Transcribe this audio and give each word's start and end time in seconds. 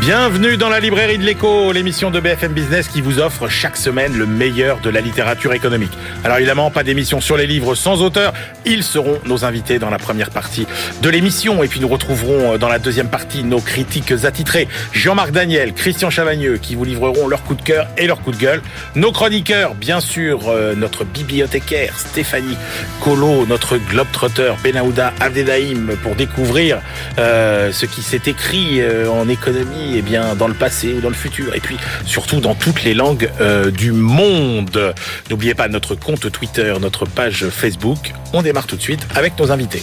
Bienvenue 0.00 0.56
dans 0.56 0.70
la 0.70 0.80
librairie 0.80 1.18
de 1.18 1.24
l'écho, 1.24 1.72
l'émission 1.72 2.10
de 2.10 2.20
BFM 2.20 2.54
Business 2.54 2.88
qui 2.88 3.02
vous 3.02 3.18
offre 3.18 3.48
chaque 3.48 3.76
semaine 3.76 4.16
le 4.16 4.24
meilleur 4.24 4.80
de 4.80 4.88
la 4.88 5.02
littérature 5.02 5.52
économique. 5.52 5.92
Alors 6.24 6.38
évidemment, 6.38 6.70
pas 6.70 6.84
d'émission 6.84 7.20
sur 7.20 7.36
les 7.36 7.46
livres 7.46 7.74
sans 7.74 8.00
auteur, 8.00 8.32
ils 8.64 8.82
seront 8.82 9.18
nos 9.26 9.44
invités 9.44 9.78
dans 9.78 9.90
la 9.90 9.98
première 9.98 10.30
partie 10.30 10.66
de 11.02 11.10
l'émission. 11.10 11.62
Et 11.62 11.68
puis 11.68 11.80
nous 11.80 11.88
retrouverons 11.88 12.54
euh, 12.54 12.58
dans 12.58 12.70
la 12.70 12.78
deuxième 12.78 13.10
partie 13.10 13.44
nos 13.44 13.60
critiques 13.60 14.12
attitrés, 14.24 14.68
Jean-Marc 14.94 15.32
Daniel, 15.32 15.74
Christian 15.74 16.08
Chavagneux 16.08 16.56
qui 16.56 16.76
vous 16.76 16.86
livreront 16.86 17.28
leur 17.28 17.42
coup 17.44 17.54
de 17.54 17.62
cœur 17.62 17.86
et 17.98 18.06
leur 18.06 18.22
coup 18.22 18.32
de 18.32 18.38
gueule, 18.38 18.62
nos 18.94 19.12
chroniqueurs, 19.12 19.74
bien 19.74 20.00
sûr, 20.00 20.48
euh, 20.48 20.74
notre 20.74 21.04
bibliothécaire 21.04 21.98
Stéphanie 21.98 22.56
Colo, 23.02 23.44
notre 23.44 23.76
globetrotter 23.76 24.54
Benahouda 24.64 25.12
Abdedaïm 25.20 25.94
pour 26.02 26.14
découvrir 26.14 26.80
euh, 27.18 27.70
ce 27.70 27.84
qui 27.84 28.00
s'est 28.00 28.22
écrit 28.24 28.80
en 29.06 29.28
économie 29.28 29.89
eh 29.96 30.02
bien, 30.02 30.34
dans 30.34 30.48
le 30.48 30.54
passé 30.54 30.94
ou 30.94 31.00
dans 31.00 31.08
le 31.08 31.14
futur. 31.14 31.54
Et 31.54 31.60
puis, 31.60 31.76
surtout 32.04 32.40
dans 32.40 32.54
toutes 32.54 32.82
les 32.84 32.94
langues 32.94 33.30
euh, 33.40 33.70
du 33.70 33.92
monde. 33.92 34.94
N'oubliez 35.30 35.54
pas 35.54 35.68
notre 35.68 35.94
compte 35.94 36.30
Twitter, 36.30 36.74
notre 36.80 37.06
page 37.06 37.46
Facebook. 37.48 38.12
On 38.32 38.42
démarre 38.42 38.66
tout 38.66 38.76
de 38.76 38.82
suite 38.82 39.06
avec 39.14 39.38
nos 39.38 39.50
invités. 39.50 39.82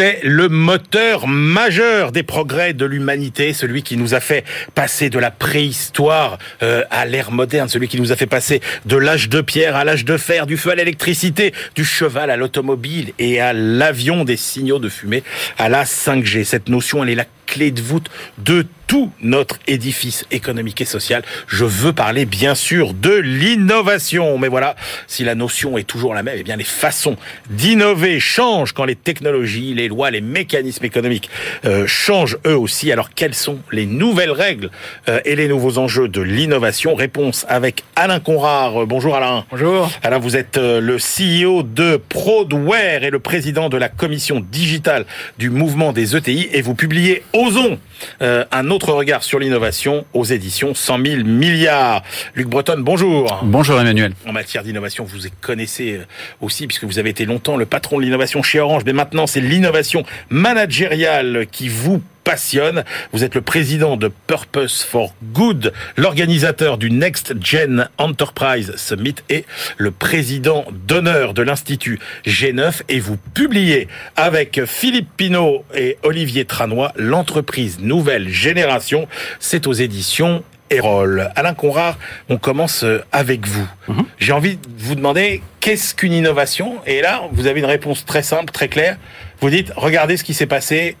C'est 0.00 0.20
le 0.22 0.48
moteur 0.48 1.28
majeur 1.28 2.10
des 2.10 2.22
progrès 2.22 2.72
de 2.72 2.86
l'humanité, 2.86 3.52
celui 3.52 3.82
qui 3.82 3.98
nous 3.98 4.14
a 4.14 4.20
fait 4.20 4.46
passer 4.74 5.10
de 5.10 5.18
la 5.18 5.30
préhistoire 5.30 6.38
euh, 6.62 6.84
à 6.90 7.04
l'ère 7.04 7.30
moderne, 7.32 7.68
celui 7.68 7.86
qui 7.86 8.00
nous 8.00 8.10
a 8.10 8.16
fait 8.16 8.24
passer 8.26 8.62
de 8.86 8.96
l'âge 8.96 9.28
de 9.28 9.42
pierre 9.42 9.76
à 9.76 9.84
l'âge 9.84 10.06
de 10.06 10.16
fer, 10.16 10.46
du 10.46 10.56
feu 10.56 10.70
à 10.70 10.74
l'électricité, 10.74 11.52
du 11.74 11.84
cheval 11.84 12.30
à 12.30 12.38
l'automobile 12.38 13.12
et 13.18 13.42
à 13.42 13.52
l'avion 13.52 14.24
des 14.24 14.38
signaux 14.38 14.78
de 14.78 14.88
fumée 14.88 15.22
à 15.58 15.68
la 15.68 15.84
5G. 15.84 16.44
Cette 16.44 16.70
notion, 16.70 17.04
elle 17.04 17.10
est 17.10 17.14
la 17.14 17.26
clé 17.50 17.72
de 17.72 17.82
voûte 17.82 18.08
de 18.38 18.64
tout 18.90 19.12
notre 19.22 19.60
édifice 19.68 20.24
économique 20.32 20.80
et 20.80 20.84
social. 20.84 21.22
Je 21.46 21.64
veux 21.64 21.92
parler 21.92 22.24
bien 22.24 22.56
sûr 22.56 22.92
de 22.92 23.14
l'innovation. 23.14 24.36
Mais 24.36 24.48
voilà, 24.48 24.74
si 25.06 25.22
la 25.22 25.36
notion 25.36 25.78
est 25.78 25.84
toujours 25.84 26.12
la 26.12 26.24
même, 26.24 26.34
eh 26.36 26.42
bien 26.42 26.56
les 26.56 26.64
façons 26.64 27.16
d'innover 27.50 28.18
changent 28.18 28.72
quand 28.72 28.84
les 28.84 28.96
technologies, 28.96 29.74
les 29.74 29.86
lois, 29.86 30.10
les 30.10 30.20
mécanismes 30.20 30.84
économiques 30.84 31.30
euh, 31.64 31.86
changent 31.86 32.38
eux 32.48 32.56
aussi. 32.56 32.90
Alors 32.90 33.10
quelles 33.14 33.36
sont 33.36 33.60
les 33.70 33.86
nouvelles 33.86 34.32
règles 34.32 34.70
euh, 35.08 35.20
et 35.24 35.36
les 35.36 35.46
nouveaux 35.46 35.78
enjeux 35.78 36.08
de 36.08 36.20
l'innovation? 36.20 36.96
Réponse 36.96 37.46
avec 37.48 37.84
Alain 37.94 38.18
Conrard. 38.18 38.86
Bonjour 38.86 39.14
Alain. 39.14 39.44
Bonjour. 39.52 39.88
Alain, 40.02 40.18
vous 40.18 40.36
êtes 40.36 40.56
euh, 40.56 40.80
le 40.80 40.96
CEO 40.96 41.62
de 41.62 41.96
Prodware 42.08 43.04
et 43.04 43.10
le 43.10 43.20
président 43.20 43.68
de 43.68 43.76
la 43.76 43.88
commission 43.88 44.44
digitale 44.50 45.06
du 45.38 45.48
mouvement 45.50 45.92
des 45.92 46.16
ETI 46.16 46.48
et 46.52 46.60
vous 46.60 46.74
publiez 46.74 47.22
Osons 47.40 47.78
un 48.20 48.70
autre 48.70 48.92
regard 48.92 49.22
sur 49.22 49.38
l'innovation 49.38 50.04
aux 50.12 50.24
éditions 50.24 50.74
100 50.74 51.04
000 51.04 51.24
milliards. 51.24 52.02
Luc 52.34 52.48
Breton, 52.48 52.76
bonjour. 52.78 53.40
Bonjour 53.42 53.80
Emmanuel. 53.80 54.12
En 54.26 54.32
matière 54.32 54.62
d'innovation, 54.62 55.04
vous 55.04 55.28
connaissez 55.40 55.94
euh, 55.94 56.04
aussi, 56.40 56.66
puisque 56.66 56.84
vous 56.84 56.98
avez 56.98 57.10
été 57.10 57.24
longtemps 57.24 57.56
le 57.56 57.66
patron 57.66 57.98
de 57.98 58.02
l'innovation 58.02 58.42
chez 58.42 58.60
Orange, 58.60 58.82
mais 58.84 58.92
maintenant 58.92 59.26
c'est 59.26 59.40
l'innovation 59.40 60.04
managériale 60.28 61.46
qui 61.50 61.68
vous 61.68 62.02
passionne. 62.30 62.84
Vous 63.12 63.24
êtes 63.24 63.34
le 63.34 63.40
président 63.40 63.96
de 63.96 64.08
Purpose 64.28 64.84
for 64.84 65.12
Good, 65.32 65.72
l'organisateur 65.96 66.78
du 66.78 66.88
Next 66.88 67.34
Gen 67.44 67.88
Enterprise 67.98 68.72
Summit 68.76 69.16
et 69.28 69.44
le 69.78 69.90
président 69.90 70.64
d'honneur 70.86 71.34
de 71.34 71.42
l'Institut 71.42 71.98
G9 72.24 72.82
et 72.88 73.00
vous 73.00 73.16
publiez 73.34 73.88
avec 74.14 74.64
Philippe 74.64 75.08
Pinault 75.16 75.64
et 75.74 75.98
Olivier 76.04 76.44
Tranois 76.44 76.92
l'entreprise 76.94 77.80
Nouvelle 77.80 78.28
Génération. 78.28 79.08
C'est 79.40 79.66
aux 79.66 79.72
éditions 79.72 80.44
Erol. 80.70 81.32
Alain 81.34 81.54
Conrard, 81.54 81.98
on 82.28 82.36
commence 82.36 82.84
avec 83.10 83.44
vous. 83.44 83.68
Mhm. 83.88 84.04
J'ai 84.20 84.32
envie 84.32 84.54
de 84.54 84.62
vous 84.78 84.94
demander 84.94 85.42
qu'est-ce 85.58 85.96
qu'une 85.96 86.12
innovation? 86.12 86.76
Et 86.86 87.00
là, 87.00 87.22
vous 87.32 87.48
avez 87.48 87.58
une 87.58 87.66
réponse 87.66 88.06
très 88.06 88.22
simple, 88.22 88.52
très 88.52 88.68
claire. 88.68 88.98
Vous 89.40 89.50
dites, 89.50 89.72
regardez 89.74 90.16
ce 90.16 90.22
qui 90.22 90.32
s'est 90.32 90.46
passé 90.46 90.96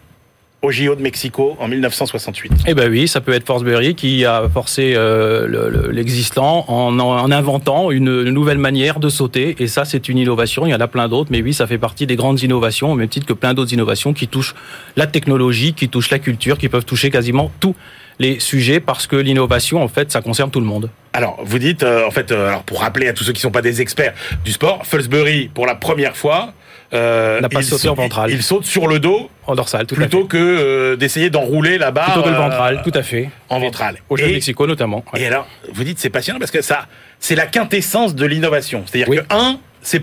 au 0.62 0.70
JO 0.70 0.94
de 0.94 1.00
Mexico 1.00 1.56
en 1.58 1.68
1968. 1.68 2.52
Eh 2.66 2.74
ben 2.74 2.90
oui, 2.90 3.08
ça 3.08 3.20
peut 3.20 3.32
être 3.32 3.46
Forsberry 3.46 3.94
qui 3.94 4.24
a 4.26 4.48
forcé 4.52 4.92
euh, 4.94 5.90
l'existant 5.90 6.66
en, 6.68 6.98
en, 6.98 7.30
inventant 7.30 7.90
une, 7.90 8.24
nouvelle 8.24 8.58
manière 8.58 9.00
de 9.00 9.08
sauter. 9.08 9.56
Et 9.58 9.66
ça, 9.66 9.84
c'est 9.84 10.08
une 10.08 10.18
innovation. 10.18 10.66
Il 10.66 10.70
y 10.70 10.74
en 10.74 10.80
a 10.80 10.88
plein 10.88 11.08
d'autres, 11.08 11.30
mais 11.32 11.40
oui, 11.40 11.54
ça 11.54 11.66
fait 11.66 11.78
partie 11.78 12.06
des 12.06 12.16
grandes 12.16 12.42
innovations, 12.42 12.92
au 12.92 12.94
même 12.94 13.08
titre 13.08 13.26
que 13.26 13.32
plein 13.32 13.54
d'autres 13.54 13.72
innovations 13.72 14.12
qui 14.12 14.28
touchent 14.28 14.54
la 14.96 15.06
technologie, 15.06 15.72
qui 15.72 15.88
touchent 15.88 16.10
la 16.10 16.18
culture, 16.18 16.58
qui 16.58 16.68
peuvent 16.68 16.84
toucher 16.84 17.10
quasiment 17.10 17.50
tous 17.60 17.74
les 18.18 18.38
sujets 18.38 18.80
parce 18.80 19.06
que 19.06 19.16
l'innovation, 19.16 19.82
en 19.82 19.88
fait, 19.88 20.12
ça 20.12 20.20
concerne 20.20 20.50
tout 20.50 20.60
le 20.60 20.66
monde. 20.66 20.90
Alors, 21.14 21.40
vous 21.42 21.58
dites, 21.58 21.82
euh, 21.82 22.06
en 22.06 22.10
fait, 22.10 22.30
euh, 22.30 22.48
alors 22.48 22.62
pour 22.62 22.80
rappeler 22.80 23.08
à 23.08 23.14
tous 23.14 23.24
ceux 23.24 23.32
qui 23.32 23.38
ne 23.38 23.42
sont 23.42 23.50
pas 23.50 23.62
des 23.62 23.80
experts 23.80 24.12
du 24.44 24.52
sport, 24.52 24.86
Felsbury, 24.86 25.48
pour 25.48 25.66
la 25.66 25.74
première 25.74 26.16
fois, 26.16 26.52
euh, 26.92 27.40
il, 27.52 27.64
saute, 27.64 27.84
ventral. 27.96 28.30
il 28.30 28.42
saute 28.42 28.64
sur 28.64 28.88
le 28.88 28.98
dos 28.98 29.30
en 29.46 29.54
dorsal, 29.54 29.86
tout 29.86 29.94
plutôt 29.94 30.24
que 30.24 30.36
euh, 30.36 30.96
d'essayer 30.96 31.30
d'enrouler 31.30 31.78
la 31.78 31.90
barre. 31.90 32.06
Plutôt 32.06 32.22
que 32.22 32.28
le 32.30 32.36
ventral, 32.36 32.82
tout 32.82 32.92
à 32.94 33.02
fait. 33.02 33.30
En 33.48 33.60
ventral. 33.60 33.96
Au 34.08 34.16
jeu 34.16 34.26
de 34.26 34.32
Mexico 34.32 34.66
notamment. 34.66 35.04
Et 35.16 35.26
alors, 35.26 35.46
vous 35.72 35.84
dites 35.84 35.98
c'est 35.98 36.10
passionnant 36.10 36.38
parce 36.38 36.50
que 36.50 36.62
ça, 36.62 36.86
c'est 37.20 37.36
la 37.36 37.46
quintessence 37.46 38.14
de 38.14 38.26
l'innovation. 38.26 38.82
C'est-à-dire 38.86 39.22
que 39.22 39.34
un, 39.34 39.58
c'est 39.82 40.02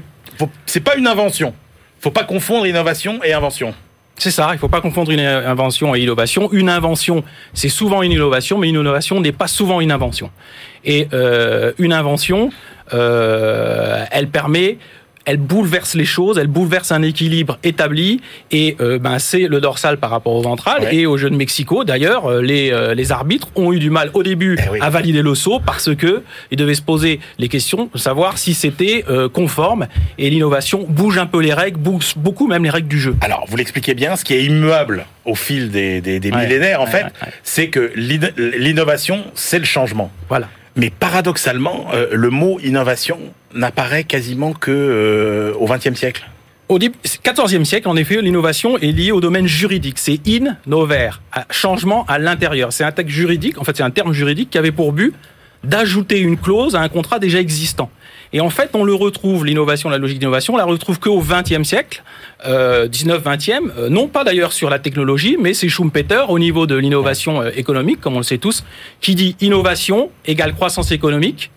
c'est 0.66 0.82
pas 0.82 0.96
une 0.96 1.08
invention. 1.08 1.54
Faut 2.00 2.12
pas 2.12 2.24
confondre 2.24 2.68
innovation 2.68 3.20
et 3.24 3.34
invention. 3.34 3.74
C'est 4.20 4.32
ça, 4.32 4.48
il 4.50 4.54
ne 4.54 4.58
faut 4.58 4.68
pas 4.68 4.82
confondre 4.82 5.12
une 5.12 5.20
invention 5.20 5.94
et 5.94 6.00
innovation. 6.00 6.52
Une 6.52 6.70
invention, 6.70 7.24
c'est 7.54 7.70
souvent 7.70 8.02
une 8.02 8.12
innovation, 8.12 8.58
mais 8.58 8.68
une 8.68 8.76
innovation 8.76 9.22
n'est 9.22 9.32
pas 9.32 9.48
souvent 9.48 9.80
une 9.80 9.92
invention. 9.92 10.32
Et 10.84 11.08
euh, 11.14 11.72
une 11.78 11.94
invention, 11.94 12.50
euh, 12.94 14.04
elle 14.12 14.30
permet 14.30 14.80
elle 15.28 15.38
bouleverse 15.38 15.94
les 15.94 16.06
choses, 16.06 16.38
elle 16.38 16.48
bouleverse 16.48 16.92
un 16.92 17.04
équilibre 17.04 17.60
établi, 17.64 18.22
et 18.50 18.78
euh, 18.80 18.98
ben, 18.98 19.20
c'est 19.20 19.48
le 19.48 19.60
dorsal 19.60 19.98
par 19.98 20.10
rapport 20.10 20.34
au 20.34 20.42
ventral. 20.42 20.88
Et 20.92 21.06
au 21.06 21.18
jeu 21.18 21.30
de 21.30 21.36
Mexico, 21.36 21.84
d'ailleurs, 21.84 22.26
euh, 22.26 22.42
les, 22.42 22.72
euh, 22.72 22.96
les 22.96 23.12
arbitres 23.12 23.50
ont 23.56 23.74
eu 23.74 23.80
du 23.80 23.90
mal 23.90 24.10
au 24.14 24.24
début 24.24 24.58
eh 24.58 24.82
à 24.82 24.90
valider 24.90 25.22
le 25.22 25.36
saut 25.36 25.60
parce 25.60 25.94
que 25.94 26.24
ils 26.50 26.58
devaient 26.58 26.76
se 26.76 26.82
poser 26.82 27.20
les 27.40 27.50
questions 27.50 27.90
de 27.94 28.00
savoir 28.00 28.38
si 28.38 28.54
c'était 28.54 29.04
conforme. 29.34 29.88
Et 30.18 30.30
l'innovation 30.30 30.86
bouge 30.88 31.18
un 31.18 31.26
peu 31.26 31.42
les 31.42 31.54
règles, 31.54 31.78
bouge 31.78 32.14
beaucoup 32.16 32.48
même 32.48 32.64
les 32.64 32.70
règles 32.70 32.88
du 32.88 33.00
jeu. 33.00 33.16
Alors, 33.20 33.46
vous 33.50 33.58
l'expliquez 33.58 33.94
bien, 33.94 34.16
ce 34.16 34.24
qui 34.24 34.34
est 34.34 34.46
immuable 34.46 35.06
au 35.26 35.36
fil 35.36 35.70
des, 35.70 36.00
des, 36.00 36.32
millénaires, 36.32 36.80
en 36.80 36.86
fait, 36.86 37.08
c'est 37.44 37.68
que 37.68 37.92
l'innovation, 37.96 39.26
c'est 39.36 39.60
le 39.60 39.66
changement. 39.66 40.10
Voilà. 40.30 40.48
Mais 40.78 40.92
paradoxalement, 40.92 41.88
euh, 41.94 42.08
le 42.12 42.30
mot 42.30 42.60
innovation 42.60 43.20
n'apparaît 43.56 44.04
quasiment 44.04 44.54
que 44.54 44.72
euh, 44.72 45.54
au 45.56 45.66
XXe 45.66 45.96
siècle. 45.96 46.30
Au 46.70 46.78
XIVe 46.78 47.64
siècle, 47.64 47.88
en 47.88 47.96
effet, 47.96 48.22
l'innovation 48.22 48.78
est 48.78 48.92
liée 48.92 49.12
au 49.12 49.20
domaine 49.20 49.48
juridique. 49.48 49.98
C'est 49.98 50.20
in 50.28 50.58
nover, 50.68 51.12
changement 51.50 52.06
à 52.08 52.20
l'intérieur. 52.20 52.74
C'est 52.74 52.84
un 52.84 52.92
texte 52.92 53.16
juridique, 53.16 53.58
en 53.58 53.64
fait, 53.64 53.76
c'est 53.76 53.84
un 53.84 53.90
terme 53.90 54.14
juridique 54.14 54.52
qui 54.52 54.58
avait 54.58 54.72
pour 54.72 54.94
but 54.94 55.14
d'ajouter 55.64 56.20
une 56.20 56.38
clause 56.38 56.76
à 56.76 56.82
un 56.82 56.90
contrat 56.90 57.18
déjà 57.20 57.40
existant. 57.40 57.90
Et 58.34 58.42
en 58.42 58.50
fait, 58.50 58.72
on 58.74 58.84
le 58.84 58.94
retrouve, 58.94 59.46
l'innovation, 59.46 59.90
la 59.90 59.98
logique 59.98 60.20
d'innovation, 60.20 60.56
on 60.56 60.58
la 60.58 60.66
retrouve 60.66 61.00
qu'au 61.00 61.22
XXe 61.22 61.64
siècle, 61.68 62.04
euh, 62.46 62.88
19-20e, 62.88 63.72
euh, 63.78 63.90
non 63.90 64.08
pas 64.08 64.24
d'ailleurs 64.24 64.54
sur 64.54 64.70
la 64.70 64.80
technologie, 64.80 65.38
mais 65.40 65.54
c'est 65.54 65.70
Schumpeter 65.70 66.24
au 66.30 66.40
niveau 66.40 66.68
de 66.68 66.76
l'innovation 66.76 67.42
euh, 67.42 67.52
économique, 67.56 68.02
comme 68.02 68.16
on 68.16 68.20
le 68.20 68.24
sait 68.24 68.38
tous, 68.38 68.64
qui 69.02 69.16
dit 69.16 69.36
innovation 69.42 70.10
égale 70.26 70.54
croissance 70.54 70.92
économique, 70.92 71.52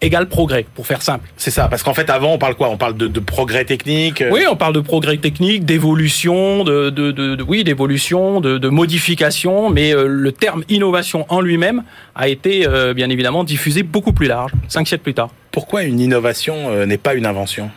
égale 0.00 0.28
progrès, 0.28 0.64
pour 0.74 0.86
faire 0.86 1.02
simple. 1.02 1.28
C'est 1.36 1.50
ça, 1.50 1.68
parce 1.68 1.82
qu'en 1.82 1.94
fait, 1.94 2.08
avant, 2.10 2.32
on 2.32 2.38
parle 2.38 2.54
quoi? 2.54 2.68
On 2.70 2.76
parle 2.76 2.96
de, 2.96 3.20
progrès 3.20 3.64
technique 3.64 4.24
Oui, 4.30 4.44
on 4.50 4.56
parle 4.56 4.72
de 4.72 4.80
progrès 4.80 5.18
technique, 5.18 5.64
d'évolution, 5.64 6.64
de, 6.64 6.90
de, 6.90 7.42
oui, 7.42 7.64
d'évolution, 7.64 8.40
de, 8.40 8.68
modification, 8.68 9.70
mais 9.70 9.94
euh, 9.94 10.06
le 10.06 10.32
terme 10.32 10.64
innovation 10.68 11.26
en 11.28 11.40
lui-même 11.40 11.82
a 12.14 12.28
été, 12.28 12.66
euh, 12.66 12.94
bien 12.94 13.10
évidemment, 13.10 13.44
diffusé 13.44 13.82
beaucoup 13.82 14.12
plus 14.12 14.26
large, 14.26 14.52
cinq 14.68 14.88
siècles 14.88 15.02
plus 15.02 15.14
tard. 15.14 15.30
Pourquoi 15.50 15.82
une 15.82 16.00
innovation 16.00 16.70
euh, 16.70 16.86
n'est 16.86 16.98
pas 16.98 17.14
une 17.14 17.26
invention? 17.26 17.70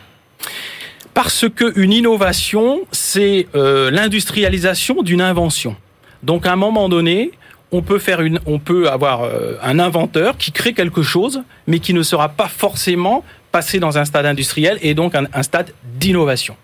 Parce 1.12 1.46
qu'une 1.48 1.92
innovation, 1.92 2.80
c'est 2.90 3.46
l'industrialisation 3.54 5.02
d'une 5.02 5.20
invention. 5.20 5.76
Donc, 6.24 6.44
à 6.44 6.52
un 6.52 6.56
moment 6.56 6.88
donné, 6.88 7.30
on 7.74 7.82
peut 7.82 7.98
faire 7.98 8.20
une, 8.20 8.40
on 8.46 8.58
peut 8.58 8.88
avoir 8.88 9.22
euh, 9.22 9.56
un 9.60 9.78
inventeur 9.80 10.36
qui 10.38 10.52
crée 10.52 10.74
quelque 10.74 11.02
chose, 11.02 11.42
mais 11.66 11.80
qui 11.80 11.92
ne 11.92 12.02
sera 12.02 12.28
pas 12.28 12.48
forcément 12.48 13.24
passé 13.50 13.80
dans 13.80 13.98
un 13.98 14.04
stade 14.04 14.26
industriel 14.26 14.78
et 14.80 14.94
donc 14.94 15.14
un, 15.14 15.42
stade 15.42 15.72
d'innovation. 15.98 16.56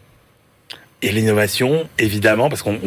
Et 1.02 1.10
l'innovation, 1.10 1.88
évidemment, 1.98 2.48
parce 2.48 2.62
qu'on 2.62 2.78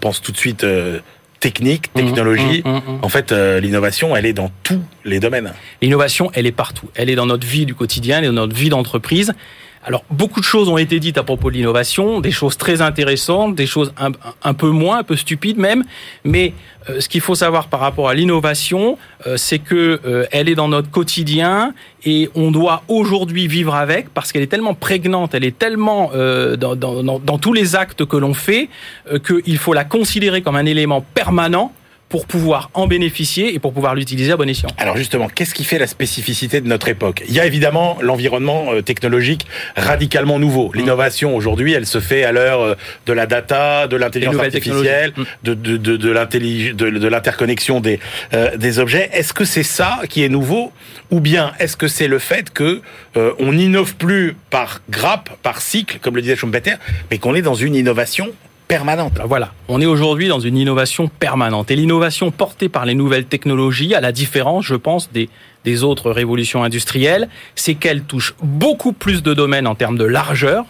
pense 0.00 0.20
tout 0.20 0.32
de 0.32 0.36
suite 0.36 0.64
euh, 0.64 1.00
technique, 1.42 1.88
Mmh, 1.94 2.00
technologie. 2.00 2.62
mmh, 2.64 2.68
mmh, 2.70 2.76
mmh. 2.76 2.98
En 3.02 3.08
fait, 3.10 3.32
euh, 3.32 3.60
l'innovation, 3.60 4.16
elle 4.16 4.24
est 4.24 4.32
dans 4.32 4.50
tous 4.62 4.80
les 5.04 5.20
domaines. 5.20 5.52
L'innovation, 5.82 6.30
elle 6.34 6.46
est 6.46 6.52
partout. 6.52 6.88
Elle 6.94 7.10
est 7.10 7.16
dans 7.16 7.26
notre 7.26 7.46
vie 7.46 7.66
du 7.66 7.74
quotidien, 7.74 8.18
elle 8.18 8.24
est 8.24 8.28
dans 8.28 8.46
notre 8.46 8.54
vie 8.56 8.70
d'entreprise. 8.70 9.34
Alors, 9.84 10.04
beaucoup 10.10 10.38
de 10.38 10.44
choses 10.44 10.68
ont 10.68 10.78
été 10.78 11.00
dites 11.00 11.18
à 11.18 11.24
propos 11.24 11.50
de 11.50 11.56
l'innovation, 11.56 12.20
des 12.20 12.30
choses 12.30 12.56
très 12.56 12.80
intéressantes, 12.82 13.56
des 13.56 13.66
choses 13.66 13.92
un, 13.98 14.54
peu 14.54 14.70
moins, 14.70 14.98
un 14.98 15.02
peu 15.02 15.16
stupides 15.16 15.58
même. 15.58 15.82
Mais 16.24 16.54
euh, 16.88 17.00
ce 17.00 17.08
qu'il 17.08 17.20
faut 17.20 17.34
savoir 17.34 17.66
par 17.66 17.80
rapport 17.80 18.08
à 18.08 18.14
l'innovation, 18.14 18.96
euh, 19.26 19.36
c'est 19.36 19.58
que 19.58 20.00
euh, 20.04 20.26
elle 20.30 20.48
est 20.48 20.54
dans 20.54 20.68
notre 20.68 20.90
quotidien 20.90 21.74
et 22.04 22.30
on 22.36 22.52
doit 22.52 22.84
aujourd'hui 22.86 23.48
vivre 23.48 23.74
avec 23.74 24.08
parce 24.14 24.30
qu'elle 24.30 24.42
est 24.42 24.48
tellement 24.48 24.74
prégnante, 24.74 25.34
elle 25.34 25.44
est 25.44 25.58
tellement 25.58 26.12
euh, 26.14 26.56
dans, 26.56 26.76
dans, 26.76 27.02
dans, 27.02 27.18
dans 27.18 27.38
tous 27.38 27.52
les 27.52 27.74
actes 27.74 28.04
que 28.04 28.16
l'on 28.16 28.34
fait 28.34 28.68
euh, 29.12 29.18
qu'il 29.18 29.58
faut 29.58 29.72
la 29.72 29.84
considérer 29.84 30.42
comme 30.42 30.56
un 30.56 30.66
élément 30.66 31.04
permanent 31.14 31.72
pour 32.12 32.26
pouvoir 32.26 32.70
en 32.74 32.86
bénéficier 32.86 33.54
et 33.54 33.58
pour 33.58 33.72
pouvoir 33.72 33.94
l'utiliser 33.94 34.32
à 34.32 34.36
bon 34.36 34.48
escient. 34.54 34.68
Alors 34.76 34.98
justement, 34.98 35.28
qu'est-ce 35.34 35.54
qui 35.54 35.64
fait 35.64 35.78
la 35.78 35.86
spécificité 35.86 36.60
de 36.60 36.68
notre 36.68 36.88
époque? 36.88 37.22
Il 37.26 37.34
y 37.34 37.40
a 37.40 37.46
évidemment 37.46 37.96
l'environnement 38.02 38.60
euh, 38.68 38.82
technologique 38.82 39.46
radicalement 39.76 40.38
nouveau. 40.38 40.68
Mmh. 40.68 40.76
L'innovation 40.76 41.34
aujourd'hui, 41.34 41.72
elle 41.72 41.86
se 41.86 42.00
fait 42.00 42.22
à 42.24 42.32
l'heure 42.32 42.60
euh, 42.60 42.74
de 43.06 43.14
la 43.14 43.26
data, 43.26 43.86
de 43.86 43.96
l'intelligence 43.96 44.36
artificielle, 44.36 45.12
technologies. 45.12 45.32
de, 45.42 45.54
de, 45.54 45.76
de, 45.78 46.98
de 46.98 47.08
l'interconnexion 47.08 47.80
des, 47.80 47.98
euh, 48.34 48.58
des 48.58 48.78
objets. 48.78 49.08
Est-ce 49.14 49.32
que 49.32 49.46
c'est 49.46 49.62
ça 49.62 50.00
qui 50.10 50.22
est 50.22 50.28
nouveau? 50.28 50.70
Ou 51.10 51.20
bien 51.20 51.52
est-ce 51.60 51.78
que 51.78 51.88
c'est 51.88 52.08
le 52.08 52.18
fait 52.18 52.52
que 52.52 52.82
euh, 53.16 53.32
on 53.38 53.52
n'innove 53.52 53.94
plus 53.96 54.36
par 54.50 54.82
grappe, 54.90 55.30
par 55.42 55.62
cycle, 55.62 55.98
comme 56.02 56.16
le 56.16 56.22
disait 56.22 56.36
Schumpeter, 56.36 56.74
mais 57.10 57.16
qu'on 57.16 57.34
est 57.34 57.42
dans 57.42 57.54
une 57.54 57.74
innovation 57.74 58.28
permanente 58.72 59.20
Voilà, 59.26 59.52
on 59.68 59.82
est 59.82 59.86
aujourd'hui 59.86 60.28
dans 60.28 60.40
une 60.40 60.56
innovation 60.56 61.06
permanente. 61.08 61.70
Et 61.70 61.76
l'innovation 61.76 62.30
portée 62.30 62.70
par 62.70 62.86
les 62.86 62.94
nouvelles 62.94 63.26
technologies, 63.26 63.94
à 63.94 64.00
la 64.00 64.12
différence, 64.12 64.64
je 64.64 64.76
pense, 64.76 65.12
des, 65.12 65.28
des 65.66 65.84
autres 65.84 66.10
révolutions 66.10 66.64
industrielles, 66.64 67.28
c'est 67.54 67.74
qu'elle 67.74 68.02
touche 68.02 68.34
beaucoup 68.42 68.94
plus 68.94 69.22
de 69.22 69.34
domaines 69.34 69.66
en 69.66 69.74
termes 69.74 69.98
de 69.98 70.06
largeur, 70.06 70.64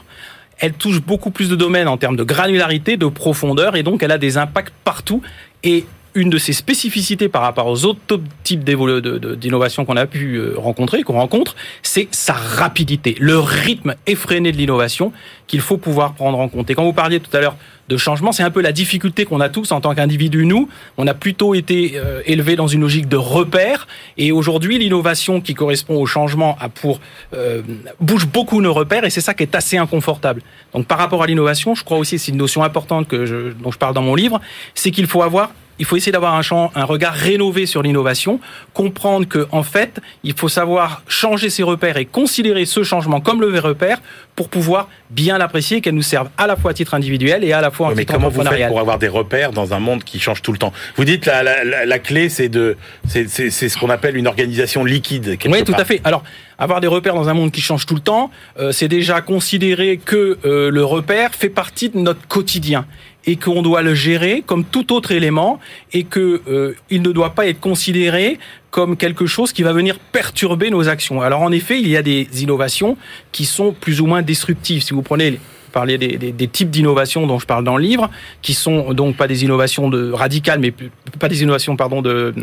elle 0.59 0.73
touche 0.73 1.01
beaucoup 1.01 1.31
plus 1.31 1.49
de 1.49 1.55
domaines 1.55 1.87
en 1.87 1.97
termes 1.97 2.17
de 2.17 2.25
granularité, 2.25 2.97
de 2.97 3.07
profondeur, 3.07 3.77
et 3.77 3.85
donc 3.85 4.03
elle 4.03 4.11
a 4.11 4.19
des 4.19 4.37
impacts 4.37 4.75
partout. 4.83 5.23
Et 5.63 5.87
une 6.15 6.31
de 6.31 6.39
ses 6.39 6.53
spécificités 6.53 7.29
par 7.29 7.43
rapport 7.43 7.67
aux 7.67 7.85
autres 7.85 8.21
types 8.45 8.65
d'innovation 8.65 9.85
qu'on 9.85 9.97
a 9.97 10.07
pu 10.07 10.35
euh, 10.35 10.55
rencontrer, 10.57 11.03
qu'on 11.03 11.15
rencontre, 11.15 11.57
c'est 11.83 12.09
sa 12.11 12.35
rapidité, 12.35 13.17
le 13.19 13.39
rythme 13.39 13.95
effréné 14.07 14.53
de 14.53 14.57
l'innovation 14.57 15.13
qu'il 15.47 15.61
faut 15.61 15.79
pouvoir 15.79 16.15
prendre 16.15 16.39
en 16.39 16.49
compte. 16.49 16.71
Et 16.71 16.75
quand 16.75 16.85
vous 16.85 16.93
parliez 16.93 17.21
tout 17.21 17.35
à 17.37 17.41
l'heure 17.41 17.57
de 17.89 17.97
changement, 17.97 18.33
c'est 18.33 18.43
un 18.43 18.51
peu 18.51 18.61
la 18.61 18.73
difficulté 18.73 19.25
qu'on 19.25 19.41
a 19.41 19.49
tous 19.49 19.73
en 19.73 19.81
tant 19.81 19.95
qu'individus. 19.95 20.47
Nous, 20.47 20.69
on 20.97 21.07
a 21.07 21.15
plutôt 21.15 21.55
été 21.55 21.93
euh, 21.97 22.23
élevés 22.27 22.57
dans 22.57 22.69
une 22.69 22.83
logique 22.83 23.09
de 23.09 23.17
repère, 23.17 23.87
et 24.17 24.33
aujourd'hui, 24.33 24.79
l'innovation 24.79 25.41
qui 25.41 25.55
correspond 25.55 25.97
au 25.97 26.07
changement 26.07 26.57
a 26.61 26.69
pour 26.69 27.01
euh, 27.35 27.63
bouge 28.01 28.27
beaucoup 28.27 28.61
nos 28.61 28.73
repères, 28.73 29.05
et 29.05 29.11
c'est 29.11 29.21
ça 29.21 29.35
qui 29.35 29.43
est 29.43 29.55
assez 29.55 29.79
inconfortable. 29.79 30.43
Donc, 30.75 30.87
par 30.87 30.99
rapport 30.99 31.23
à 31.23 31.27
l'innovation, 31.27 31.75
je 31.75 31.85
crois 31.85 31.99
aussi 31.99 32.19
c'est 32.19 32.33
une 32.33 32.39
notion 32.39 32.63
importante 32.63 33.09
que 33.09 33.27
je, 33.27 33.53
dont 33.53 33.71
je 33.71 33.79
parle 33.79 33.95
dans 33.95 34.03
mon 34.03 34.15
livre, 34.15 34.41
c'est 34.75 34.91
qu'il 34.91 35.07
faut 35.07 35.23
avoir 35.23 35.51
il 35.79 35.85
faut 35.85 35.97
essayer 35.97 36.13
d'avoir 36.13 36.35
un, 36.35 36.43
champ, 36.43 36.71
un 36.75 36.85
regard 36.85 37.15
rénové 37.15 37.67
sur 37.67 37.83
l'innovation, 37.83 38.41
comprendre 38.75 39.27
que 39.27 39.47
en 39.51 39.63
fait, 39.63 40.01
il 40.25 40.35
faut 40.35 40.49
savoir 40.49 41.03
changer 41.09 41.51
ses 41.51 41.63
repères 41.63 41.97
et 41.97 42.05
considérer 42.05 42.65
ce 42.65 42.83
changement 42.83 43.21
comme 43.21 43.41
le 43.41 43.49
vrai 43.49 43.61
repère 43.61 44.01
pour 44.37 44.49
pouvoir 44.49 44.89
bien 45.11 45.39
l'apprécier 45.39 45.79
et 45.79 45.81
qu'elle 45.81 45.95
nous 45.95 46.03
serve 46.03 46.29
à 46.39 46.47
la 46.47 46.57
fois 46.57 46.71
à 46.71 46.75
titre 46.75 46.95
individuel 46.95 47.45
et 47.45 47.53
à 47.53 47.61
la 47.61 47.71
fois 47.71 47.89
en 47.89 47.91
mais 47.91 47.97
titre 47.97 48.15
comment 48.15 48.29
vous 48.29 48.43
faites 48.43 48.69
pour 48.69 48.81
avoir 48.81 48.99
des 48.99 49.09
repères 49.09 49.53
dans 49.53 49.75
un 49.75 49.79
monde 49.79 50.05
qui 50.05 50.19
change 50.21 50.43
tout 50.43 50.53
le 50.53 50.59
temps? 50.59 50.73
Vous 50.97 51.05
dites 51.05 51.27
la, 51.27 51.43
la, 51.43 51.65
la, 51.65 51.87
la 51.87 51.99
clé, 51.99 52.29
c'est 52.29 52.49
de, 52.49 52.77
c'est 53.07 53.29
ce 53.51 53.79
qu'on 53.79 53.91
appelle 53.91 54.17
une 54.17 54.27
organisation 54.27 54.85
liquide. 54.85 55.39
Oui, 55.47 55.65
tout 55.65 55.73
part. 55.73 55.81
à 55.81 55.85
fait. 55.85 56.01
Alors, 56.05 56.23
avoir 56.59 56.81
des 56.81 56.87
repères 56.87 57.15
dans 57.15 57.29
un 57.29 57.35
monde 57.35 57.51
qui 57.51 57.61
change 57.61 57.87
tout 57.87 57.95
le 57.95 58.01
temps, 58.01 58.31
euh, 58.59 58.73
c'est 58.73 58.89
déjà 58.89 59.21
considérer 59.21 59.99
que 59.99 60.39
euh, 60.45 60.71
le 60.71 60.85
repère 60.85 61.35
fait 61.35 61.49
partie 61.49 61.89
de 61.89 61.99
notre 61.99 62.27
quotidien 62.29 62.87
et 63.27 63.37
qu'on 63.37 63.63
doit 63.63 63.83
le 63.83 63.95
gérer 63.95 64.43
comme 64.45 64.65
tout 64.65 64.93
autre 64.93 65.13
élément 65.13 65.61
et 65.93 66.05
que 66.05 66.43
euh, 66.49 66.75
il 66.91 67.03
ne 67.03 67.13
doit 67.13 67.31
pas 67.31 67.47
être 67.47 67.61
considéré 67.61 68.39
comme 68.71 68.97
quelque 68.97 69.27
chose 69.27 69.53
qui 69.53 69.63
va 69.63 69.73
venir 69.73 69.99
perturber 69.99 70.71
nos 70.71 70.89
actions. 70.89 71.21
Alors 71.21 71.43
en 71.43 71.53
effet, 71.53 71.81
il 71.81 71.89
y 71.89 71.97
a 71.97 72.03
des 72.03 72.27
innovations 72.43 72.97
qui 73.31 73.45
sont 73.45 73.73
plus 73.73 74.01
ou 74.01 74.07
moins 74.07 74.23
disruptives. 74.23 74.83
Si 74.83 74.95
vous 74.95 75.03
prenez 75.03 75.39
parler 75.73 75.99
des, 75.99 76.17
des, 76.19 76.31
des 76.33 76.49
types 76.49 76.71
d'innovations 76.71 77.27
dont 77.27 77.39
je 77.39 77.47
parle 77.47 77.65
dans 77.65 77.77
le 77.77 77.83
livre, 77.83 78.11
qui 78.43 78.55
sont 78.55 78.93
donc 78.95 79.17
pas 79.17 79.27
des 79.27 79.43
innovations 79.45 79.89
de 79.89 80.13
radicales, 80.13 80.61
mais 80.61 80.73
pas 81.19 81.29
des 81.29 81.43
innovations 81.43 81.75
pardon 81.77 82.03
de, 82.03 82.35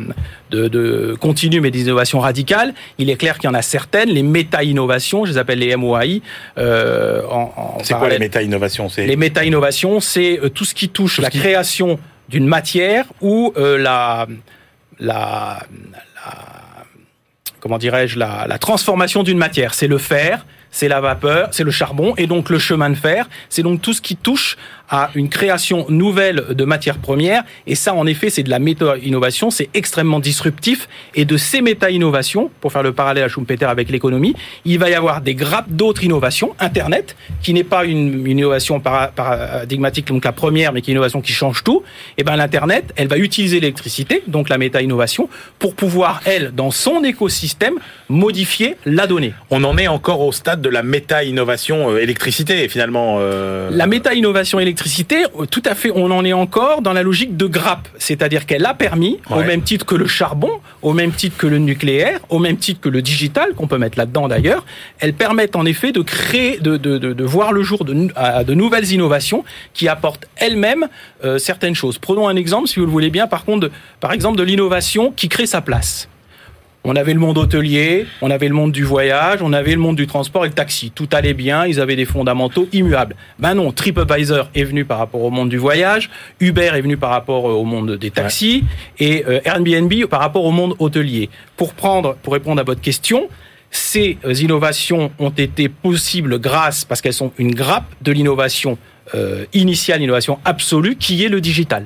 de, 0.52 0.68
de 0.68 1.16
continues, 1.20 1.62
mais 1.62 1.72
des 1.72 1.82
innovations 1.82 2.20
radicales. 2.20 2.74
Il 2.98 3.10
est 3.10 3.16
clair 3.16 3.38
qu'il 3.38 3.50
y 3.50 3.52
en 3.52 3.54
a 3.54 3.62
certaines, 3.62 4.10
les 4.10 4.24
méta-innovations, 4.24 5.26
je 5.26 5.32
les 5.32 5.38
appelle 5.38 5.60
les 5.60 5.76
MOAI. 5.76 6.22
Euh, 6.58 7.22
en, 7.30 7.54
en 7.78 7.84
C'est 7.84 7.94
quoi 7.94 8.10
les 8.10 8.20
méta-innovations? 8.20 8.88
Les 8.98 9.16
méta-innovations, 9.16 10.00
c'est 10.00 10.40
euh, 10.44 10.50
tout 10.50 10.66
ce 10.66 10.74
qui 10.74 10.90
touche 10.90 11.16
Tout 11.18 11.22
la 11.22 11.30
qui- 11.30 11.40
création 11.40 12.00
d'une 12.28 12.46
matière 12.48 13.06
ou 13.22 13.54
euh, 13.58 13.78
la, 13.78 14.28
la, 15.00 15.64
la- 16.16 16.46
comment 17.60 17.78
dirais-je, 17.78 18.18
la, 18.18 18.46
la 18.48 18.58
transformation 18.58 19.24
d'une 19.24 19.38
matière. 19.38 19.74
C'est 19.74 19.88
le 19.88 19.98
fer, 19.98 20.46
c'est 20.72 20.88
la 20.88 21.02
vapeur, 21.02 21.50
c'est 21.52 21.64
le 21.64 21.72
charbon, 21.72 22.14
et 22.18 22.28
donc 22.28 22.50
le 22.50 22.60
chemin 22.60 22.90
de 22.90 22.96
fer. 22.96 23.28
C'est 23.50 23.64
donc 23.64 23.82
tout 23.82 23.94
ce 23.94 24.02
qui 24.02 24.16
touche 24.16 24.58
à 24.92 25.12
une 25.14 25.30
création 25.30 25.86
nouvelle 25.90 26.46
de 26.50 26.66
matières 26.66 26.98
premières. 26.98 27.44
Et 27.68 27.76
ça, 27.76 27.94
en 27.94 28.08
effet, 28.08 28.30
c'est 28.32 28.42
de 28.42 28.50
la 28.50 28.58
méta-innovation, 28.58 29.52
c'est 29.52 29.70
extrêmement 29.76 30.20
disruptif. 30.20 30.90
Et 31.14 31.26
de 31.26 31.38
ces 31.38 31.62
méta-innovations, 31.62 32.50
pour 32.60 32.72
faire 32.72 32.82
le 32.82 32.92
parallèle 32.92 33.24
à 33.24 33.28
Schumpeter 33.28 33.66
avec 33.66 33.90
l'économie, 33.90 34.36
il 34.66 34.80
va 34.80 34.90
y 34.90 34.96
avoir 34.96 35.22
des 35.22 35.36
grappes 35.36 35.70
d'autres 35.70 36.04
innovations. 36.04 36.56
Internet, 36.60 37.16
qui 37.44 37.54
n'est 37.54 37.64
pas 37.64 37.86
une, 37.86 38.28
innovation 38.28 38.80
para- 38.80 39.10
paradigmatique, 39.10 40.08
donc 40.08 40.26
la 40.26 40.32
première, 40.32 40.74
mais 40.74 40.82
qui 40.82 40.90
est 40.90 40.94
une 40.94 40.98
innovation 40.98 41.22
qui 41.22 41.34
change 41.34 41.64
tout. 41.64 41.84
Et 42.18 42.24
ben 42.24 42.36
l'Internet, 42.36 42.92
elle 42.96 43.08
va 43.08 43.18
utiliser 43.18 43.60
l'électricité, 43.60 44.24
donc 44.26 44.50
la 44.50 44.58
méta-innovation, 44.58 45.30
pour 45.60 45.76
pouvoir, 45.76 46.22
elle, 46.26 46.52
dans 46.56 46.72
son 46.72 47.04
écosystème, 47.04 47.76
modifier 48.10 48.76
la 48.86 49.08
donnée. 49.08 49.34
On 49.50 49.64
en 49.64 49.78
est 49.78 49.88
encore 49.88 50.22
au 50.22 50.32
stade 50.32 50.62
de 50.62 50.70
la 50.70 50.84
méta-innovation 50.84 51.92
euh, 51.92 51.98
électricité, 52.00 52.68
finalement. 52.68 53.18
euh, 53.20 53.70
La 53.72 53.86
méta-innovation 53.86 54.60
électricité, 54.60 55.24
euh, 55.40 55.46
tout 55.46 55.62
à 55.66 55.76
fait, 55.76 55.92
on 55.94 56.10
en 56.12 56.26
est 56.26 56.34
encore 56.34 56.82
dans 56.82 56.94
la 56.94 57.04
logique 57.04 57.38
de 57.38 57.46
grappe. 57.46 57.88
C'est-à-dire 57.98 58.46
qu'elle 58.46 58.66
a 58.66 58.74
permis, 58.74 59.20
au 59.30 59.44
même 59.44 59.62
titre 59.62 59.86
que 59.86 59.96
le 59.96 60.08
charbon, 60.08 60.52
au 60.82 60.94
même 60.94 61.12
titre 61.12 61.38
que 61.38 61.48
le 61.48 61.60
nucléaire, 61.60 62.20
au 62.30 62.40
même 62.40 62.58
titre 62.58 62.82
que 62.82 62.90
le 62.90 63.02
digital, 63.02 63.54
qu'on 63.54 63.68
peut 63.68 63.78
mettre 63.78 63.98
là-dedans 63.98 64.28
d'ailleurs, 64.28 64.66
elles 65.00 65.14
permettent 65.14 65.56
en 65.56 65.66
effet 65.66 65.92
de 65.92 66.02
créer, 66.02 66.58
de, 66.60 66.78
de, 66.78 66.98
de, 66.98 67.14
de 67.14 67.24
voir 67.24 67.54
le 67.54 67.62
jour 67.64 67.86
de, 67.86 68.08
à 68.16 68.44
de 68.44 68.54
nouvelles 68.54 68.92
innovations 68.92 69.44
qui 69.74 69.88
apportent 69.88 70.28
elles-mêmes 70.36 70.88
euh, 71.24 71.38
certaines 71.38 71.76
choses. 71.76 71.98
Prenons 72.00 72.28
un 72.28 72.36
exemple, 72.36 72.68
si 72.68 72.80
vous 72.80 72.86
le 72.86 72.92
voulez 72.92 73.10
bien, 73.12 73.28
par 73.28 73.46
contre, 73.46 73.68
de, 73.68 73.72
par 74.00 74.14
exemple 74.14 74.38
de 74.38 74.44
l'innovation 74.44 75.12
qui 75.12 75.30
crée 75.30 75.46
sa 75.46 75.62
place. 75.62 76.08
On 76.86 76.96
avait 76.96 77.14
le 77.14 77.20
monde 77.20 77.38
hôtelier, 77.38 78.06
on 78.22 78.32
avait 78.32 78.48
le 78.48 78.54
monde 78.54 78.72
du 78.72 78.84
voyage, 78.84 79.42
on 79.42 79.52
avait 79.52 79.74
le 79.74 79.80
monde 79.80 79.98
du 79.98 80.08
transport 80.08 80.46
et 80.46 80.48
le 80.48 80.54
taxi. 80.54 80.92
Tout 80.96 81.10
allait 81.12 81.34
bien, 81.34 81.66
ils 81.66 81.80
avaient 81.82 81.98
des 81.98 82.06
fondamentaux 82.06 82.70
immuables. 82.72 83.16
Ben 83.38 83.54
non, 83.54 83.72
TripAdvisor 83.72 84.50
est 84.56 84.64
venu 84.64 84.86
par 84.86 84.98
rapport 84.98 85.22
au 85.22 85.30
monde 85.30 85.50
du 85.50 85.58
voyage, 85.58 86.10
Uber 86.40 86.72
est 86.74 86.82
venu 86.82 86.96
par 86.96 87.10
rapport 87.10 87.50
euh, 87.50 87.54
au 87.54 87.66
monde 87.66 87.98
des 87.98 88.12
taxis 88.12 88.64
et 88.98 89.26
euh, 89.28 89.42
Airbnb 89.44 89.94
par 90.06 90.22
rapport 90.22 90.46
au 90.46 90.52
monde 90.52 90.76
hôtelier. 90.80 91.30
Pour 91.58 91.74
prendre, 91.74 92.16
pour 92.24 92.32
répondre 92.34 92.62
à 92.62 92.64
votre 92.64 92.82
question, 92.82 93.28
ces 93.72 94.18
euh, 94.26 94.34
innovations 94.34 95.12
ont 95.20 95.30
été 95.30 95.70
possibles 95.70 96.40
grâce, 96.40 96.86
parce 96.86 97.02
qu'elles 97.02 97.14
sont 97.14 97.32
une 97.38 97.54
grappe 97.54 97.92
de 98.02 98.12
l'innovation 98.12 98.78
euh, 99.16 99.46
initiale, 99.54 100.00
l'innovation 100.00 100.40
absolue, 100.46 100.96
qui 100.96 101.24
est 101.24 101.30
le 101.30 101.42
digital. 101.42 101.86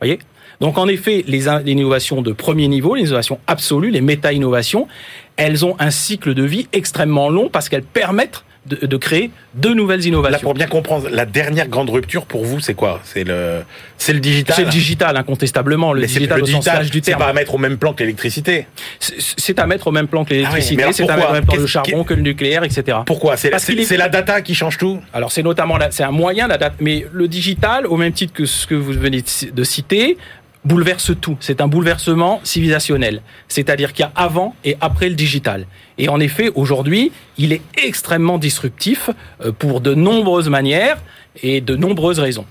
Voyez? 0.00 0.18
Donc 0.62 0.78
en 0.78 0.88
effet, 0.88 1.24
les, 1.26 1.48
in- 1.48 1.60
les 1.60 1.72
innovations 1.72 2.22
de 2.22 2.32
premier 2.32 2.68
niveau, 2.68 2.94
les 2.94 3.02
innovations 3.02 3.38
absolues, 3.46 3.90
les 3.90 4.00
méta-innovations, 4.00 4.88
elles 5.36 5.64
ont 5.66 5.76
un 5.78 5.90
cycle 5.90 6.32
de 6.34 6.42
vie 6.44 6.68
extrêmement 6.72 7.28
long 7.28 7.48
parce 7.50 7.68
qu'elles 7.68 7.82
permettent 7.82 8.44
de, 8.64 8.86
de 8.86 8.96
créer 8.96 9.32
de 9.54 9.70
nouvelles 9.70 10.02
Là, 10.02 10.06
innovations. 10.06 10.38
pour 10.40 10.54
bien 10.54 10.68
comprendre, 10.68 11.08
la 11.10 11.26
dernière 11.26 11.66
grande 11.66 11.90
rupture 11.90 12.26
pour 12.26 12.44
vous, 12.44 12.60
c'est 12.60 12.74
quoi? 12.74 13.00
C'est 13.02 13.24
le, 13.24 13.62
c'est 13.98 14.12
le 14.12 14.20
digital. 14.20 14.54
C'est 14.54 14.62
le 14.64 14.70
digital, 14.70 15.16
incontestablement, 15.16 15.92
le 15.92 16.02
Mais 16.02 16.06
c'est- 16.06 16.20
digital 16.20 16.38
le 16.38 16.44
au 16.44 16.46
sens 16.46 16.66
large 16.66 16.88
du 16.92 16.98
c'est 16.98 17.10
terme. 17.10 17.18
pas 17.18 17.26
à 17.26 17.32
mettre 17.32 17.56
au 17.56 17.58
même 17.58 17.76
plan 17.76 17.92
que 17.92 18.04
l'électricité. 18.04 18.68
C'est 19.00 19.16
c'est 19.36 19.58
à 19.58 19.66
mettre 19.66 19.88
au 19.88 19.90
même 19.90 20.06
plan 20.06 20.24
que 20.24 20.30
l'électricité, 20.30 20.80
Ah 20.80 20.86
oui, 20.86 20.94
c'est 20.94 21.10
à 21.10 21.16
mettre 21.16 21.30
au 21.30 21.32
même 21.32 21.44
plan 21.44 21.54
que 21.54 21.58
le 21.58 21.62
Qu'est-ce- 21.64 21.72
charbon, 21.72 22.04
que 22.04 22.14
le 22.14 22.22
nucléaire, 22.22 22.62
etc. 22.62 22.98
Pourquoi? 23.04 23.36
C'est 23.36 23.50
c'est- 23.58 23.72
est- 23.74 23.84
c'est 23.84 23.96
la 23.96 24.08
data 24.08 24.42
qui 24.42 24.54
change 24.54 24.78
tout 24.78 25.00
Alors 25.12 25.32
c'est 25.32 25.42
notamment 25.42 25.76
la- 25.76 25.90
c'est 25.90 26.04
un 26.04 26.12
moyen 26.12 26.46
la 26.46 26.56
date, 26.56 26.74
mais 26.78 27.04
le 27.12 27.26
digital, 27.26 27.84
au 27.88 27.96
même 27.96 28.12
titre 28.12 28.32
que 28.32 28.46
ce 28.46 28.68
que 28.68 28.76
vous 28.76 28.92
venez 28.92 29.24
de 29.52 29.64
citer, 29.64 30.18
bouleverse 30.64 31.12
tout. 31.20 31.36
C'est 31.40 31.60
un 31.60 31.68
bouleversement 31.68 32.40
civilisationnel. 32.44 33.22
C'est-à-dire 33.48 33.92
qu'il 33.92 34.04
y 34.04 34.06
a 34.06 34.12
avant 34.14 34.54
et 34.64 34.76
après 34.80 35.08
le 35.08 35.14
digital. 35.14 35.66
Et 35.98 36.08
en 36.08 36.20
effet, 36.20 36.50
aujourd'hui, 36.54 37.12
il 37.38 37.52
est 37.52 37.62
extrêmement 37.76 38.38
disruptif 38.38 39.10
euh, 39.44 39.52
pour 39.52 39.80
de 39.80 39.94
nombreuses 39.94 40.48
manières 40.48 40.98
et 41.42 41.60
de 41.60 41.76
nombreuses 41.76 42.18
raisons. 42.18 42.46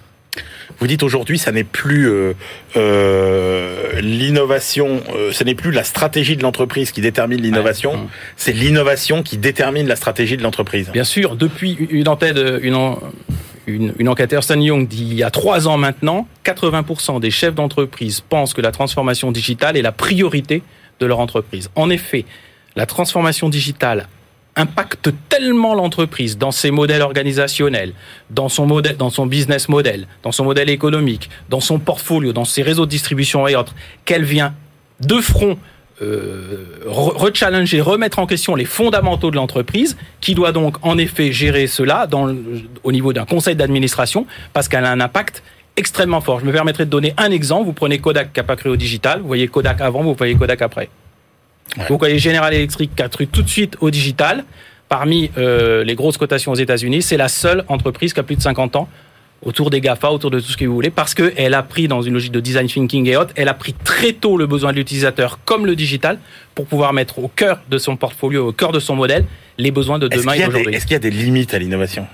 Vous 0.79 0.87
dites 0.87 1.03
aujourd'hui, 1.03 1.37
ça 1.37 1.51
n'est 1.51 1.65
plus 1.65 2.09
euh, 2.09 2.33
euh, 2.77 3.99
l'innovation, 4.01 5.01
euh, 5.13 5.31
ce 5.31 5.43
n'est 5.43 5.55
plus 5.55 5.71
la 5.71 5.83
stratégie 5.83 6.37
de 6.37 6.43
l'entreprise 6.43 6.91
qui 6.91 7.01
détermine 7.01 7.41
l'innovation, 7.41 7.91
Ouais. 7.93 7.99
c'est 8.37 8.53
l'innovation 8.53 9.21
qui 9.21 9.37
détermine 9.37 9.87
la 9.87 9.95
stratégie 9.97 10.37
de 10.37 10.43
l'entreprise. 10.43 10.89
Bien 10.91 11.03
sûr, 11.03 11.35
depuis 11.35 11.73
une 11.89 12.07
enquête, 12.07 12.39
une, 12.61 12.95
une, 13.75 13.93
une 13.97 14.09
enquête 14.09 14.33
Ernst 14.33 14.53
Young 14.55 14.87
d'il 14.87 15.13
y 15.13 15.23
a 15.23 15.31
trois 15.31 15.67
ans 15.67 15.77
maintenant, 15.77 16.27
80% 16.45 17.19
des 17.19 17.31
chefs 17.31 17.55
d'entreprise 17.55 18.21
pensent 18.21 18.53
que 18.53 18.61
la 18.61 18.71
transformation 18.71 19.31
digitale 19.31 19.77
est 19.77 19.81
la 19.81 19.91
priorité 19.91 20.63
de 20.99 21.05
leur 21.05 21.19
entreprise. 21.19 21.69
En 21.75 21.89
effet, 21.89 22.25
la 22.75 22.85
transformation 22.85 23.49
digitale 23.49 24.07
impacte 24.55 25.09
tellement 25.29 25.73
l'entreprise 25.73 26.37
dans 26.37 26.51
ses 26.51 26.71
modèles 26.71 27.01
organisationnels, 27.01 27.93
dans 28.29 28.49
son 28.49 28.67
dans 28.67 29.09
son 29.09 29.25
business 29.25 29.69
model, 29.69 30.07
dans 30.23 30.31
son 30.31 30.43
modèle 30.43 30.69
économique, 30.69 31.29
dans 31.49 31.61
son 31.61 31.79
portfolio, 31.79 32.33
dans 32.33 32.45
ses 32.45 32.61
réseaux 32.61 32.85
de 32.85 32.91
distribution 32.91 33.47
et 33.47 33.55
autres, 33.55 33.75
qu'elle 34.05 34.23
vient 34.23 34.53
de 34.99 35.19
front 35.21 35.57
euh, 36.01 36.65
re- 36.87 37.15
rechallenger, 37.15 37.81
remettre 37.81 38.19
en 38.19 38.25
question 38.25 38.55
les 38.55 38.65
fondamentaux 38.65 39.29
de 39.31 39.35
l'entreprise, 39.35 39.97
qui 40.19 40.33
doit 40.35 40.51
donc 40.51 40.77
en 40.81 40.97
effet 40.97 41.31
gérer 41.31 41.67
cela 41.67 42.07
dans 42.07 42.25
le- 42.25 42.37
au 42.83 42.91
niveau 42.91 43.13
d'un 43.13 43.25
conseil 43.25 43.55
d'administration, 43.55 44.25
parce 44.53 44.67
qu'elle 44.67 44.85
a 44.85 44.91
un 44.91 44.99
impact 44.99 45.43
extrêmement 45.77 46.21
fort. 46.21 46.39
Je 46.39 46.45
me 46.45 46.51
permettrai 46.51 46.85
de 46.85 46.89
donner 46.89 47.13
un 47.17 47.31
exemple. 47.31 47.65
Vous 47.65 47.73
prenez 47.73 47.99
Kodak 47.99 48.33
qui 48.33 48.39
n'a 48.39 48.43
pas 48.43 48.55
cru 48.55 48.69
au 48.69 48.75
digital, 48.75 49.21
vous 49.21 49.27
voyez 49.27 49.47
Kodak 49.47 49.79
avant, 49.81 50.01
vous 50.03 50.13
voyez 50.15 50.35
Kodak 50.35 50.61
après. 50.61 50.89
Ouais. 51.77 51.85
Vous 51.87 51.97
voyez 51.97 52.19
General 52.19 52.53
Electric 52.53 52.95
qui 52.95 53.01
a 53.03 53.07
cru 53.09 53.27
tout 53.27 53.41
de 53.43 53.47
suite 53.49 53.77
au 53.79 53.89
digital. 53.89 54.43
Parmi 54.89 55.31
euh, 55.37 55.85
les 55.85 55.95
grosses 55.95 56.17
cotations 56.17 56.51
aux 56.51 56.55
États-Unis, 56.55 57.01
c'est 57.01 57.15
la 57.15 57.29
seule 57.29 57.63
entreprise 57.69 58.11
qui 58.13 58.19
a 58.19 58.23
plus 58.23 58.35
de 58.35 58.41
50 58.41 58.75
ans 58.75 58.89
autour 59.43 59.69
des 59.69 59.81
GAFA, 59.81 60.11
autour 60.11 60.31
de 60.31 60.39
tout 60.39 60.51
ce 60.51 60.57
que 60.57 60.65
vous 60.65 60.73
voulez, 60.73 60.89
parce 60.89 61.13
qu'elle 61.13 61.53
a 61.53 61.63
pris 61.63 61.87
dans 61.87 62.01
une 62.01 62.13
logique 62.13 62.31
de 62.31 62.39
design 62.39 62.67
thinking 62.67 63.07
et 63.07 63.17
autres, 63.17 63.33
elle 63.35 63.47
a 63.47 63.53
pris 63.53 63.73
très 63.73 64.13
tôt 64.13 64.37
le 64.37 64.45
besoin 64.45 64.71
de 64.71 64.77
l'utilisateur 64.77 65.39
comme 65.45 65.65
le 65.65 65.75
digital 65.75 66.19
pour 66.53 66.67
pouvoir 66.67 66.93
mettre 66.93 67.19
au 67.19 67.27
cœur 67.27 67.59
de 67.69 67.77
son 67.77 67.95
portfolio, 67.95 68.47
au 68.47 68.51
cœur 68.51 68.71
de 68.71 68.79
son 68.79 68.95
modèle, 68.95 69.25
les 69.57 69.71
besoins 69.71 69.99
de 69.99 70.07
demain 70.07 70.33
et 70.33 70.45
d'aujourd'hui. 70.45 70.75
est-ce 70.75 70.85
qu'il 70.85 70.93
y 70.93 70.95
a 70.95 70.99
des 70.99 71.09
limites 71.09 71.53
à 71.53 71.59
l'innovation? 71.59 72.07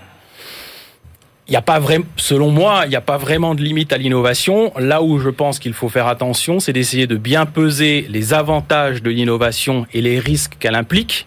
Il 1.47 1.51
n'y 1.51 1.57
a 1.57 1.61
pas 1.61 1.79
vraiment, 1.79 2.05
selon 2.17 2.51
moi, 2.51 2.81
il 2.85 2.89
n'y 2.89 2.97
a 2.97 3.01
pas 3.01 3.17
vraiment 3.17 3.55
de 3.55 3.61
limite 3.61 3.93
à 3.93 3.97
l'innovation. 3.97 4.73
Là 4.77 5.01
où 5.01 5.17
je 5.17 5.29
pense 5.29 5.59
qu'il 5.59 5.71
faut 5.71 5.87
faire 5.87 6.07
attention, 6.07 6.59
c'est 6.59 6.73
d'essayer 6.73 7.07
de 7.07 7.15
bien 7.15 7.45
peser 7.45 8.05
les 8.09 8.33
avantages 8.33 9.01
de 9.01 9.09
l'innovation 9.09 9.85
et 9.93 10.01
les 10.01 10.19
risques 10.19 10.57
qu'elle 10.59 10.75
implique 10.75 11.25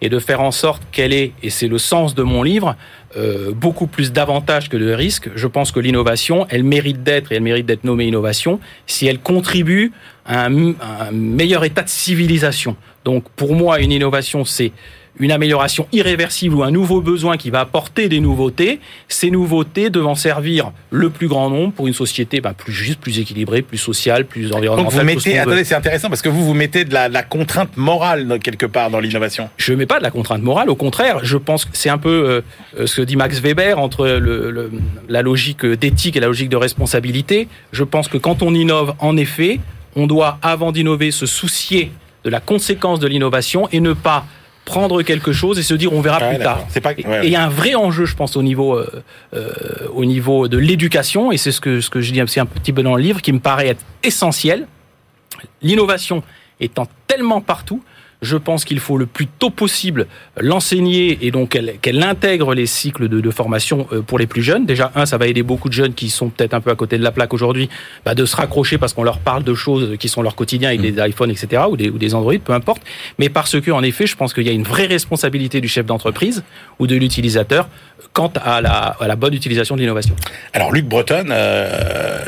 et 0.00 0.08
de 0.08 0.18
faire 0.18 0.40
en 0.40 0.50
sorte 0.50 0.82
qu'elle 0.92 1.12
ait, 1.12 1.32
et 1.42 1.50
c'est 1.50 1.68
le 1.68 1.78
sens 1.78 2.14
de 2.14 2.22
mon 2.22 2.42
livre, 2.42 2.76
euh, 3.16 3.52
beaucoup 3.52 3.86
plus 3.86 4.12
d'avantages 4.12 4.68
que 4.68 4.76
de 4.76 4.92
risques. 4.92 5.30
Je 5.34 5.46
pense 5.46 5.72
que 5.72 5.80
l'innovation, 5.80 6.46
elle 6.50 6.64
mérite 6.64 7.02
d'être 7.02 7.32
et 7.32 7.36
elle 7.36 7.42
mérite 7.42 7.66
d'être 7.66 7.84
nommée 7.84 8.06
innovation 8.06 8.60
si 8.86 9.06
elle 9.06 9.18
contribue 9.18 9.92
à 10.24 10.46
un, 10.46 10.72
à 10.80 11.08
un 11.08 11.10
meilleur 11.12 11.64
état 11.64 11.82
de 11.82 11.88
civilisation. 11.88 12.76
Donc 13.04 13.28
pour 13.30 13.54
moi, 13.54 13.80
une 13.80 13.92
innovation, 13.92 14.44
c'est 14.44 14.72
une 15.18 15.32
amélioration 15.32 15.86
irréversible 15.92 16.54
ou 16.56 16.62
un 16.62 16.70
nouveau 16.70 17.00
besoin 17.00 17.36
qui 17.36 17.50
va 17.50 17.60
apporter 17.60 18.08
des 18.08 18.20
nouveautés, 18.20 18.80
ces 19.08 19.30
nouveautés 19.30 19.88
devant 19.90 20.14
servir 20.14 20.72
le 20.90 21.08
plus 21.10 21.26
grand 21.28 21.48
nombre 21.48 21.72
pour 21.72 21.86
une 21.86 21.94
société 21.94 22.40
ben, 22.40 22.52
plus 22.52 22.72
juste, 22.72 23.00
plus 23.00 23.18
équilibrée, 23.18 23.62
plus 23.62 23.78
sociale, 23.78 24.26
plus 24.26 24.48
Donc 24.50 24.58
environnementale. 24.58 25.06
vous 25.06 25.12
tout 25.14 25.20
ce 25.20 25.28
mettez, 25.28 25.38
attendez, 25.38 25.64
c'est 25.64 25.74
intéressant 25.74 26.08
parce 26.08 26.22
que 26.22 26.28
vous 26.28 26.44
vous 26.44 26.54
mettez 26.54 26.84
de 26.84 26.92
la, 26.92 27.08
de 27.08 27.14
la 27.14 27.22
contrainte 27.22 27.76
morale 27.76 28.38
quelque 28.42 28.66
part 28.66 28.90
dans 28.90 29.00
l'innovation. 29.00 29.48
Je 29.56 29.72
ne 29.72 29.78
mets 29.78 29.86
pas 29.86 29.98
de 29.98 30.02
la 30.02 30.10
contrainte 30.10 30.42
morale, 30.42 30.68
au 30.68 30.76
contraire, 30.76 31.20
je 31.24 31.36
pense 31.38 31.64
que 31.64 31.70
c'est 31.72 31.88
un 31.90 31.98
peu 31.98 32.10
euh, 32.10 32.40
euh, 32.80 32.86
ce 32.86 32.96
que 33.00 33.02
dit 33.02 33.16
Max 33.16 33.40
Weber 33.40 33.78
entre 33.78 34.06
le, 34.06 34.50
le- 34.50 34.70
la 35.08 35.22
logique 35.22 35.64
d'éthique 35.64 36.16
et 36.16 36.20
la 36.20 36.26
logique 36.26 36.48
de 36.50 36.56
responsabilité. 36.56 37.48
Je 37.72 37.84
pense 37.84 38.08
que 38.08 38.18
quand 38.18 38.42
on 38.42 38.54
innove, 38.54 38.94
en 38.98 39.16
effet, 39.16 39.60
on 39.94 40.06
doit, 40.06 40.38
avant 40.42 40.72
d'innover, 40.72 41.10
se 41.10 41.24
soucier 41.26 41.90
de 42.24 42.30
la 42.30 42.40
conséquence 42.40 43.00
de 43.00 43.06
l'innovation 43.06 43.68
et 43.72 43.80
ne 43.80 43.92
pas 43.94 44.26
prendre 44.66 45.00
quelque 45.02 45.32
chose 45.32 45.58
et 45.58 45.62
se 45.62 45.72
dire 45.72 45.92
on 45.94 46.02
verra 46.02 46.18
plus 46.28 46.36
tard. 46.44 46.66
pas- 46.82 46.90
ouais, 46.90 47.22
et 47.24 47.26
il 47.28 47.32
y 47.32 47.36
a 47.36 47.42
un 47.44 47.48
vrai 47.48 47.74
enjeu, 47.74 48.04
je 48.04 48.14
pense, 48.16 48.36
au 48.36 48.42
niveau, 48.42 48.74
euh, 48.74 49.02
euh, 49.34 49.50
au 49.94 50.04
niveau 50.04 50.48
de 50.48 50.58
l'éducation, 50.58 51.32
et 51.32 51.38
c'est 51.38 51.52
ce 51.52 51.60
que, 51.62 51.80
ce 51.80 51.88
que 51.88 52.00
je 52.02 52.12
dis 52.12 52.20
aussi 52.20 52.38
un 52.40 52.46
petit 52.46 52.72
peu 52.74 52.82
dans 52.82 52.94
le 52.96 53.02
livre, 53.02 53.22
qui 53.22 53.32
me 53.32 53.38
paraît 53.38 53.68
être 53.68 53.84
essentiel. 54.02 54.66
L'innovation 55.62 56.22
étant 56.60 56.86
tellement 57.06 57.40
partout, 57.40 57.82
je 58.22 58.36
pense 58.36 58.64
qu'il 58.64 58.80
faut 58.80 58.98
le 58.98 59.06
plus 59.06 59.26
tôt 59.26 59.50
possible 59.50 60.06
l'enseigner 60.38 61.18
et 61.22 61.30
donc 61.30 61.50
qu'elle 61.50 61.78
qu'elle 61.80 62.02
intègre 62.02 62.54
les 62.54 62.66
cycles 62.66 63.08
de, 63.08 63.20
de 63.20 63.30
formation 63.30 63.86
euh, 63.92 64.02
pour 64.02 64.18
les 64.18 64.26
plus 64.26 64.42
jeunes. 64.42 64.66
Déjà, 64.66 64.90
un, 64.94 65.06
ça 65.06 65.18
va 65.18 65.26
aider 65.26 65.42
beaucoup 65.42 65.68
de 65.68 65.74
jeunes 65.74 65.94
qui 65.94 66.10
sont 66.10 66.28
peut-être 66.28 66.54
un 66.54 66.60
peu 66.60 66.70
à 66.70 66.74
côté 66.74 66.98
de 66.98 67.02
la 67.02 67.12
plaque 67.12 67.34
aujourd'hui, 67.34 67.68
bah, 68.04 68.14
de 68.14 68.24
se 68.24 68.36
raccrocher 68.36 68.78
parce 68.78 68.94
qu'on 68.94 69.04
leur 69.04 69.18
parle 69.18 69.44
de 69.44 69.54
choses 69.54 69.96
qui 69.98 70.08
sont 70.08 70.22
leur 70.22 70.34
quotidien 70.34 70.70
avec 70.70 70.80
des 70.80 71.00
iPhones, 71.06 71.30
etc., 71.30 71.62
ou 71.68 71.76
des, 71.76 71.90
ou 71.90 71.98
des 71.98 72.14
Android, 72.14 72.38
peu 72.42 72.52
importe. 72.52 72.82
Mais 73.18 73.28
parce 73.28 73.60
que, 73.60 73.70
en 73.70 73.82
effet, 73.82 74.06
je 74.06 74.16
pense 74.16 74.32
qu'il 74.34 74.44
y 74.44 74.50
a 74.50 74.52
une 74.52 74.62
vraie 74.62 74.86
responsabilité 74.86 75.60
du 75.60 75.68
chef 75.68 75.86
d'entreprise 75.86 76.42
ou 76.78 76.86
de 76.86 76.96
l'utilisateur 76.96 77.68
quant 78.12 78.32
à 78.42 78.60
la, 78.60 78.96
à 79.00 79.06
la 79.06 79.16
bonne 79.16 79.34
utilisation 79.34 79.76
de 79.76 79.80
l'innovation. 79.80 80.14
Alors 80.52 80.72
Luc 80.72 80.86
Breton, 80.86 81.26
euh, 81.30 82.18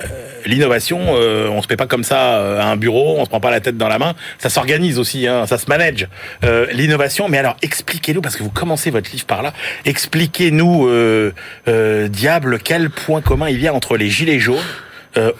l'innovation, 0.46 0.98
euh, 1.08 1.48
on 1.48 1.62
se 1.62 1.68
met 1.68 1.76
pas 1.76 1.86
comme 1.86 2.04
ça 2.04 2.36
euh, 2.36 2.60
à 2.60 2.66
un 2.66 2.76
bureau, 2.76 3.16
on 3.18 3.24
se 3.24 3.28
prend 3.28 3.40
pas 3.40 3.50
la 3.50 3.60
tête 3.60 3.76
dans 3.76 3.88
la 3.88 3.98
main, 3.98 4.14
ça 4.38 4.50
s'organise 4.50 4.98
aussi, 4.98 5.26
hein, 5.26 5.46
ça 5.46 5.58
se 5.58 5.66
manage. 5.66 6.08
Euh, 6.44 6.66
l'innovation, 6.72 7.28
mais 7.28 7.38
alors 7.38 7.56
expliquez-nous, 7.62 8.20
parce 8.20 8.36
que 8.36 8.42
vous 8.42 8.50
commencez 8.50 8.90
votre 8.90 9.10
livre 9.10 9.26
par 9.26 9.42
là, 9.42 9.52
expliquez-nous, 9.84 10.88
euh, 10.88 11.32
diable, 12.08 12.58
quel 12.62 12.90
point 12.90 13.20
commun 13.20 13.48
il 13.48 13.60
y 13.60 13.68
a 13.68 13.74
entre 13.74 13.96
les 13.96 14.08
Gilets 14.08 14.40
jaunes, 14.40 14.58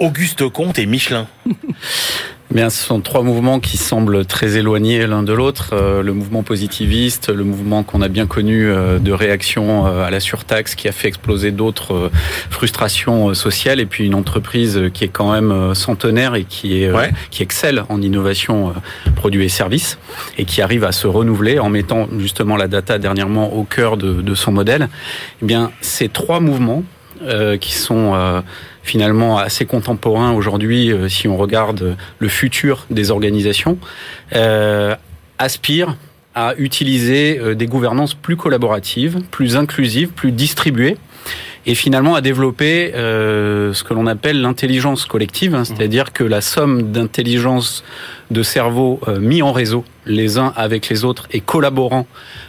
Auguste 0.00 0.48
Comte 0.48 0.78
et 0.78 0.86
Michelin? 0.86 1.28
Bien, 2.50 2.70
ce 2.70 2.82
sont 2.82 3.00
trois 3.02 3.22
mouvements 3.22 3.60
qui 3.60 3.76
semblent 3.76 4.24
très 4.24 4.56
éloignés 4.56 5.06
l'un 5.06 5.22
de 5.22 5.34
l'autre. 5.34 5.74
Euh, 5.74 6.02
le 6.02 6.14
mouvement 6.14 6.42
positiviste, 6.42 7.28
le 7.28 7.44
mouvement 7.44 7.82
qu'on 7.82 8.00
a 8.00 8.08
bien 8.08 8.26
connu 8.26 8.66
euh, 8.70 8.98
de 8.98 9.12
réaction 9.12 9.86
euh, 9.86 10.02
à 10.06 10.10
la 10.10 10.18
surtaxe 10.18 10.74
qui 10.74 10.88
a 10.88 10.92
fait 10.92 11.08
exploser 11.08 11.50
d'autres 11.50 11.92
euh, 11.94 12.10
frustrations 12.48 13.28
euh, 13.28 13.34
sociales, 13.34 13.80
et 13.80 13.86
puis 13.86 14.06
une 14.06 14.14
entreprise 14.14 14.80
qui 14.94 15.04
est 15.04 15.08
quand 15.08 15.30
même 15.30 15.52
euh, 15.52 15.74
centenaire 15.74 16.36
et 16.36 16.44
qui 16.44 16.82
est 16.82 16.86
euh, 16.88 16.94
Ouais. 16.96 17.12
qui 17.30 17.42
excelle 17.42 17.84
en 17.90 18.00
innovation 18.00 18.70
euh, 18.70 19.10
produits 19.14 19.44
et 19.44 19.50
services 19.50 19.98
et 20.38 20.46
qui 20.46 20.62
arrive 20.62 20.84
à 20.84 20.92
se 20.92 21.06
renouveler 21.06 21.58
en 21.58 21.68
mettant 21.68 22.08
justement 22.18 22.56
la 22.56 22.66
data 22.66 22.98
dernièrement 22.98 23.52
au 23.52 23.64
cœur 23.64 23.98
de, 23.98 24.22
de 24.22 24.34
son 24.34 24.52
modèle. 24.52 24.88
Eh 25.42 25.44
bien, 25.44 25.70
ces 25.82 26.08
trois 26.08 26.40
mouvements 26.40 26.82
euh, 27.24 27.58
qui 27.58 27.74
sont 27.74 28.12
euh, 28.14 28.40
finalement 28.88 29.38
assez 29.38 29.66
contemporains 29.66 30.32
aujourd'hui 30.32 30.90
euh, 30.90 31.08
si 31.08 31.28
on 31.28 31.36
regarde 31.36 31.96
le 32.18 32.28
futur 32.28 32.86
des 32.90 33.10
organisations, 33.10 33.78
euh, 34.34 34.96
aspirent 35.38 35.96
à 36.34 36.54
utiliser 36.56 37.38
euh, 37.38 37.54
des 37.54 37.66
gouvernances 37.66 38.14
plus 38.14 38.36
collaboratives, 38.36 39.20
plus 39.30 39.56
inclusives, 39.56 40.08
plus 40.08 40.32
distribuées 40.32 40.96
et 41.66 41.74
finalement 41.74 42.14
à 42.14 42.22
développer 42.22 42.94
euh, 42.94 43.74
ce 43.74 43.84
que 43.84 43.92
l'on 43.92 44.06
appelle 44.06 44.40
l'intelligence 44.40 45.04
collective, 45.04 45.54
hein, 45.54 45.64
c'est-à-dire 45.64 46.14
que 46.14 46.24
la 46.24 46.40
somme 46.40 46.92
d'intelligence 46.92 47.84
de 48.30 48.42
cerveaux 48.42 49.00
euh, 49.08 49.18
mis 49.18 49.42
en 49.42 49.52
réseau 49.52 49.84
les 50.06 50.38
uns 50.38 50.52
avec 50.56 50.88
les 50.88 51.04
autres 51.04 51.28
et 51.30 51.40
collaborant 51.40 52.06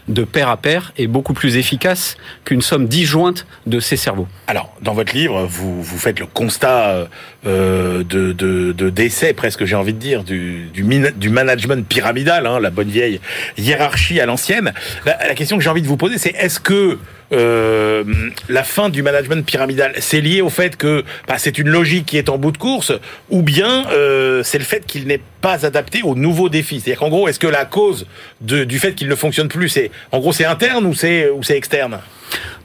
de 0.08 0.24
pair 0.24 0.50
à 0.50 0.58
pair 0.58 0.94
est 0.98 1.08
beaucoup 1.08 1.34
plus 1.34 1.58
efficace 1.58 2.18
qu'une 2.46 2.62
somme 2.62 2.88
disjointe 2.88 3.46
de 3.66 3.80
ces 3.80 3.98
cerveaux. 3.98 4.28
Alors, 4.48 4.74
dans 4.82 4.94
votre 4.94 5.14
livre, 5.14 5.46
vous, 5.46 5.82
vous 5.82 5.98
faites 5.98 6.20
le 6.20 6.26
constat 6.26 7.08
euh, 7.46 8.04
de, 8.04 8.32
de, 8.32 8.72
de 8.72 8.90
décès, 8.90 9.34
presque 9.34 9.66
j'ai 9.66 9.76
envie 9.76 9.94
de 9.94 10.00
dire, 10.00 10.24
du, 10.24 10.70
du, 10.74 10.84
du 11.16 11.30
management 11.30 11.86
pyramidal, 11.88 12.48
hein, 12.48 12.60
la 12.60 12.70
bonne 12.70 12.90
vieille 12.90 13.20
hiérarchie 13.58 14.20
à 14.20 14.26
l'ancienne. 14.26 14.74
La, 15.06 15.28
la 15.28 15.36
question 15.36 15.58
que 15.58 15.64
j'ai 15.64 15.70
envie 15.70 15.82
de 15.82 15.88
vous 15.88 15.98
poser, 15.98 16.18
c'est 16.18 16.36
est-ce 16.36 16.60
que 16.60 16.98
euh, 17.32 18.04
la 18.48 18.64
fin 18.64 18.90
du 18.90 19.04
management 19.04 19.46
pyramidal, 19.46 19.94
c'est 20.00 20.22
lié 20.22 20.42
au 20.42 20.50
fait 20.50 20.76
que 20.76 21.04
bah, 21.28 21.36
c'est 21.38 21.58
une 21.58 21.70
logique 21.70 22.08
qui 22.08 22.18
est 22.18 22.30
en 22.30 22.38
bout 22.38 22.52
de 22.52 22.58
course, 22.58 22.92
ou 23.30 23.42
bien 23.42 23.88
euh, 23.92 24.42
c'est 24.44 24.58
le 24.58 24.64
fait 24.64 24.86
qu'il 24.86 25.06
n'est 25.06 25.22
pas 25.42 25.66
adapté 25.66 26.02
aux 26.04 26.16
nouveaux 26.16 26.50
défis 26.50 26.80
C'est-à-dire 26.80 27.00
qu'en 27.00 27.10
gros, 27.10 27.28
est-ce 27.28 27.40
que 27.40 27.48
la 27.48 27.66
cause 27.66 28.08
de, 28.42 28.64
du 28.64 28.80
fait 28.80 28.94
qu'il 28.94 29.08
ne 29.08 29.16
fonctionne 29.16 29.48
plus, 29.48 29.70
c'est 29.70 29.92
en 30.12 30.20
gros 30.20 30.34
c'est 30.34 30.46
interne 30.46 30.86
ou 30.86 30.94
c'est 30.94 31.30
ou 31.30 31.44
c'est 31.44 31.56
externe? 31.56 32.00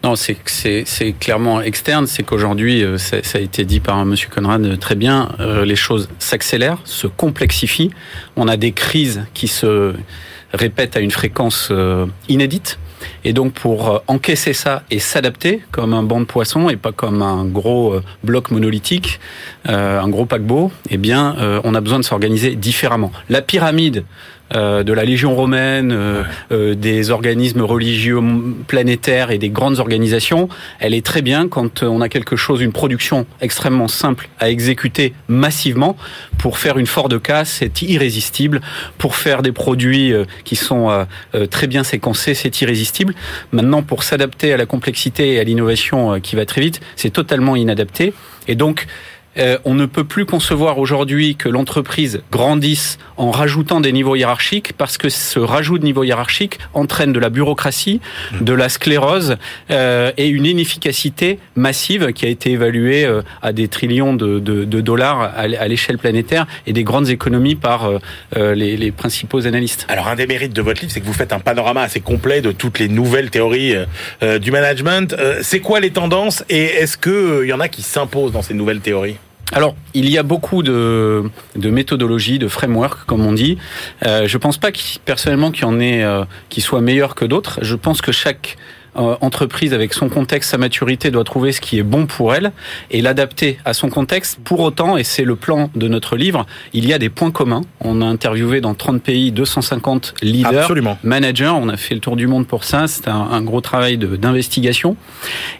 Non, 0.03 0.17
c'est 0.17 0.37
c'est 0.47 1.15
clairement 1.19 1.61
externe. 1.61 2.07
C'est 2.07 2.23
qu'aujourd'hui, 2.23 2.83
euh, 2.83 2.99
ça, 2.99 3.23
ça 3.23 3.39
a 3.39 3.41
été 3.41 3.65
dit 3.65 3.81
par 3.81 4.05
Monsieur 4.05 4.29
Conrad 4.29 4.65
euh, 4.65 4.77
très 4.77 4.95
bien, 4.95 5.31
les 5.65 5.77
choses 5.77 6.09
s'accélèrent, 6.19 6.79
se 6.85 7.07
complexifient. 7.07 7.91
On 8.37 8.49
a 8.49 8.57
des 8.57 8.73
crises 8.73 9.25
qui 9.35 9.49
se 9.49 9.95
répètent 10.53 10.97
à 10.97 11.01
une 11.01 11.11
fréquence 11.11 11.73
inédite. 12.29 12.79
Et 13.25 13.33
donc 13.33 13.53
pour 13.53 13.91
euh, 13.91 13.99
encaisser 14.07 14.53
ça 14.53 14.83
et 14.91 14.99
s'adapter 14.99 15.63
comme 15.71 15.95
un 15.95 16.03
banc 16.03 16.21
de 16.21 16.25
poissons 16.25 16.69
et 16.69 16.77
pas 16.77 16.93
comme 16.93 17.23
un 17.23 17.45
gros 17.45 17.95
euh, 17.95 18.03
bloc 18.23 18.51
monolithique, 18.51 19.21
euh, 19.69 20.01
un 20.01 20.09
gros 20.09 20.27
paquebot, 20.27 20.71
eh 20.91 20.97
bien 20.97 21.37
on 21.65 21.75
a 21.75 21.81
besoin 21.81 21.99
de 21.99 22.05
s'organiser 22.05 22.55
différemment. 22.55 23.13
La 23.29 23.43
pyramide 23.43 24.05
de 24.55 24.93
la 24.93 25.05
Légion 25.05 25.35
romaine, 25.35 25.97
des 26.51 27.11
organismes 27.11 27.63
religieux 27.63 28.21
planétaires 28.67 29.31
et 29.31 29.39
des 29.39 29.51
grandes 29.51 29.81
organisations, 29.81 30.49
elle 30.79 30.95
est 30.95 31.05
très 31.05 31.23
bien 31.23 31.49
quand 31.49 31.83
on 31.83 32.01
a 32.01 32.09
quelque 32.09 32.37
chose, 32.37 32.61
une 32.61 32.73
production 32.73 33.27
extrêmement 33.41 33.89
simple 33.89 34.29
à 34.39 34.51
exécuter 34.51 35.13
massivement 35.29 35.97
pour 36.39 36.59
faire 36.59 36.79
une 36.79 36.87
Ford 36.87 37.09
K, 37.09 37.45
c'est 37.45 37.83
irrésistible. 37.83 38.61
Pour 38.97 39.17
faire 39.17 39.43
des 39.43 39.53
produits 39.53 40.13
qui 40.45 40.57
sont 40.57 41.07
très 41.51 41.67
bien 41.67 41.83
séquencés, 41.83 42.35
c'est 42.35 42.61
irrésistible. 42.61 43.15
Maintenant, 43.53 43.83
pour 43.83 44.03
s'adapter 44.03 44.53
à 44.53 44.57
la 44.57 44.67
complexité 44.67 45.35
et 45.35 45.41
à 45.41 45.45
l'innovation 45.45 46.21
qui 46.21 46.37
va 46.37 46.47
très 46.47 46.61
vite, 46.61 46.81
c'est 46.97 47.11
totalement 47.11 47.57
inadapté. 47.57 48.15
Et 48.47 48.55
donc, 48.55 48.87
euh, 49.39 49.59
on 49.65 49.75
ne 49.75 49.87
peut 49.87 50.05
plus 50.05 50.27
concevoir 50.27 50.79
aujourd'hui 50.79 51.37
que 51.37 51.49
l'entreprise 51.49 52.23
grandisse 52.31 52.99
en 53.17 53.31
rajoutant 53.31 53.81
des 53.81 53.93
niveaux 53.93 54.17
hiérarchiques 54.17 54.73
parce 54.77 54.99
que 54.99 55.09
ce 55.09 55.39
rajout 55.39 55.79
de 55.79 55.85
niveau 55.85 56.05
hiérarchique 56.05 56.59
entraîne 56.73 57.13
de 57.13 57.19
la 57.19 57.31
bureaucratie, 57.31 58.01
mmh. 58.33 58.45
de 58.45 58.53
la 58.53 58.69
sclérose 58.69 59.37
euh, 59.71 60.13
et 60.17 60.29
une 60.29 60.47
inefficacité 60.47 61.39
massive 61.57 62.13
qui 62.13 62.27
a 62.27 62.29
été 62.29 62.53
évaluée 62.53 63.05
euh, 63.05 63.23
à 63.43 63.53
des 63.53 63.69
trillions 63.69 64.15
de, 64.15 64.39
dollars 64.65 65.33
à 65.37 65.69
l'échelle 65.69 65.99
planétaire 65.99 66.47
et 66.67 66.73
des 66.73 66.85
grandes 66.85 67.09
économies 67.09 67.55
par 67.55 67.91
les, 68.37 68.77
les, 68.77 68.91
principaux 68.91 69.47
analystes. 69.47 69.87
Alors 69.89 70.09
un 70.09 70.15
des 70.15 70.27
mérites 70.27 70.53
de 70.53 70.61
votre 70.61 70.81
livre, 70.81 70.93
c'est 70.93 71.01
que 71.01 71.07
vous 71.07 71.13
faites 71.13 71.33
un 71.33 71.41
panorama 71.41 71.83
assez 71.83 72.01
complet 72.01 72.43
de 72.43 72.53
toutes 72.53 72.79
les 72.79 72.89
nouvelles 72.89 73.31
théories 73.31 73.75
du 74.41 74.51
management. 74.51 75.17
c'est 75.43 75.61
quoi 75.61 75.81
les 75.81 75.91
tendances 75.91 76.45
et 76.51 76.65
est-ce 76.65 76.99
qu'il 76.99 77.49
y 77.49 77.53
en 77.53 77.61
a 77.61 77.69
qui 77.69 77.83
s'imposent 77.83 78.33
dans 78.33 78.43
ces 78.43 78.55
nouvelles 78.55 78.81
théories? 78.81 79.17
Alors, 79.53 79.77
il 79.93 80.09
y 80.09 80.19
a 80.19 80.23
beaucoup 80.23 80.63
de, 80.63 81.31
méthodologies, 81.57 82.39
de 82.39 82.49
frameworks, 82.49 83.05
comme 83.07 83.25
on 83.27 83.33
dit. 83.33 83.59
Euh, 84.05 84.27
je 84.27 84.39
pense 84.39 84.59
pas 84.59 84.71
personnellement 85.05 85.51
qu'il 85.51 85.63
y 85.63 85.67
en 85.67 85.79
ait 85.81 86.03
euh, 86.03 86.25
qui 86.49 86.61
soient 86.61 86.81
meilleurs 86.81 87.15
que 87.15 87.25
d'autres. 87.25 87.59
Je 87.63 87.77
pense 87.77 88.01
que 88.01 88.11
chaque 88.11 88.57
euh, 88.97 89.17
entreprise 89.21 89.75
avec 89.75 89.93
son 89.95 90.09
contexte, 90.09 90.51
sa 90.51 90.59
maturité 90.59 91.11
doit 91.11 91.25
trouver 91.25 91.53
ce 91.53 91.61
qui 91.61 91.79
est 91.79 91.83
bon 91.83 92.07
pour 92.07 92.35
elle 92.35 92.53
et 92.91 93.03
l'adapter 93.03 93.59
à 93.65 93.75
son 93.75 93.89
contexte. 93.89 94.39
Pour 94.43 94.61
autant, 94.61 94.97
et 94.97 95.05
c'est 95.05 95.25
le 95.25 95.37
plan 95.37 95.71
de 95.75 95.89
notre 95.89 96.17
livre, 96.17 96.47
il 96.73 96.87
y 96.87 96.93
a 96.93 96.99
des 96.99 97.09
points 97.09 97.31
communs. 97.31 97.63
On 97.81 98.03
a 98.03 98.05
interviewé 98.05 98.61
dans 98.61 98.75
30 98.75 99.03
pays 99.03 99.33
250 99.33 100.15
leaders, 100.23 100.63
Absolument. 100.63 100.99
managers. 101.03 101.53
On 101.55 101.69
a 101.69 101.77
fait 101.77 101.95
le 101.95 102.01
tour 102.01 102.17
du 102.17 102.27
monde 102.27 102.47
pour 102.47 102.65
ça. 102.65 102.87
C'est 102.87 103.09
un, 103.09 103.15
un, 103.15 103.43
gros 103.43 103.61
travail 103.61 103.99
d'investigation. 103.99 104.97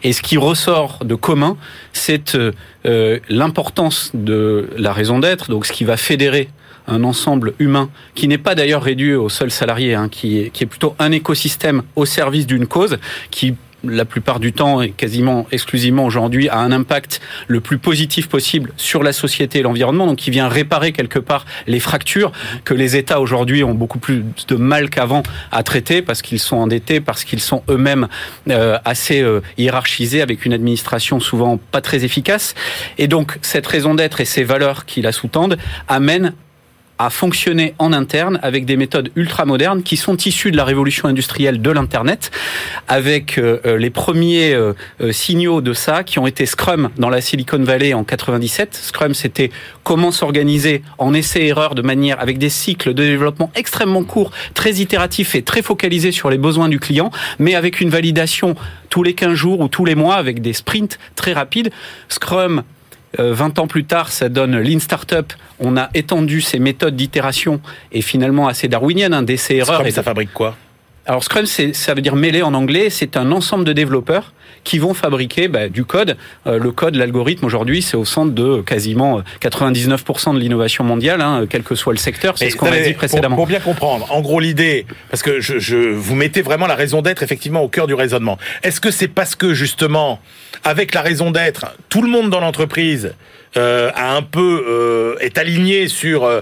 Et 0.03 0.13
ce 0.13 0.21
qui 0.21 0.37
ressort 0.37 0.99
de 1.03 1.15
commun, 1.15 1.57
c'est 1.93 2.37
euh, 2.85 3.19
l'importance 3.29 4.11
de 4.13 4.69
la 4.77 4.93
raison 4.93 5.19
d'être, 5.19 5.49
donc 5.49 5.65
ce 5.65 5.73
qui 5.73 5.83
va 5.83 5.97
fédérer 5.97 6.49
un 6.87 7.03
ensemble 7.03 7.53
humain 7.59 7.89
qui 8.13 8.27
n'est 8.27 8.37
pas 8.37 8.55
d'ailleurs 8.55 8.83
réduit 8.83 9.13
au 9.13 9.29
seul 9.29 9.51
salarié, 9.51 9.95
hein, 9.95 10.09
qui, 10.09 10.39
est, 10.39 10.49
qui 10.49 10.63
est 10.63 10.67
plutôt 10.67 10.95
un 10.99 11.11
écosystème 11.11 11.83
au 11.95 12.05
service 12.05 12.47
d'une 12.47 12.67
cause 12.67 12.97
qui 13.31 13.55
la 13.89 14.05
plupart 14.05 14.39
du 14.39 14.53
temps 14.53 14.81
et 14.81 14.91
quasiment 14.91 15.47
exclusivement 15.51 16.05
aujourd'hui 16.05 16.49
a 16.49 16.59
un 16.59 16.71
impact 16.71 17.21
le 17.47 17.61
plus 17.61 17.77
positif 17.77 18.27
possible 18.27 18.71
sur 18.77 19.03
la 19.03 19.13
société 19.13 19.59
et 19.59 19.61
l'environnement, 19.61 20.07
donc 20.07 20.17
qui 20.17 20.31
vient 20.31 20.47
réparer 20.47 20.91
quelque 20.91 21.19
part 21.19 21.45
les 21.67 21.79
fractures 21.79 22.31
que 22.63 22.73
les 22.73 22.95
États 22.95 23.21
aujourd'hui 23.21 23.63
ont 23.63 23.73
beaucoup 23.73 23.99
plus 23.99 24.23
de 24.47 24.55
mal 24.55 24.89
qu'avant 24.89 25.23
à 25.51 25.63
traiter 25.63 26.01
parce 26.01 26.21
qu'ils 26.21 26.39
sont 26.39 26.57
endettés, 26.57 26.99
parce 26.99 27.23
qu'ils 27.23 27.41
sont 27.41 27.63
eux-mêmes 27.69 28.07
euh, 28.49 28.77
assez 28.85 29.21
euh, 29.21 29.41
hiérarchisés 29.57 30.21
avec 30.21 30.45
une 30.45 30.53
administration 30.53 31.19
souvent 31.19 31.57
pas 31.57 31.81
très 31.81 32.03
efficace. 32.03 32.55
Et 32.97 33.07
donc 33.07 33.37
cette 33.41 33.67
raison 33.67 33.95
d'être 33.95 34.21
et 34.21 34.25
ces 34.25 34.43
valeurs 34.43 34.85
qui 34.85 35.01
la 35.01 35.11
sous-tendent 35.11 35.57
amènent 35.87 36.33
à 36.97 37.09
fonctionner 37.09 37.73
en 37.77 37.91
interne 37.93 38.39
avec 38.41 38.65
des 38.65 38.77
méthodes 38.77 39.11
ultra 39.15 39.45
modernes 39.45 39.83
qui 39.83 39.97
sont 39.97 40.15
issues 40.17 40.51
de 40.51 40.57
la 40.57 40.63
révolution 40.63 41.07
industrielle 41.07 41.61
de 41.61 41.69
l'internet 41.69 42.31
avec 42.87 43.37
euh, 43.37 43.59
euh, 43.65 43.77
les 43.77 43.89
premiers 43.89 44.53
euh, 44.53 44.73
signaux 45.11 45.61
de 45.61 45.73
ça 45.73 46.03
qui 46.03 46.19
ont 46.19 46.27
été 46.27 46.45
Scrum 46.45 46.89
dans 46.97 47.09
la 47.09 47.21
Silicon 47.21 47.61
Valley 47.63 47.93
en 47.93 48.03
97 48.03 48.75
Scrum 48.75 49.13
c'était 49.13 49.51
comment 49.83 50.11
s'organiser 50.11 50.83
en 50.97 51.13
essai 51.13 51.45
erreur 51.45 51.75
de 51.75 51.81
manière 51.81 52.19
avec 52.21 52.37
des 52.37 52.49
cycles 52.49 52.93
de 52.93 53.03
développement 53.03 53.51
extrêmement 53.55 54.03
courts 54.03 54.31
très 54.53 54.75
itératifs 54.75 55.35
et 55.35 55.41
très 55.41 55.61
focalisés 55.61 56.11
sur 56.11 56.29
les 56.29 56.37
besoins 56.37 56.69
du 56.69 56.79
client 56.79 57.11
mais 57.39 57.55
avec 57.55 57.81
une 57.81 57.89
validation 57.89 58.55
tous 58.89 59.03
les 59.03 59.13
15 59.13 59.33
jours 59.33 59.59
ou 59.59 59.67
tous 59.67 59.83
les 59.83 59.95
mois 59.95 60.15
avec 60.15 60.41
des 60.41 60.53
sprints 60.53 60.97
très 61.15 61.33
rapides. 61.33 61.69
Scrum 62.07 62.63
20 63.17 63.59
ans 63.59 63.67
plus 63.67 63.85
tard, 63.85 64.11
ça 64.11 64.29
donne 64.29 64.57
Lean 64.59 64.79
Startup 64.79 65.33
on 65.59 65.77
a 65.77 65.89
étendu 65.93 66.41
ces 66.41 66.59
méthodes 66.59 66.95
d'itération 66.95 67.61
et 67.91 68.01
finalement 68.01 68.47
assez 68.47 68.67
darwiniennes, 68.67 69.13
hein, 69.13 69.23
d'essais-erreurs. 69.23 69.85
Et 69.85 69.91
ça 69.91 70.03
fabrique 70.03 70.33
quoi? 70.33 70.55
Alors 71.05 71.23
Scrum, 71.23 71.45
ça 71.45 71.93
veut 71.93 72.01
dire 72.01 72.15
mêler 72.15 72.41
en 72.41 72.53
anglais. 72.53 72.89
C'est 72.89 73.15
un 73.15 73.31
ensemble 73.31 73.63
de 73.63 73.73
développeurs 73.73 74.33
qui 74.63 74.79
vont 74.79 74.95
fabriquer 74.95 75.47
bah, 75.47 75.69
du 75.69 75.85
code. 75.85 76.17
Euh, 76.47 76.57
le 76.57 76.71
code, 76.71 76.95
l'algorithme 76.95 77.45
aujourd'hui, 77.45 77.83
c'est 77.83 77.95
au 77.95 78.05
centre 78.05 78.33
de 78.33 78.61
quasiment 78.61 79.21
99% 79.41 80.33
de 80.33 80.39
l'innovation 80.39 80.83
mondiale, 80.83 81.21
hein, 81.21 81.45
quel 81.47 81.61
que 81.61 81.75
soit 81.75 81.93
le 81.93 81.99
secteur. 81.99 82.37
C'est 82.37 82.49
ce 82.49 82.55
qu'on 82.55 82.71
a 82.71 82.79
dit 82.79 82.93
précédemment. 82.93 83.35
Pour, 83.35 83.45
bien 83.45 83.59
comprendre, 83.59 84.11
en 84.11 84.21
gros 84.21 84.39
l'idée, 84.39 84.87
parce 85.11 85.21
que 85.21 85.39
je, 85.39 85.59
je, 85.59 85.75
vous 85.75 86.15
mettez 86.15 86.41
vraiment 86.41 86.65
la 86.65 86.75
raison 86.75 87.03
d'être 87.03 87.21
effectivement 87.21 87.61
au 87.61 87.67
cœur 87.67 87.85
du 87.85 87.93
raisonnement. 87.93 88.39
Est-ce 88.63 88.81
que 88.81 88.89
c'est 88.89 89.07
parce 89.07 89.35
que 89.35 89.53
justement, 89.53 90.19
avec 90.63 90.95
la 90.95 91.03
raison 91.03 91.29
d'être, 91.29 91.75
tout 91.89 92.01
le 92.01 92.09
monde 92.09 92.31
dans 92.31 92.39
l'entreprise 92.39 93.13
euh, 93.57 93.91
un 93.95 94.21
peu 94.21 94.65
euh, 94.67 95.15
est 95.19 95.37
aligné 95.37 95.87
sur 95.87 96.25
euh, 96.25 96.41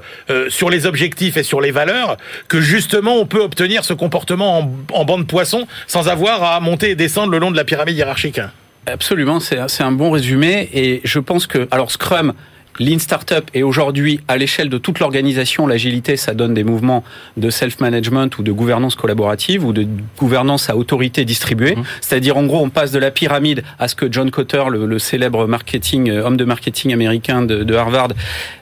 sur 0.49 0.69
les 0.69 0.85
objectifs 0.85 1.37
et 1.37 1.43
sur 1.43 1.61
les 1.61 1.71
valeurs 1.71 2.17
que 2.47 2.59
justement 2.59 3.17
on 3.17 3.25
peut 3.25 3.41
obtenir 3.41 3.85
ce 3.85 3.93
comportement 3.93 4.59
en, 4.59 4.71
en 4.91 5.05
bande 5.05 5.27
poisson 5.27 5.67
sans 5.87 6.07
avoir 6.07 6.43
à 6.43 6.59
monter 6.59 6.91
et 6.91 6.95
descendre 6.95 7.31
le 7.31 7.39
long 7.39 7.51
de 7.51 7.57
la 7.57 7.65
pyramide 7.65 7.97
hiérarchique. 7.97 8.41
Absolument, 8.85 9.39
c'est 9.39 9.83
un 9.83 9.91
bon 9.91 10.11
résumé 10.11 10.69
et 10.73 11.01
je 11.03 11.19
pense 11.19 11.47
que 11.47 11.67
alors 11.71 11.91
Scrum 11.91 12.33
Lean 12.79 12.99
Startup 12.99 13.43
et 13.53 13.63
aujourd'hui 13.63 14.19
à 14.27 14.37
l'échelle 14.37 14.69
de 14.69 14.77
toute 14.77 14.99
l'organisation, 14.99 15.67
l'agilité, 15.67 16.17
ça 16.17 16.33
donne 16.33 16.53
des 16.53 16.63
mouvements 16.63 17.03
de 17.37 17.49
self-management 17.49 18.37
ou 18.37 18.43
de 18.43 18.51
gouvernance 18.51 18.95
collaborative 18.95 19.65
ou 19.65 19.73
de 19.73 19.87
gouvernance 20.17 20.69
à 20.69 20.75
autorité 20.75 21.25
distribuée. 21.25 21.75
Mmh. 21.75 21.83
C'est-à-dire 22.01 22.37
en 22.37 22.43
gros, 22.43 22.63
on 22.63 22.69
passe 22.69 22.91
de 22.91 22.99
la 22.99 23.11
pyramide 23.11 23.63
à 23.79 23.87
ce 23.87 23.95
que 23.95 24.11
John 24.11 24.31
Cotter, 24.31 24.63
le, 24.69 24.99
célèbre 24.99 25.47
marketing 25.47 26.09
euh, 26.09 26.23
homme 26.23 26.37
de 26.37 26.45
marketing 26.45 26.93
américain 26.93 27.41
de, 27.43 27.63
de 27.63 27.75
Harvard, 27.75 28.09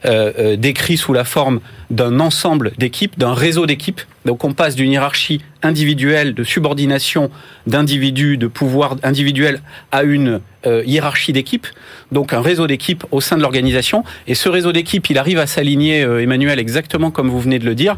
euh, 0.05 0.31
euh, 0.37 0.55
décrit 0.55 0.97
sous 0.97 1.13
la 1.13 1.23
forme 1.23 1.59
d'un 1.91 2.19
ensemble 2.19 2.71
d'équipes, 2.77 3.19
d'un 3.19 3.33
réseau 3.33 3.65
d'équipes. 3.65 4.01
Donc 4.25 4.43
on 4.43 4.53
passe 4.53 4.75
d'une 4.75 4.91
hiérarchie 4.91 5.41
individuelle 5.61 6.33
de 6.33 6.43
subordination 6.43 7.29
d'individus, 7.67 8.37
de 8.37 8.47
pouvoir 8.47 8.95
individuel 9.03 9.61
à 9.91 10.03
une 10.03 10.41
euh, 10.65 10.83
hiérarchie 10.85 11.33
d'équipes, 11.33 11.67
donc 12.11 12.33
un 12.33 12.41
réseau 12.41 12.65
d'équipes 12.65 13.03
au 13.11 13.19
sein 13.19 13.35
de 13.35 13.41
l'organisation. 13.41 14.03
Et 14.27 14.35
ce 14.35 14.47
réseau 14.47 14.71
d'équipes, 14.71 15.09
il 15.09 15.17
arrive 15.17 15.37
à 15.37 15.47
s'aligner, 15.47 16.03
euh, 16.03 16.21
Emmanuel, 16.21 16.59
exactement 16.59 17.11
comme 17.11 17.29
vous 17.29 17.39
venez 17.39 17.59
de 17.59 17.65
le 17.65 17.75
dire, 17.75 17.97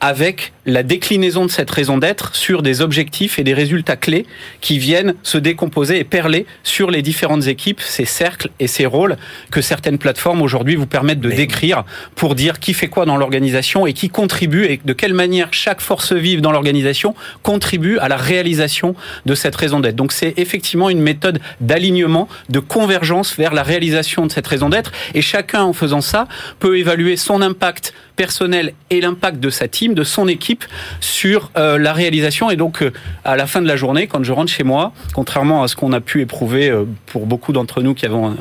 avec 0.00 0.52
la 0.64 0.82
déclinaison 0.82 1.46
de 1.46 1.50
cette 1.50 1.70
raison 1.70 1.98
d'être 1.98 2.34
sur 2.34 2.62
des 2.62 2.82
objectifs 2.82 3.38
et 3.38 3.44
des 3.44 3.54
résultats 3.54 3.96
clés 3.96 4.26
qui 4.60 4.78
viennent 4.78 5.14
se 5.22 5.38
décomposer 5.38 5.98
et 5.98 6.04
perler 6.04 6.46
sur 6.62 6.90
les 6.90 7.02
différentes 7.02 7.46
équipes, 7.46 7.80
ces 7.80 8.04
cercles 8.04 8.50
et 8.60 8.66
ces 8.66 8.86
rôles 8.86 9.16
que 9.50 9.60
certaines 9.60 9.98
plateformes 9.98 10.42
aujourd'hui 10.42 10.76
vous 10.76 10.86
permettent 10.86 11.20
de 11.20 11.30
décrire 11.30 11.84
pour 12.14 12.34
dire 12.34 12.60
qui 12.60 12.74
fait 12.74 12.88
quoi 12.88 13.06
dans 13.06 13.16
l'organisation 13.16 13.86
et 13.86 13.92
qui 13.92 14.08
contribue 14.08 14.66
et 14.66 14.80
de 14.84 14.92
quelle 14.92 15.14
manière 15.14 15.48
chaque 15.52 15.80
force 15.80 16.12
vive 16.12 16.42
dans 16.42 16.52
l'organisation 16.52 17.14
contribue 17.42 17.98
à 17.98 18.08
la 18.08 18.16
réalisation 18.16 18.94
de 19.26 19.34
cette 19.34 19.56
raison 19.56 19.80
d'être. 19.80 19.96
Donc 19.96 20.12
c'est 20.12 20.34
effectivement 20.36 20.90
une 20.90 21.00
méthode 21.00 21.40
d'alignement, 21.60 22.28
de 22.50 22.60
convergence 22.60 23.36
vers 23.36 23.54
la 23.54 23.62
réalisation 23.62 24.26
de 24.26 24.32
cette 24.32 24.46
raison 24.46 24.68
d'être 24.68 24.92
et 25.14 25.22
chacun 25.22 25.62
en 25.62 25.72
faisant 25.72 26.02
ça 26.02 26.28
peut 26.58 26.78
évaluer 26.78 27.16
son 27.16 27.40
impact 27.40 27.94
personnel 28.18 28.72
et 28.90 29.00
l'impact 29.00 29.38
de 29.38 29.48
sa 29.48 29.68
team, 29.68 29.87
de 29.94 30.04
son 30.04 30.28
équipe 30.28 30.64
sur 31.00 31.50
euh, 31.56 31.78
la 31.78 31.92
réalisation. 31.92 32.50
Et 32.50 32.56
donc, 32.56 32.82
euh, 32.82 32.92
à 33.24 33.36
la 33.36 33.46
fin 33.46 33.60
de 33.62 33.68
la 33.68 33.76
journée, 33.76 34.06
quand 34.06 34.22
je 34.24 34.32
rentre 34.32 34.50
chez 34.50 34.64
moi, 34.64 34.92
contrairement 35.14 35.62
à 35.62 35.68
ce 35.68 35.76
qu'on 35.76 35.92
a 35.92 36.00
pu 36.00 36.20
éprouver 36.20 36.70
euh, 36.70 36.84
pour 37.06 37.26
beaucoup 37.26 37.52
d'entre 37.52 37.82
nous 37.82 37.94
qui 37.94 38.06
avons 38.06 38.36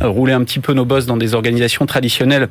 roulé 0.00 0.32
un 0.32 0.42
petit 0.44 0.60
peu 0.60 0.72
nos 0.72 0.84
bosses 0.84 1.06
dans 1.06 1.16
des 1.16 1.34
organisations 1.34 1.86
traditionnelles 1.86 2.48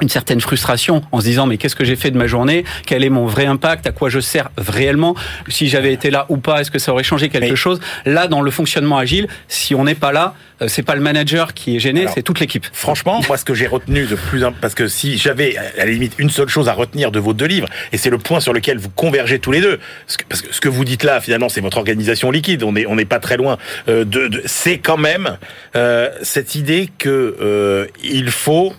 une 0.00 0.08
certaine 0.08 0.40
frustration 0.40 1.02
en 1.12 1.20
se 1.20 1.24
disant 1.24 1.46
mais 1.46 1.56
qu'est-ce 1.56 1.76
que 1.76 1.84
j'ai 1.84 1.96
fait 1.96 2.10
de 2.10 2.18
ma 2.18 2.26
journée? 2.26 2.64
Quel 2.86 3.04
est 3.04 3.10
mon 3.10 3.26
vrai 3.26 3.46
impact? 3.46 3.86
À 3.86 3.92
quoi 3.92 4.08
je 4.08 4.20
sers 4.20 4.50
réellement? 4.56 5.14
Si 5.48 5.68
j'avais 5.68 5.92
été 5.92 6.10
là 6.10 6.26
ou 6.28 6.36
pas, 6.36 6.60
est-ce 6.60 6.70
que 6.70 6.78
ça 6.78 6.92
aurait 6.92 7.04
changé 7.04 7.28
quelque 7.28 7.56
chose? 7.56 7.80
Là, 8.04 8.26
dans 8.26 8.40
le 8.40 8.50
fonctionnement 8.50 8.98
agile, 8.98 9.28
si 9.48 9.74
on 9.74 9.84
n'est 9.84 9.94
pas 9.94 10.12
là, 10.12 10.34
euh, 10.62 10.68
c'est 10.68 10.82
pas 10.82 10.94
le 10.94 11.00
manager 11.00 11.54
qui 11.54 11.76
est 11.76 11.80
gêné, 11.80 12.06
c'est 12.14 12.22
toute 12.22 12.40
l'équipe. 12.40 12.66
Franchement, 12.72 13.20
moi, 13.28 13.36
ce 13.36 13.44
que 13.44 13.54
j'ai 13.54 13.66
retenu 13.66 14.06
de 14.06 14.14
plus, 14.14 14.44
parce 14.60 14.74
que 14.74 14.88
si 14.88 15.18
j'avais 15.18 15.56
à 15.56 15.84
la 15.84 15.86
limite 15.86 16.14
une 16.18 16.30
seule 16.30 16.48
chose 16.48 16.68
à 16.68 16.72
retenir 16.72 17.10
de 17.10 17.18
vos 17.18 17.32
deux 17.32 17.46
livres, 17.46 17.68
et 17.92 17.96
c'est 17.96 18.10
le 18.10 18.18
point 18.18 18.40
sur 18.40 18.52
lequel 18.52 18.78
vous 18.78 18.90
convergez 18.90 19.38
tous 19.38 19.52
les 19.52 19.60
deux, 19.60 19.80
parce 20.06 20.42
que 20.42 20.54
ce 20.54 20.60
que 20.60 20.68
vous 20.68 20.84
dites 20.84 21.02
là, 21.02 21.20
finalement, 21.20 21.48
c'est 21.48 21.60
votre 21.60 21.78
organisation 21.78 22.30
liquide. 22.30 22.62
On 22.62 22.72
n'est 22.72 22.86
on 22.86 22.94
n'est 22.94 23.04
pas 23.04 23.18
très 23.18 23.36
loin 23.36 23.58
euh, 23.88 24.04
de. 24.04 24.28
de 24.28 24.42
c'est 24.46 24.78
quand 24.78 24.96
même 24.96 25.38
euh, 25.76 26.10
cette 26.22 26.54
idée 26.54 26.90
que 26.98 27.88
il 28.02 28.30
faut 28.30 28.72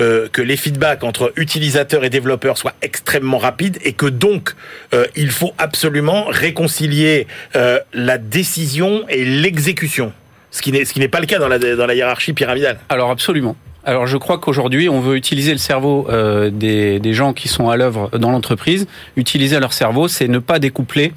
euh, 0.00 0.28
que 0.28 0.42
les 0.42 0.56
feedbacks 0.56 1.02
entre 1.04 1.32
utilisateurs 1.36 2.04
et 2.04 2.10
développeurs 2.10 2.56
soient 2.56 2.74
extrêmement 2.82 3.38
rapides 3.38 3.78
et 3.82 3.92
que 3.92 4.06
donc 4.06 4.54
euh, 4.94 5.06
il 5.16 5.30
faut 5.30 5.52
absolument 5.58 6.26
réconcilier 6.28 7.26
euh, 7.56 7.80
la 7.92 8.18
décision 8.18 9.04
et 9.08 9.24
l'exécution. 9.24 10.12
Ce 10.50 10.62
qui 10.62 10.72
n'est 10.72 11.08
pas 11.08 11.20
le 11.20 11.26
cas 11.26 11.38
dans 11.38 11.48
la 11.48 11.58
dans 11.58 11.86
la 11.86 11.94
hiérarchie 11.94 12.32
pyramidale. 12.32 12.78
Alors 12.88 13.10
absolument. 13.10 13.56
Alors 13.84 14.06
je 14.06 14.16
crois 14.16 14.38
qu'aujourd'hui, 14.38 14.88
on 14.88 15.00
veut 15.00 15.16
utiliser 15.16 15.52
le 15.52 15.58
cerveau 15.58 16.08
euh, 16.10 16.50
des, 16.50 17.00
gens 17.14 17.32
qui 17.32 17.48
sont 17.48 17.70
à 17.70 17.76
l'œuvre 17.76 18.10
dans 18.18 18.30
l'entreprise. 18.30 18.86
Utiliser 19.16 19.58
leur 19.60 19.72
cerveau, 19.72 20.08
c'est 20.08 20.28
ne 20.28 20.40
pas 20.40 20.58
découpler 20.58 21.12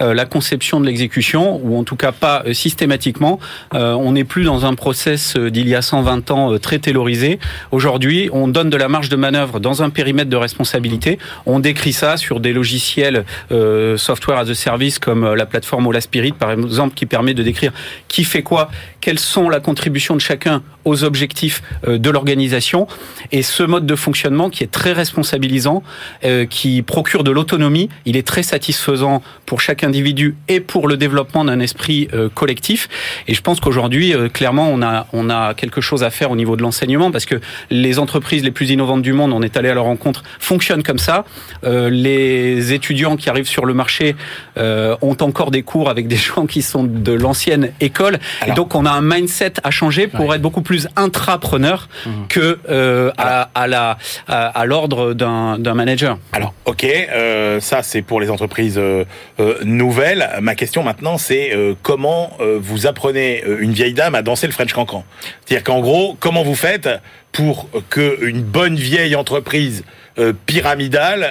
euh, 0.00 0.14
la 0.14 0.24
conception 0.24 0.80
de 0.80 0.86
l'exécution, 0.86 1.60
ou 1.62 1.78
en 1.78 1.84
tout 1.84 1.94
cas 1.94 2.12
pas 2.12 2.42
euh, 2.46 2.54
systématiquement. 2.54 3.38
On 3.72 4.12
n'est 4.12 4.24
plus 4.24 4.44
dans 4.44 4.64
un 4.64 4.74
process 4.74 5.36
d'il 5.36 5.68
y 5.68 5.74
a 5.74 5.82
120 5.82 6.30
ans 6.30 6.58
très 6.58 6.78
taylorisé. 6.78 7.38
Aujourd'hui, 7.70 8.30
on 8.32 8.48
donne 8.48 8.70
de 8.70 8.76
la 8.76 8.88
marge 8.88 9.08
de 9.08 9.16
manœuvre 9.16 9.60
dans 9.60 9.82
un 9.82 9.90
périmètre 9.90 10.30
de 10.30 10.36
responsabilité. 10.36 11.18
On 11.44 11.60
décrit 11.60 11.92
ça 11.92 12.16
sur 12.16 12.40
des 12.40 12.52
logiciels 12.52 13.24
software 13.96 14.38
as 14.38 14.48
a 14.48 14.54
service 14.54 14.98
comme 14.98 15.34
la 15.34 15.46
plateforme 15.46 15.86
Ola 15.86 16.00
Spirit, 16.00 16.32
par 16.32 16.50
exemple, 16.50 16.94
qui 16.94 17.06
permet 17.06 17.34
de 17.34 17.42
décrire 17.42 17.72
qui 18.08 18.24
fait 18.24 18.42
quoi, 18.42 18.70
quelles 19.00 19.18
sont 19.18 19.48
la 19.48 19.60
contribution 19.60 20.14
de 20.14 20.20
chacun 20.20 20.62
aux 20.86 21.04
objectifs 21.04 21.62
de 21.86 22.10
l'organisation. 22.10 22.86
Et 23.32 23.42
ce 23.42 23.62
mode 23.62 23.84
de 23.84 23.94
fonctionnement 23.94 24.50
qui 24.50 24.64
est 24.64 24.70
très 24.70 24.92
responsabilisant, 24.92 25.82
euh, 26.24 26.46
qui 26.46 26.82
procure 26.82 27.24
de 27.24 27.30
l'autonomie, 27.30 27.88
il 28.04 28.16
est 28.16 28.26
très 28.26 28.42
satisfaisant 28.42 29.22
pour 29.44 29.60
chaque 29.60 29.84
individu 29.84 30.36
et 30.48 30.60
pour 30.60 30.88
le 30.88 30.96
développement 30.96 31.44
d'un 31.44 31.60
esprit 31.60 32.08
euh, 32.14 32.28
collectif. 32.28 32.88
Et 33.28 33.34
je 33.34 33.40
pense 33.40 33.60
qu'aujourd'hui, 33.60 34.14
euh, 34.14 34.28
clairement, 34.28 34.68
on 34.70 34.82
a, 34.82 35.06
on 35.12 35.30
a 35.30 35.54
quelque 35.54 35.80
chose 35.80 36.02
à 36.02 36.10
faire 36.10 36.30
au 36.30 36.36
niveau 36.36 36.56
de 36.56 36.62
l'enseignement 36.62 37.10
parce 37.10 37.26
que 37.26 37.40
les 37.70 37.98
entreprises 37.98 38.42
les 38.44 38.50
plus 38.50 38.70
innovantes 38.70 39.02
du 39.02 39.12
monde, 39.12 39.32
on 39.32 39.42
est 39.42 39.56
allé 39.56 39.68
à 39.68 39.74
leur 39.74 39.84
rencontre, 39.84 40.22
fonctionnent 40.38 40.82
comme 40.82 40.98
ça. 40.98 41.24
Euh, 41.64 41.90
les 41.90 42.72
étudiants 42.72 43.16
qui 43.16 43.30
arrivent 43.30 43.48
sur 43.48 43.64
le 43.64 43.74
marché 43.74 44.16
euh, 44.58 44.96
ont 45.00 45.16
encore 45.20 45.50
des 45.50 45.62
cours 45.62 45.88
avec 45.88 46.08
des 46.08 46.16
gens 46.28 46.46
qui 46.46 46.62
sont 46.62 46.84
de 46.84 47.12
l'ancienne 47.12 47.72
école. 47.80 48.18
Alors, 48.40 48.52
et 48.52 48.56
donc, 48.56 48.74
on 48.74 48.84
a 48.84 48.90
un 48.90 49.02
mindset 49.02 49.54
à 49.64 49.70
changer 49.70 50.06
pour 50.06 50.26
ouais. 50.26 50.36
être 50.36 50.42
beaucoup 50.42 50.62
plus 50.62 50.75
intrapreneur 50.96 51.88
mmh. 52.04 52.10
que 52.28 52.58
euh, 52.68 53.10
à, 53.16 53.50
à, 53.54 53.66
la 53.66 53.98
à, 54.28 54.46
à 54.46 54.64
l'ordre 54.64 55.14
d'un 55.14 55.74
manager. 55.74 56.18
Alors, 56.32 56.54
ok, 56.64 56.84
euh, 56.84 57.60
ça 57.60 57.82
c'est 57.82 58.02
pour 58.02 58.20
les 58.20 58.30
entreprises 58.30 58.78
euh, 58.78 59.04
nouvelles. 59.64 60.28
Ma 60.40 60.54
question 60.54 60.82
maintenant, 60.82 61.18
c'est 61.18 61.52
comment 61.82 62.30
vous 62.60 62.86
apprenez 62.86 63.42
une 63.60 63.72
vieille 63.72 63.94
dame 63.94 64.14
à 64.14 64.22
danser 64.22 64.46
le 64.46 64.52
French 64.52 64.72
Cancan? 64.72 65.04
C'est-à-dire 65.44 65.64
qu'en 65.64 65.80
gros, 65.80 66.16
comment 66.20 66.42
vous 66.42 66.54
faites 66.54 66.88
pour 67.32 67.68
que 67.90 68.24
une 68.24 68.42
bonne 68.42 68.76
vieille 68.76 69.14
entreprise 69.14 69.84
euh, 70.18 70.32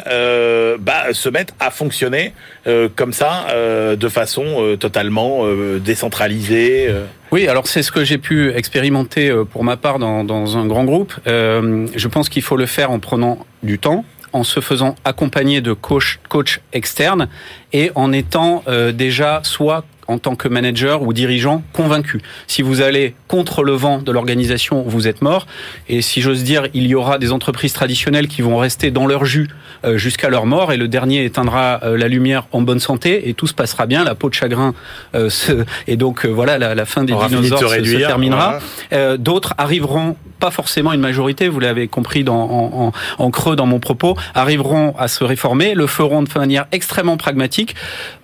euh, 0.08 0.78
bah, 0.80 1.06
se 1.14 1.30
mette 1.30 1.54
à 1.60 1.72
fonctionner 1.72 2.34
euh, 2.68 2.90
comme 2.96 3.14
ça, 3.14 3.48
de 3.96 4.10
façon 4.10 4.78
totalement 4.80 5.44
décentralisée. 5.80 6.94
Oui, 7.32 7.48
alors 7.48 7.68
c'est 7.68 7.84
ce 7.84 7.92
que 7.92 8.04
j'ai 8.04 8.18
pu 8.18 8.52
expérimenter 8.54 9.34
pour 9.52 9.64
ma 9.64 9.78
part 9.78 10.00
dans, 10.00 10.58
un 10.58 10.66
grand 10.68 10.84
groupe. 10.86 11.14
je 11.26 12.08
pense 12.08 12.30
qu'il 12.30 12.42
faut 12.44 12.58
le 12.58 12.66
faire 12.66 12.92
en 12.92 13.00
prenant 13.00 13.40
du 13.64 13.80
temps, 13.80 14.06
en 14.36 14.44
se 14.44 14.60
faisant 14.60 14.96
accompagner 15.06 15.62
de 15.62 15.72
coach, 15.72 16.20
coach 16.28 16.60
externes 16.74 17.30
et 17.72 17.92
en 17.96 18.12
étant 18.12 18.64
euh, 18.68 18.92
déjà 18.92 19.40
soit 19.44 19.86
en 20.08 20.18
tant 20.18 20.36
que 20.36 20.48
manager 20.48 21.02
ou 21.02 21.14
dirigeant 21.14 21.64
convaincu. 21.74 22.22
Si 22.48 22.62
vous 22.62 22.82
allez 22.82 23.16
contre 23.28 23.64
le 23.64 23.74
vent 23.74 24.00
de 24.00 24.12
l'organisation, 24.12 24.84
vous 24.86 25.08
êtes 25.08 25.22
mort. 25.22 25.48
Et 25.90 26.02
si 26.02 26.22
j'ose 26.22 26.44
dire, 26.44 26.68
il 26.74 26.88
y 26.88 26.96
aura 26.96 27.18
des 27.18 27.32
entreprises 27.32 27.74
traditionnelles 27.74 28.28
qui 28.28 28.42
vont 28.42 28.58
rester 28.58 28.92
dans 28.92 29.08
leur 29.08 29.26
jus 29.26 29.50
euh, 29.84 29.98
jusqu'à 29.98 30.30
leur 30.30 30.46
mort 30.46 30.72
et 30.72 30.78
le 30.78 30.88
dernier 30.88 31.26
éteindra 31.26 31.80
euh, 31.84 31.98
la 31.98 32.08
lumière 32.08 32.46
en 32.52 32.62
bonne 32.62 32.80
santé 32.80 33.30
et 33.30 33.34
tout 33.34 33.48
se 33.48 33.54
passera 33.54 33.86
bien. 33.86 34.04
La 34.04 34.16
peau 34.16 34.30
de 34.30 34.34
chagrin 34.34 34.74
euh, 35.16 35.30
se... 35.30 35.66
et 35.88 35.98
donc 35.98 36.26
voilà 36.26 36.58
la, 36.58 36.76
la, 36.76 36.86
fin 36.86 37.04
des 37.04 37.14
On 37.14 37.26
dinosaures 37.28 37.60
de 37.60 37.68
se, 37.68 37.72
réduire, 37.72 38.00
se 38.02 38.06
terminera. 38.06 38.60
Voilà. 38.92 39.18
D'autres 39.18 39.54
arriveront, 39.58 40.16
pas 40.40 40.52
forcément 40.52 40.94
une 40.94 41.02
majorité, 41.02 41.48
vous 41.48 41.60
l'avez 41.60 41.88
compris 41.88 42.24
dans, 42.24 42.36
en, 42.36 42.88
en, 42.88 42.92
en 43.18 43.32
creux 43.32 43.56
dans 43.56 43.66
mon 43.66 43.80
propos, 43.80 44.16
arriveront 44.34 44.94
à 44.98 45.08
se 45.08 45.24
réformer, 45.24 45.74
le 45.74 45.88
feront 45.88 46.24
de 46.24 46.30
manière 46.38 46.66
extrêmement 46.72 47.18
pragmatique 47.18 47.76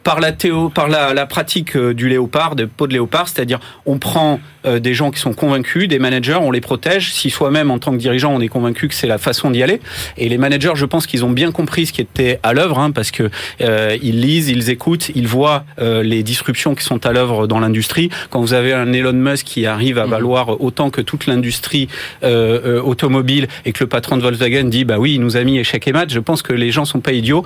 par 0.03 0.19
la 0.19 0.31
théo, 0.31 0.69
par 0.69 0.87
la, 0.87 1.13
la 1.13 1.25
pratique 1.25 1.70
du 1.77 2.07
léopard, 2.07 2.55
des 2.55 2.67
peaux 2.67 2.88
de 2.88 2.93
léopard, 2.93 3.27
c'est-à-dire 3.27 3.60
on 3.86 3.97
prend 3.97 4.39
euh, 4.65 4.79
des 4.79 4.93
gens 4.93 5.12
qui 5.12 5.19
sont 5.19 5.34
convaincus, 5.34 5.88
des 5.88 5.99
managers, 5.99 6.38
on 6.39 6.51
les 6.51 6.62
protège. 6.62 7.13
Si 7.13 7.29
soi-même 7.29 7.71
en 7.71 7.79
tant 7.79 7.91
que 7.91 7.97
dirigeant, 7.97 8.34
on 8.34 8.41
est 8.41 8.47
convaincu 8.47 8.88
que 8.88 8.93
c'est 8.93 9.07
la 9.07 9.17
façon 9.17 9.51
d'y 9.51 9.63
aller. 9.63 9.81
Et 10.17 10.29
les 10.29 10.38
managers, 10.38 10.73
je 10.75 10.86
pense 10.86 11.07
qu'ils 11.07 11.25
ont 11.25 11.31
bien 11.31 11.51
compris 11.51 11.88
ce 11.88 11.93
qui 11.93 12.01
était 12.01 12.39
à 12.43 12.53
l'œuvre, 12.53 12.79
hein, 12.79 12.91
parce 12.91 13.12
que 13.12 13.29
euh, 13.62 13.97
ils 14.01 14.21
lisent, 14.21 14.49
ils 14.49 14.69
écoutent, 14.69 15.10
ils 15.15 15.27
voient 15.27 15.65
euh, 15.79 16.03
les 16.03 16.23
disruptions 16.23 16.75
qui 16.75 16.84
sont 16.84 17.05
à 17.05 17.12
l'œuvre 17.12 17.47
dans 17.47 17.60
l'industrie. 17.60 18.10
Quand 18.29 18.41
vous 18.41 18.53
avez 18.53 18.73
un 18.73 18.93
Elon 18.93 19.13
Musk 19.13 19.45
qui 19.45 19.65
arrive 19.65 19.97
à 19.97 20.05
valoir 20.05 20.62
autant 20.62 20.89
que 20.89 21.01
toute 21.01 21.25
l'industrie 21.25 21.88
euh, 22.23 22.81
automobile 22.81 23.47
et 23.65 23.71
que 23.71 23.84
le 23.84 23.88
patron 23.88 24.17
de 24.17 24.21
Volkswagen 24.21 24.65
dit 24.65 24.86
bah 24.86 24.97
oui, 24.99 25.15
il 25.15 25.21
nous 25.21 25.38
a 25.38 25.43
mis 25.43 25.57
échec 25.57 25.88
et 25.88 25.91
mat, 25.91 26.12
je 26.12 26.19
pense 26.19 26.41
que 26.41 26.53
les 26.53 26.71
gens 26.71 26.86
sont 26.86 26.99
pas 26.99 27.13
idiots, 27.13 27.43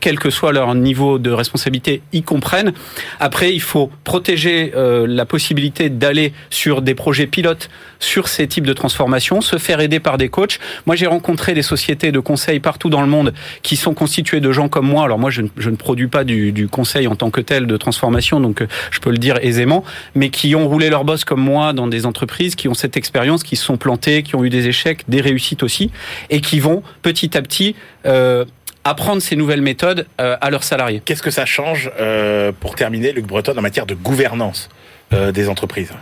quel 0.00 0.18
que 0.18 0.30
soit 0.30 0.52
leur 0.52 0.74
niveau 0.74 1.18
de 1.18 1.30
responsabilité, 1.30 2.02
ils 2.12 2.22
comprennent. 2.22 2.72
Après, 3.18 3.54
il 3.54 3.59
faut 3.62 3.90
protéger 4.04 4.72
euh, 4.74 5.06
la 5.06 5.26
possibilité 5.26 5.90
d'aller 5.90 6.32
sur 6.50 6.82
des 6.82 6.94
projets 6.94 7.26
pilotes 7.26 7.70
sur 7.98 8.28
ces 8.28 8.46
types 8.46 8.66
de 8.66 8.72
transformations, 8.72 9.40
se 9.40 9.58
faire 9.58 9.80
aider 9.80 10.00
par 10.00 10.18
des 10.18 10.28
coachs. 10.28 10.58
Moi, 10.86 10.96
j'ai 10.96 11.06
rencontré 11.06 11.54
des 11.54 11.62
sociétés 11.62 12.12
de 12.12 12.20
conseil 12.20 12.60
partout 12.60 12.88
dans 12.88 13.02
le 13.02 13.06
monde 13.06 13.34
qui 13.62 13.76
sont 13.76 13.94
constituées 13.94 14.40
de 14.40 14.52
gens 14.52 14.68
comme 14.68 14.86
moi. 14.86 15.04
Alors 15.04 15.18
moi, 15.18 15.30
je, 15.30 15.42
je 15.56 15.70
ne 15.70 15.76
produis 15.76 16.08
pas 16.08 16.24
du, 16.24 16.52
du, 16.52 16.68
conseil 16.68 17.06
en 17.06 17.16
tant 17.16 17.30
que 17.30 17.40
tel 17.40 17.66
de 17.66 17.76
transformation, 17.76 18.40
donc 18.40 18.62
euh, 18.62 18.68
je 18.90 19.00
peux 19.00 19.10
le 19.10 19.18
dire 19.18 19.38
aisément, 19.42 19.84
mais 20.14 20.30
qui 20.30 20.54
ont 20.54 20.68
roulé 20.68 20.88
leur 20.88 21.04
boss 21.04 21.24
comme 21.24 21.40
moi 21.40 21.72
dans 21.72 21.86
des 21.86 22.06
entreprises, 22.06 22.54
qui 22.54 22.68
ont 22.68 22.74
cette 22.74 22.96
expérience, 22.96 23.42
qui 23.42 23.56
se 23.56 23.64
sont 23.64 23.76
plantés, 23.76 24.22
qui 24.22 24.34
ont 24.34 24.44
eu 24.44 24.50
des 24.50 24.68
échecs, 24.68 25.04
des 25.08 25.20
réussites 25.20 25.62
aussi, 25.62 25.90
et 26.30 26.40
qui 26.40 26.60
vont 26.60 26.82
petit 27.02 27.36
à 27.36 27.42
petit 27.42 27.74
euh, 28.06 28.44
apprendre 28.84 29.22
ces 29.22 29.36
nouvelles 29.36 29.62
méthodes 29.62 30.06
euh, 30.20 30.36
à 30.40 30.50
leurs 30.50 30.64
salariés. 30.64 31.02
Qu'est-ce 31.04 31.22
que 31.22 31.30
ça 31.30 31.46
change 31.46 31.90
euh, 32.00 32.52
pour 32.58 32.74
terminer, 32.74 33.12
Luc 33.12 33.26
Breton, 33.26 33.56
en 33.56 33.62
matière 33.62 33.86
de 33.86 33.94
gouvernance 33.94 34.68
euh, 35.12 35.32
des 35.32 35.48
entreprises? 35.48 35.92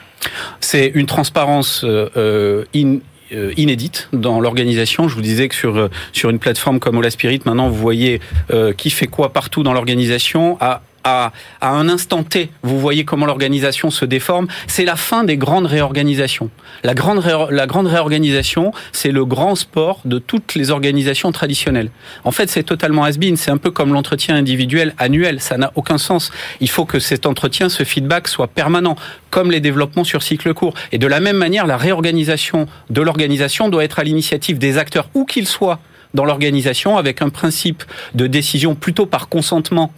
C'est 0.61 0.91
une 0.95 1.07
transparence 1.07 1.85
in, 2.75 2.99
inédite 3.57 4.09
dans 4.13 4.41
l'organisation. 4.41 5.09
Je 5.09 5.15
vous 5.15 5.23
disais 5.23 5.49
que 5.49 5.55
sur 5.55 5.89
sur 6.13 6.31
une 6.31 6.39
plateforme 6.39 6.81
comme 6.81 6.97
Ola 6.97 7.11
Spirit, 7.11 7.41
maintenant 7.45 7.69
vous 7.69 7.77
voyez 7.77 8.21
euh, 8.51 8.73
qui 8.73 8.91
fait 8.91 9.07
quoi 9.07 9.33
partout 9.33 9.63
dans 9.63 9.73
l'organisation. 9.73 10.57
À 10.61 10.83
à, 11.05 11.33
un 11.61 11.89
instant 11.89 12.23
T, 12.23 12.51
vous 12.63 12.79
voyez 12.79 13.05
comment 13.05 13.27
l'organisation 13.27 13.91
se 13.91 14.05
déforme. 14.05 14.47
C'est 14.67 14.85
la 14.85 14.97
fin 14.97 15.25
des 15.25 15.37
grandes 15.37 15.67
réorganisations. 15.67 16.51
La 16.85 16.95
grande, 16.95 17.25
la 17.51 17.67
grande 17.67 17.87
réorganisation, 17.87 18.73
c'est 18.93 19.11
le 19.11 19.25
grand 19.25 19.55
sport 19.55 20.01
de 20.05 20.19
toutes 20.19 20.55
les 20.55 20.71
organisations 20.71 21.33
traditionnelles. 21.33 21.91
En 22.25 22.31
fait, 22.31 22.49
c'est 22.51 22.63
totalement 22.63 23.05
has-been. 23.05 23.37
C'est 23.37 23.51
un 23.51 23.57
peu 23.57 23.71
comme 23.71 23.93
l'entretien 23.93 24.37
individuel 24.37 24.95
annuel. 24.99 25.41
Ça 25.41 25.57
n'a 25.57 25.73
aucun 25.75 25.99
sens. 25.99 26.31
Il 26.61 26.71
faut 26.71 26.85
que 26.85 26.99
cet 26.99 27.27
entretien, 27.27 27.69
ce 27.69 27.85
feedback 27.85 28.29
soit 28.29 28.49
permanent, 28.49 28.97
comme 29.31 29.51
les 29.51 29.61
développements 29.61 30.05
sur 30.05 30.23
cycle 30.23 30.55
court. 30.55 30.75
Et 30.93 30.99
de 30.99 31.07
la 31.07 31.21
même 31.21 31.37
manière, 31.37 31.67
la 31.67 31.77
réorganisation 31.77 32.67
de 32.91 33.03
l'organisation 33.03 33.69
doit 33.69 33.85
être 33.85 33.99
à 33.99 34.05
l'initiative 34.05 34.59
des 34.59 34.79
acteurs, 34.79 35.09
où 35.15 35.25
qu'ils 35.25 35.49
soient, 35.49 35.81
dans 36.15 36.25
l'organisation 36.25 36.97
avec 36.97 37.23
un 37.23 37.29
principe 37.29 37.85
de 38.15 38.27
décision 38.27 38.75
plutôt 38.75 39.07
par 39.07 39.29
consentement 39.29 39.93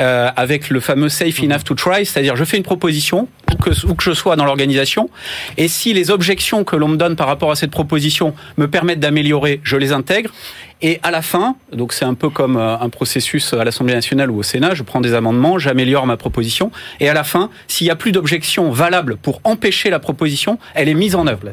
euh, 0.00 0.30
avec 0.36 0.70
le 0.70 0.80
fameux 0.80 1.08
safe 1.08 1.42
enough 1.42 1.62
to 1.64 1.74
try, 1.74 2.04
c'est-à-dire 2.04 2.36
je 2.36 2.44
fais 2.44 2.56
une 2.56 2.62
proposition 2.62 3.28
où 3.52 3.56
que, 3.56 3.86
où 3.86 3.94
que 3.94 4.02
je 4.02 4.12
sois 4.12 4.36
dans 4.36 4.44
l'organisation 4.44 5.08
et 5.56 5.68
si 5.68 5.92
les 5.92 6.10
objections 6.10 6.64
que 6.64 6.76
l'on 6.76 6.88
me 6.88 6.96
donne 6.96 7.16
par 7.16 7.26
rapport 7.26 7.50
à 7.50 7.56
cette 7.56 7.70
proposition 7.70 8.34
me 8.56 8.68
permettent 8.68 9.00
d'améliorer, 9.00 9.60
je 9.62 9.76
les 9.76 9.92
intègre 9.92 10.30
et 10.82 10.98
à 11.04 11.12
la 11.12 11.22
fin, 11.22 11.56
donc 11.72 11.92
c'est 11.92 12.04
un 12.04 12.14
peu 12.14 12.28
comme 12.28 12.56
euh, 12.56 12.76
un 12.78 12.88
processus 12.88 13.52
à 13.52 13.64
l'Assemblée 13.64 13.94
nationale 13.94 14.30
ou 14.30 14.38
au 14.38 14.42
Sénat, 14.42 14.74
je 14.74 14.82
prends 14.82 15.00
des 15.00 15.14
amendements, 15.14 15.58
j'améliore 15.58 16.06
ma 16.06 16.16
proposition 16.16 16.72
et 16.98 17.08
à 17.08 17.14
la 17.14 17.24
fin, 17.24 17.50
s'il 17.68 17.86
n'y 17.86 17.90
a 17.92 17.96
plus 17.96 18.12
d'objection 18.12 18.70
valable 18.70 19.16
pour 19.16 19.40
empêcher 19.44 19.90
la 19.90 20.00
proposition, 20.00 20.58
elle 20.74 20.88
est 20.88 20.94
mise 20.94 21.14
en 21.14 21.26
œuvre. 21.26 21.50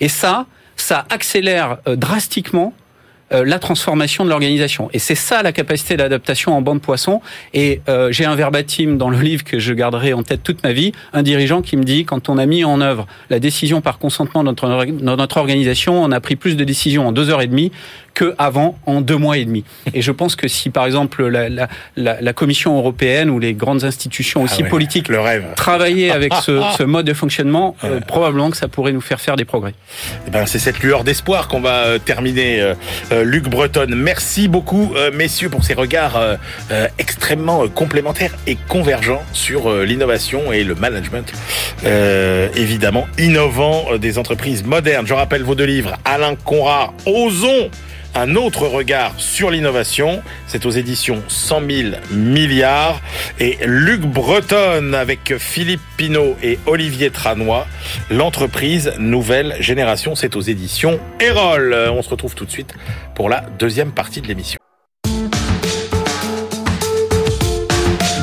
Et 0.00 0.08
ça, 0.08 0.46
ça 0.76 1.06
accélère 1.10 1.78
euh, 1.88 1.96
drastiquement 1.96 2.74
la 3.30 3.58
transformation 3.58 4.24
de 4.24 4.30
l'organisation. 4.30 4.88
Et 4.92 4.98
c'est 4.98 5.14
ça 5.14 5.42
la 5.42 5.52
capacité 5.52 5.96
d'adaptation 5.96 6.56
en 6.56 6.62
bande 6.62 6.80
poisson. 6.80 7.20
Et 7.54 7.80
euh, 7.88 8.12
j'ai 8.12 8.24
un 8.24 8.34
verbatim 8.34 8.96
dans 8.96 9.10
le 9.10 9.18
livre 9.18 9.44
que 9.44 9.58
je 9.58 9.72
garderai 9.72 10.12
en 10.12 10.22
tête 10.22 10.42
toute 10.42 10.62
ma 10.62 10.72
vie, 10.72 10.92
un 11.12 11.22
dirigeant 11.22 11.62
qui 11.62 11.76
me 11.76 11.82
dit, 11.82 12.04
quand 12.04 12.28
on 12.28 12.38
a 12.38 12.46
mis 12.46 12.64
en 12.64 12.80
œuvre 12.80 13.06
la 13.30 13.38
décision 13.38 13.80
par 13.80 13.98
consentement 13.98 14.44
dans 14.44 14.52
notre, 14.52 14.84
notre 14.84 15.36
organisation, 15.38 16.02
on 16.02 16.12
a 16.12 16.20
pris 16.20 16.36
plus 16.36 16.56
de 16.56 16.64
décisions 16.64 17.08
en 17.08 17.12
deux 17.12 17.30
heures 17.30 17.42
et 17.42 17.46
demie 17.46 17.72
que 18.16 18.34
avant 18.38 18.78
en 18.86 19.02
deux 19.02 19.18
mois 19.18 19.36
et 19.36 19.44
demi. 19.44 19.62
Et 19.92 20.00
je 20.00 20.10
pense 20.10 20.36
que 20.36 20.48
si, 20.48 20.70
par 20.70 20.86
exemple, 20.86 21.26
la, 21.28 21.50
la, 21.50 21.68
la, 21.96 22.18
la 22.20 22.32
Commission 22.32 22.76
européenne 22.78 23.28
ou 23.28 23.38
les 23.38 23.52
grandes 23.52 23.84
institutions 23.84 24.42
aussi 24.42 24.56
Ah 24.60 24.62
ouais, 24.64 24.68
politiques 24.70 25.08
le 25.08 25.20
rêve. 25.20 25.44
travaillaient 25.54 26.10
avec 26.10 26.32
ce, 26.34 26.62
ce 26.78 26.82
mode 26.82 27.04
de 27.06 27.12
fonctionnement, 27.12 27.76
euh, 27.84 28.00
probablement 28.00 28.50
que 28.50 28.56
ça 28.56 28.68
pourrait 28.68 28.92
nous 28.92 29.02
faire 29.02 29.20
faire 29.20 29.36
des 29.36 29.44
progrès. 29.44 29.74
Eh 30.26 30.30
ben, 30.30 30.46
c'est 30.46 30.58
cette 30.58 30.80
lueur 30.80 31.04
d'espoir 31.04 31.46
qu'on 31.46 31.60
va 31.60 31.84
euh, 31.84 31.98
terminer. 31.98 32.60
euh, 32.62 33.22
Luc 33.22 33.48
Breton, 33.50 33.86
merci 33.94 34.48
beaucoup, 34.48 34.92
euh, 34.96 35.10
messieurs, 35.12 35.50
pour 35.50 35.62
ces 35.62 35.74
regards 35.74 36.18
extrêmement 36.98 37.68
complémentaires 37.68 38.32
et 38.46 38.56
convergents 38.68 39.22
sur 39.34 39.70
l'innovation 39.84 40.52
et 40.54 40.64
le 40.64 40.74
management, 40.74 41.30
évidemment, 42.54 43.06
innovant 43.18 43.96
des 43.98 44.18
entreprises 44.18 44.64
modernes. 44.64 45.06
Je 45.06 45.14
rappelle 45.14 45.42
vos 45.42 45.54
deux 45.54 45.64
livres, 45.66 45.96
Alain 46.04 46.34
Conrad, 46.34 46.90
Osons 47.04 47.70
un 48.16 48.34
autre 48.34 48.66
regard 48.66 49.12
sur 49.18 49.50
l'innovation. 49.50 50.22
C'est 50.46 50.64
aux 50.66 50.70
éditions 50.70 51.22
100 51.28 51.60
000 51.70 51.88
milliards. 52.10 53.00
Et 53.38 53.58
Luc 53.64 54.00
Breton 54.00 54.94
avec 54.94 55.36
Philippe 55.38 55.82
Pinault 55.96 56.36
et 56.42 56.58
Olivier 56.66 57.10
Tranois. 57.10 57.66
L'entreprise 58.10 58.92
Nouvelle 58.98 59.56
Génération. 59.60 60.14
C'est 60.14 60.34
aux 60.34 60.40
éditions 60.40 60.98
Erol. 61.20 61.74
On 61.92 62.02
se 62.02 62.08
retrouve 62.08 62.34
tout 62.34 62.46
de 62.46 62.50
suite 62.50 62.74
pour 63.14 63.28
la 63.28 63.42
deuxième 63.58 63.92
partie 63.92 64.22
de 64.22 64.28
l'émission. 64.28 64.58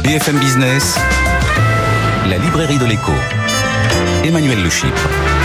BFM 0.04 0.38
Business, 0.38 0.98
la 2.30 2.38
librairie 2.38 2.78
de 2.78 2.86
l'écho. 2.86 3.14
Emmanuel 4.26 4.62
Le. 4.62 5.43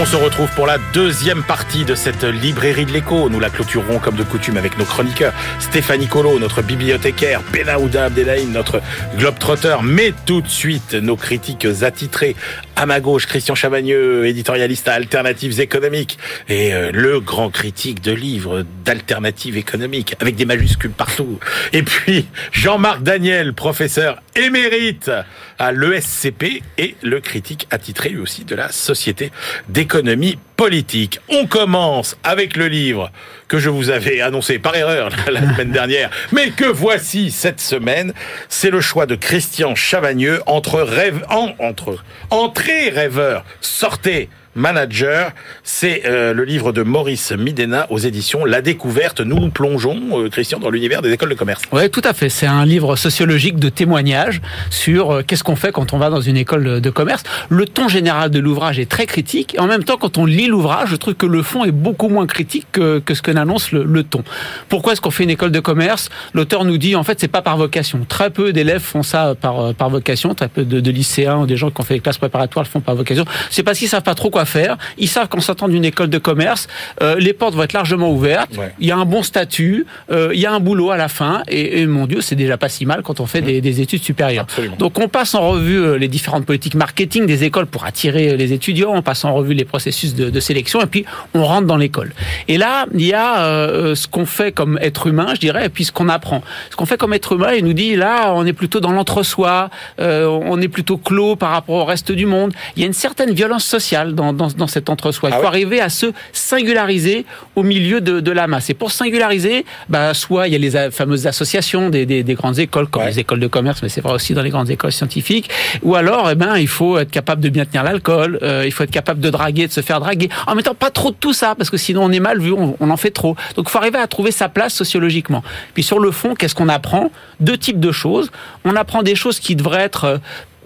On 0.00 0.04
se 0.04 0.14
retrouve 0.14 0.48
pour 0.54 0.68
la 0.68 0.78
deuxième 0.94 1.42
partie 1.42 1.84
de 1.84 1.96
cette 1.96 2.22
librairie 2.22 2.86
de 2.86 2.92
l'écho. 2.92 3.28
Nous 3.28 3.40
la 3.40 3.50
clôturerons 3.50 3.98
comme 3.98 4.14
de 4.14 4.22
coutume 4.22 4.56
avec 4.56 4.78
nos 4.78 4.84
chroniqueurs. 4.84 5.32
Stéphanie 5.58 6.06
Colo, 6.06 6.38
notre 6.38 6.62
bibliothécaire, 6.62 7.42
Benaouda 7.52 8.04
Abdelhaim, 8.04 8.52
notre 8.52 8.80
globetrotter. 9.16 9.78
Mais 9.82 10.14
tout 10.24 10.40
de 10.40 10.46
suite, 10.46 10.94
nos 10.94 11.16
critiques 11.16 11.66
attitrés. 11.82 12.36
À 12.76 12.86
ma 12.86 13.00
gauche, 13.00 13.26
Christian 13.26 13.56
Chavagneux, 13.56 14.24
éditorialiste 14.26 14.86
à 14.86 14.92
Alternatives 14.92 15.58
économiques. 15.58 16.16
Et 16.48 16.72
euh, 16.72 16.92
le 16.92 17.18
grand 17.18 17.50
critique 17.50 18.00
de 18.00 18.12
livres 18.12 18.64
d'alternatives 18.84 19.56
économiques, 19.56 20.14
avec 20.20 20.36
des 20.36 20.44
majuscules 20.44 20.92
partout. 20.92 21.40
Et 21.72 21.82
puis, 21.82 22.28
Jean-Marc 22.52 23.02
Daniel, 23.02 23.52
professeur 23.52 24.22
émérite 24.36 25.10
à 25.58 25.72
l'ESCP 25.72 26.62
et 26.78 26.96
le 27.02 27.20
critique 27.20 27.66
attitré 27.70 28.10
lui 28.10 28.20
aussi 28.20 28.44
de 28.44 28.54
la 28.54 28.70
Société 28.70 29.32
d'économie 29.68 30.38
politique. 30.56 31.20
On 31.28 31.46
commence 31.46 32.16
avec 32.24 32.56
le 32.56 32.68
livre 32.68 33.10
que 33.48 33.58
je 33.58 33.70
vous 33.70 33.90
avais 33.90 34.20
annoncé 34.20 34.58
par 34.58 34.76
erreur 34.76 35.10
la 35.30 35.40
semaine 35.40 35.70
dernière, 35.70 36.10
mais 36.32 36.50
que 36.50 36.64
voici 36.64 37.30
cette 37.30 37.60
semaine. 37.60 38.12
C'est 38.48 38.70
le 38.70 38.80
choix 38.80 39.06
de 39.06 39.14
Christian 39.14 39.74
Chavagneux 39.74 40.42
entre 40.46 40.80
rêve, 40.80 41.24
en, 41.30 41.54
entre 41.58 42.02
entrée 42.30 42.90
rêveur, 42.90 43.44
sortez 43.60 44.28
manager. 44.54 45.32
C'est 45.62 46.02
euh, 46.06 46.32
le 46.34 46.44
livre 46.44 46.72
de 46.72 46.82
Maurice 46.82 47.32
Midena 47.32 47.86
aux 47.90 47.98
éditions 47.98 48.44
La 48.44 48.60
Découverte. 48.62 49.20
Nous 49.20 49.50
plongeons, 49.50 50.24
euh, 50.24 50.28
Christian, 50.28 50.58
dans 50.58 50.70
l'univers 50.70 51.02
des 51.02 51.12
écoles 51.12 51.30
de 51.30 51.34
commerce. 51.34 51.62
Oui, 51.72 51.88
tout 51.90 52.02
à 52.04 52.12
fait. 52.12 52.28
C'est 52.28 52.46
un 52.46 52.64
livre 52.64 52.96
sociologique 52.96 53.58
de 53.58 53.68
témoignages 53.68 54.40
sur 54.70 55.10
euh, 55.10 55.22
qu'est-ce 55.26 55.44
qu'on 55.44 55.56
fait 55.56 55.72
quand 55.72 55.92
on 55.92 55.98
va 55.98 56.10
dans 56.10 56.20
une 56.20 56.36
école 56.36 56.80
de, 56.80 56.90
commerce. 56.90 57.22
Le 57.48 57.66
ton 57.66 57.88
général 57.88 58.30
de 58.30 58.38
l'ouvrage 58.38 58.78
est 58.78 58.90
très 58.90 59.06
critique. 59.06 59.54
En 59.58 59.66
même 59.66 59.84
temps, 59.84 59.96
quand 59.96 60.18
on 60.18 60.26
lit 60.26 60.46
l'ouvrage, 60.46 60.90
je 60.90 60.96
trouve 60.96 61.14
que 61.14 61.26
le 61.26 61.42
fond 61.42 61.64
est 61.64 61.72
beaucoup 61.72 62.08
moins 62.08 62.26
critique 62.26 62.66
que, 62.72 63.02
ce 63.12 63.22
que 63.22 63.30
n'annonce 63.30 63.72
le, 63.72 64.02
ton. 64.02 64.24
Pourquoi 64.68 64.92
est-ce 64.92 65.00
qu'on 65.00 65.10
fait 65.10 65.24
une 65.24 65.30
école 65.30 65.52
de 65.52 65.60
commerce? 65.60 66.08
L'auteur 66.34 66.64
nous 66.64 66.78
dit, 66.78 66.96
en 66.96 67.04
fait, 67.04 67.20
c'est 67.20 67.28
pas 67.28 67.42
par 67.42 67.56
vocation. 67.56 68.04
Très 68.08 68.30
peu 68.30 68.52
d'élèves 68.52 68.80
font 68.80 69.02
ça 69.02 69.34
par, 69.40 69.74
par 69.74 69.90
vocation. 69.90 70.34
Très 70.34 70.48
peu 70.48 70.64
de, 70.64 70.80
de 70.80 70.90
lycéens 70.90 71.38
ou 71.38 71.46
des 71.46 71.56
gens 71.56 71.70
qui 71.70 71.80
ont 71.80 71.84
fait 71.84 71.94
des 71.94 72.00
classes 72.00 72.18
préparatoires 72.18 72.64
le 72.64 72.70
font 72.70 72.80
par 72.80 72.94
vocation. 72.94 73.24
C'est 73.50 73.62
parce 73.62 73.78
qu'ils 73.78 73.88
savent 73.88 74.02
pas 74.02 74.14
trop 74.14 74.30
quoi 74.30 74.37
faire. 74.44 74.76
Ils 74.98 75.08
savent 75.08 75.28
qu'en 75.28 75.40
sortant 75.40 75.68
d'une 75.68 75.84
école 75.84 76.10
de 76.10 76.18
commerce, 76.18 76.68
euh, 77.02 77.16
les 77.18 77.32
portes 77.32 77.54
vont 77.54 77.62
être 77.62 77.72
largement 77.72 78.10
ouvertes. 78.12 78.56
Ouais. 78.56 78.72
Il 78.78 78.86
y 78.86 78.90
a 78.92 78.96
un 78.96 79.04
bon 79.04 79.22
statut, 79.22 79.86
euh, 80.10 80.30
il 80.32 80.40
y 80.40 80.46
a 80.46 80.52
un 80.52 80.60
boulot 80.60 80.90
à 80.90 80.96
la 80.96 81.08
fin, 81.08 81.42
et, 81.48 81.80
et 81.80 81.86
mon 81.86 82.06
Dieu, 82.06 82.20
c'est 82.20 82.36
déjà 82.36 82.56
pas 82.56 82.68
si 82.68 82.86
mal 82.86 83.02
quand 83.02 83.20
on 83.20 83.26
fait 83.26 83.42
des, 83.42 83.60
des 83.60 83.80
études 83.80 84.02
supérieures. 84.02 84.44
Absolument. 84.44 84.76
Donc 84.76 84.98
on 84.98 85.08
passe 85.08 85.34
en 85.34 85.48
revue 85.48 85.80
euh, 85.80 85.98
les 85.98 86.08
différentes 86.08 86.44
politiques 86.44 86.74
marketing 86.74 87.26
des 87.26 87.44
écoles 87.44 87.66
pour 87.66 87.84
attirer 87.84 88.36
les 88.36 88.52
étudiants, 88.52 88.92
on 88.94 89.02
passe 89.02 89.24
en 89.24 89.34
revue 89.34 89.54
les 89.54 89.64
processus 89.64 90.14
de, 90.14 90.30
de 90.30 90.40
sélection, 90.40 90.80
et 90.80 90.86
puis 90.86 91.04
on 91.34 91.44
rentre 91.44 91.66
dans 91.66 91.76
l'école. 91.76 92.12
Et 92.48 92.58
là, 92.58 92.86
il 92.94 93.06
y 93.06 93.14
a 93.14 93.40
euh, 93.40 93.94
ce 93.94 94.06
qu'on 94.06 94.26
fait 94.26 94.52
comme 94.52 94.78
être 94.80 95.06
humain, 95.06 95.28
je 95.34 95.40
dirais, 95.40 95.66
et 95.66 95.68
puis 95.68 95.84
ce 95.84 95.92
qu'on 95.92 96.08
apprend. 96.08 96.42
Ce 96.70 96.76
qu'on 96.76 96.86
fait 96.86 96.96
comme 96.96 97.12
être 97.12 97.32
humain, 97.32 97.52
il 97.56 97.64
nous 97.64 97.72
dit 97.72 97.96
là, 97.96 98.32
on 98.34 98.46
est 98.46 98.52
plutôt 98.52 98.80
dans 98.80 98.92
l'entre-soi, 98.92 99.70
on 99.98 100.60
est 100.60 100.68
plutôt 100.68 100.96
clos 100.96 101.36
par 101.36 101.50
rapport 101.50 101.76
au 101.76 101.84
reste 101.84 102.12
du 102.12 102.26
monde. 102.26 102.52
Il 102.76 102.80
y 102.80 102.84
a 102.84 102.86
une 102.86 102.92
certaine 102.92 103.32
violence 103.32 103.64
sociale 103.64 104.14
dans, 104.14 104.27
dans, 104.32 104.48
dans 104.48 104.66
cet 104.66 104.90
entre-soi. 104.90 105.30
Il 105.30 105.32
Ah 105.32 105.36
faut 105.36 105.42
ouais 105.42 105.48
arriver 105.48 105.80
à 105.80 105.88
se 105.88 106.06
singulariser 106.32 107.24
au 107.56 107.62
milieu 107.62 108.00
de, 108.00 108.20
de 108.20 108.30
la 108.32 108.46
masse. 108.46 108.70
Et 108.70 108.74
pour 108.74 108.90
singulariser, 108.90 109.64
bah, 109.88 110.14
soit 110.14 110.48
il 110.48 110.52
y 110.52 110.56
a 110.56 110.58
les 110.58 110.76
a- 110.76 110.90
fameuses 110.90 111.26
associations 111.26 111.90
des, 111.90 112.06
des, 112.06 112.22
des 112.22 112.34
grandes 112.34 112.58
écoles, 112.58 112.86
comme 112.88 113.02
Ouais. 113.02 113.10
les 113.10 113.18
écoles 113.20 113.40
de 113.40 113.46
commerce, 113.46 113.80
mais 113.82 113.88
c'est 113.88 114.00
vrai 114.00 114.12
aussi 114.14 114.34
dans 114.34 114.42
les 114.42 114.50
grandes 114.50 114.70
écoles 114.70 114.92
scientifiques, 114.92 115.50
ou 115.82 115.94
alors, 115.94 116.30
eh 116.30 116.34
ben, 116.34 116.56
il 116.56 116.66
faut 116.68 116.98
être 116.98 117.10
capable 117.10 117.40
de 117.42 117.48
bien 117.48 117.64
tenir 117.64 117.84
l'alcool, 117.84 118.38
euh, 118.42 118.64
il 118.66 118.72
faut 118.72 118.82
être 118.82 118.90
capable 118.90 119.20
de 119.20 119.30
draguer, 119.30 119.66
de 119.68 119.72
se 119.72 119.80
faire 119.82 120.00
draguer. 120.00 120.28
En 120.46 120.56
temps, 120.56 120.74
pas 120.74 120.90
trop 120.90 121.10
de 121.10 121.16
tout 121.18 121.32
ça, 121.32 121.54
parce 121.56 121.70
que 121.70 121.76
sinon 121.76 122.02
on 122.04 122.10
est 122.10 122.20
mal 122.20 122.40
vu, 122.40 122.52
on, 122.52 122.76
on 122.80 122.90
en 122.90 122.96
fait 122.96 123.10
trop. 123.10 123.36
Donc, 123.56 123.66
il 123.68 123.70
faut 123.70 123.78
arriver 123.78 123.98
à 123.98 124.06
trouver 124.08 124.30
sa 124.32 124.48
place 124.48 124.74
sociologiquement. 124.74 125.42
Puis 125.74 125.82
sur 125.84 126.00
le 126.00 126.10
fond, 126.10 126.34
qu'est-ce 126.34 126.54
qu'on 126.54 126.68
apprend? 126.68 127.10
Deux 127.40 127.56
types 127.56 127.78
de 127.80 127.92
choses. 127.92 128.30
On 128.64 128.74
apprend 128.74 129.02
des 129.04 129.14
choses 129.14 129.38
qui 129.38 129.54
devraient 129.54 129.82
être 129.82 130.04
euh, 130.04 130.18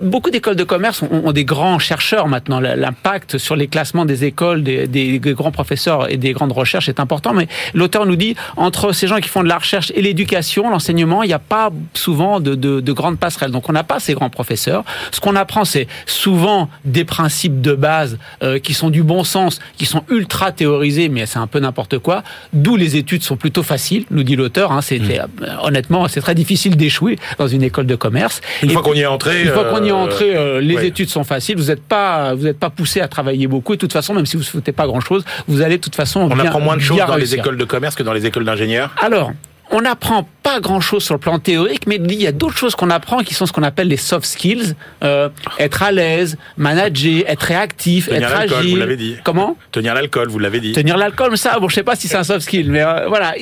Beaucoup 0.02 0.30
d'écoles 0.30 0.56
de 0.56 0.64
commerce 0.64 1.02
ont, 1.02 1.22
ont 1.26 1.32
des 1.32 1.44
grands 1.44 1.78
chercheurs 1.78 2.26
maintenant. 2.28 2.60
L'impact 2.60 3.38
sur 3.38 3.56
les 3.56 3.68
classements 3.68 4.04
des 4.04 4.24
écoles, 4.24 4.62
des, 4.62 4.86
des 4.88 5.18
grands 5.20 5.52
professeurs 5.52 6.10
et 6.10 6.16
des 6.16 6.32
grandes 6.32 6.52
recherches 6.52 6.88
est 6.88 7.00
important. 7.00 7.32
Mais 7.32 7.46
l'auteur 7.72 8.04
nous 8.04 8.16
dit, 8.16 8.34
entre 8.56 8.92
ces 8.92 9.06
gens 9.06 9.18
qui 9.20 9.28
font 9.28 9.42
de 9.44 9.48
la 9.48 9.58
recherche 9.58 9.92
et 9.94 10.02
l'éducation, 10.02 10.68
l'enseignement, 10.70 11.22
il 11.22 11.28
n'y 11.28 11.32
a 11.32 11.38
pas 11.38 11.70
souvent 11.94 12.40
de, 12.40 12.54
de, 12.56 12.80
de 12.80 12.92
grandes 12.92 13.18
passerelles. 13.18 13.52
Donc 13.52 13.68
on 13.68 13.72
n'a 13.72 13.84
pas 13.84 14.00
ces 14.00 14.14
grands 14.14 14.30
professeurs. 14.30 14.84
Ce 15.12 15.20
qu'on 15.20 15.36
apprend, 15.36 15.64
c'est 15.64 15.86
souvent 16.06 16.68
des 16.84 17.04
principes 17.04 17.60
de 17.60 17.74
base 17.74 18.18
euh, 18.42 18.58
qui 18.58 18.74
sont 18.74 18.90
du 18.90 19.02
bon 19.04 19.22
sens, 19.24 19.60
qui 19.76 19.86
sont 19.86 20.02
ultra 20.10 20.50
théorisés, 20.50 21.08
mais 21.08 21.26
c'est 21.26 21.38
un 21.38 21.46
peu 21.46 21.60
n'importe 21.60 21.98
quoi. 21.98 22.24
D'où 22.52 22.74
les 22.76 22.96
études 22.96 23.22
sont 23.22 23.36
plutôt 23.36 23.62
faciles, 23.62 24.04
nous 24.10 24.24
dit 24.24 24.34
l'auteur. 24.36 24.72
Hein, 24.72 24.82
C'était 24.82 25.20
euh, 25.20 25.24
honnêtement, 25.62 26.08
c'est 26.08 26.20
très 26.20 26.34
difficile 26.34 26.76
d'échouer 26.76 27.18
dans 27.38 27.46
une 27.46 27.62
école 27.62 27.86
de 27.86 27.94
commerce. 27.94 28.40
Une 28.62 28.70
Et 28.70 28.72
fois 28.72 28.82
qu'on 28.82 28.94
y 28.94 29.00
est 29.00 29.06
entré. 29.06 29.42
une 29.42 29.50
fois 29.50 29.64
qu'on 29.66 29.84
y 29.84 29.91
est 29.92 29.98
euh, 29.98 30.04
entré, 30.04 30.36
euh, 30.36 30.60
les 30.60 30.76
ouais. 30.76 30.86
études 30.88 31.08
sont 31.08 31.24
faciles. 31.24 31.56
Vous 31.56 31.66
n'êtes 31.66 31.82
pas, 31.82 32.34
vous 32.34 32.44
n'êtes 32.44 32.58
pas 32.58 32.70
poussé 32.70 33.00
à 33.00 33.08
travailler 33.08 33.46
beaucoup. 33.46 33.72
Et 33.74 33.76
de 33.76 33.80
toute 33.80 33.92
façon, 33.92 34.14
même 34.14 34.26
si 34.26 34.36
vous 34.36 34.42
ne 34.42 34.48
foutez 34.48 34.72
pas 34.72 34.86
grand 34.86 35.00
chose, 35.00 35.24
vous 35.48 35.62
allez 35.62 35.76
de 35.76 35.82
toute 35.82 35.94
façon 35.96 36.20
On 36.20 36.28
bien, 36.28 36.46
apprend 36.46 36.60
moins 36.60 36.76
de 36.76 36.82
choses 36.82 36.98
dans 36.98 37.16
les 37.16 37.34
écoles 37.34 37.56
de 37.56 37.64
commerce 37.64 37.94
que 37.94 38.02
dans 38.02 38.12
les 38.12 38.26
écoles 38.26 38.44
d'ingénieurs. 38.44 38.94
Alors. 39.00 39.32
On 39.74 39.80
n'apprend 39.80 40.28
pas 40.42 40.60
grand-chose 40.60 41.02
sur 41.02 41.14
le 41.14 41.20
plan 41.20 41.38
théorique, 41.38 41.86
mais 41.86 41.96
il 41.96 42.20
y 42.20 42.26
a 42.26 42.32
d'autres 42.32 42.58
choses 42.58 42.74
qu'on 42.74 42.90
apprend 42.90 43.20
qui 43.20 43.32
sont 43.32 43.46
ce 43.46 43.54
qu'on 43.54 43.62
appelle 43.62 43.88
les 43.88 43.96
soft 43.96 44.26
skills. 44.26 44.74
Euh, 45.02 45.30
être 45.58 45.82
à 45.82 45.90
l'aise, 45.90 46.36
manager, 46.58 47.22
être 47.26 47.40
réactif, 47.40 48.10
Tenir 48.10 48.28
être 48.28 48.54
agile. 48.54 48.72
vous 48.72 48.76
l'avez 48.76 48.98
dit. 48.98 49.16
Comment? 49.24 49.56
Tenir 49.70 49.94
l'alcool, 49.94 50.28
vous 50.28 50.38
l'avez 50.38 50.60
dit. 50.60 50.72
Tenir 50.72 50.98
l'alcool, 50.98 51.38
ça, 51.38 51.58
bon, 51.58 51.70
je 51.70 51.76
sais 51.76 51.84
pas 51.84 51.96
si 51.96 52.06
c'est 52.06 52.18
un 52.18 52.22
soft 52.22 52.42
skill, 52.42 52.70
mais 52.70 52.82
euh, 52.82 53.06
voilà. 53.08 53.34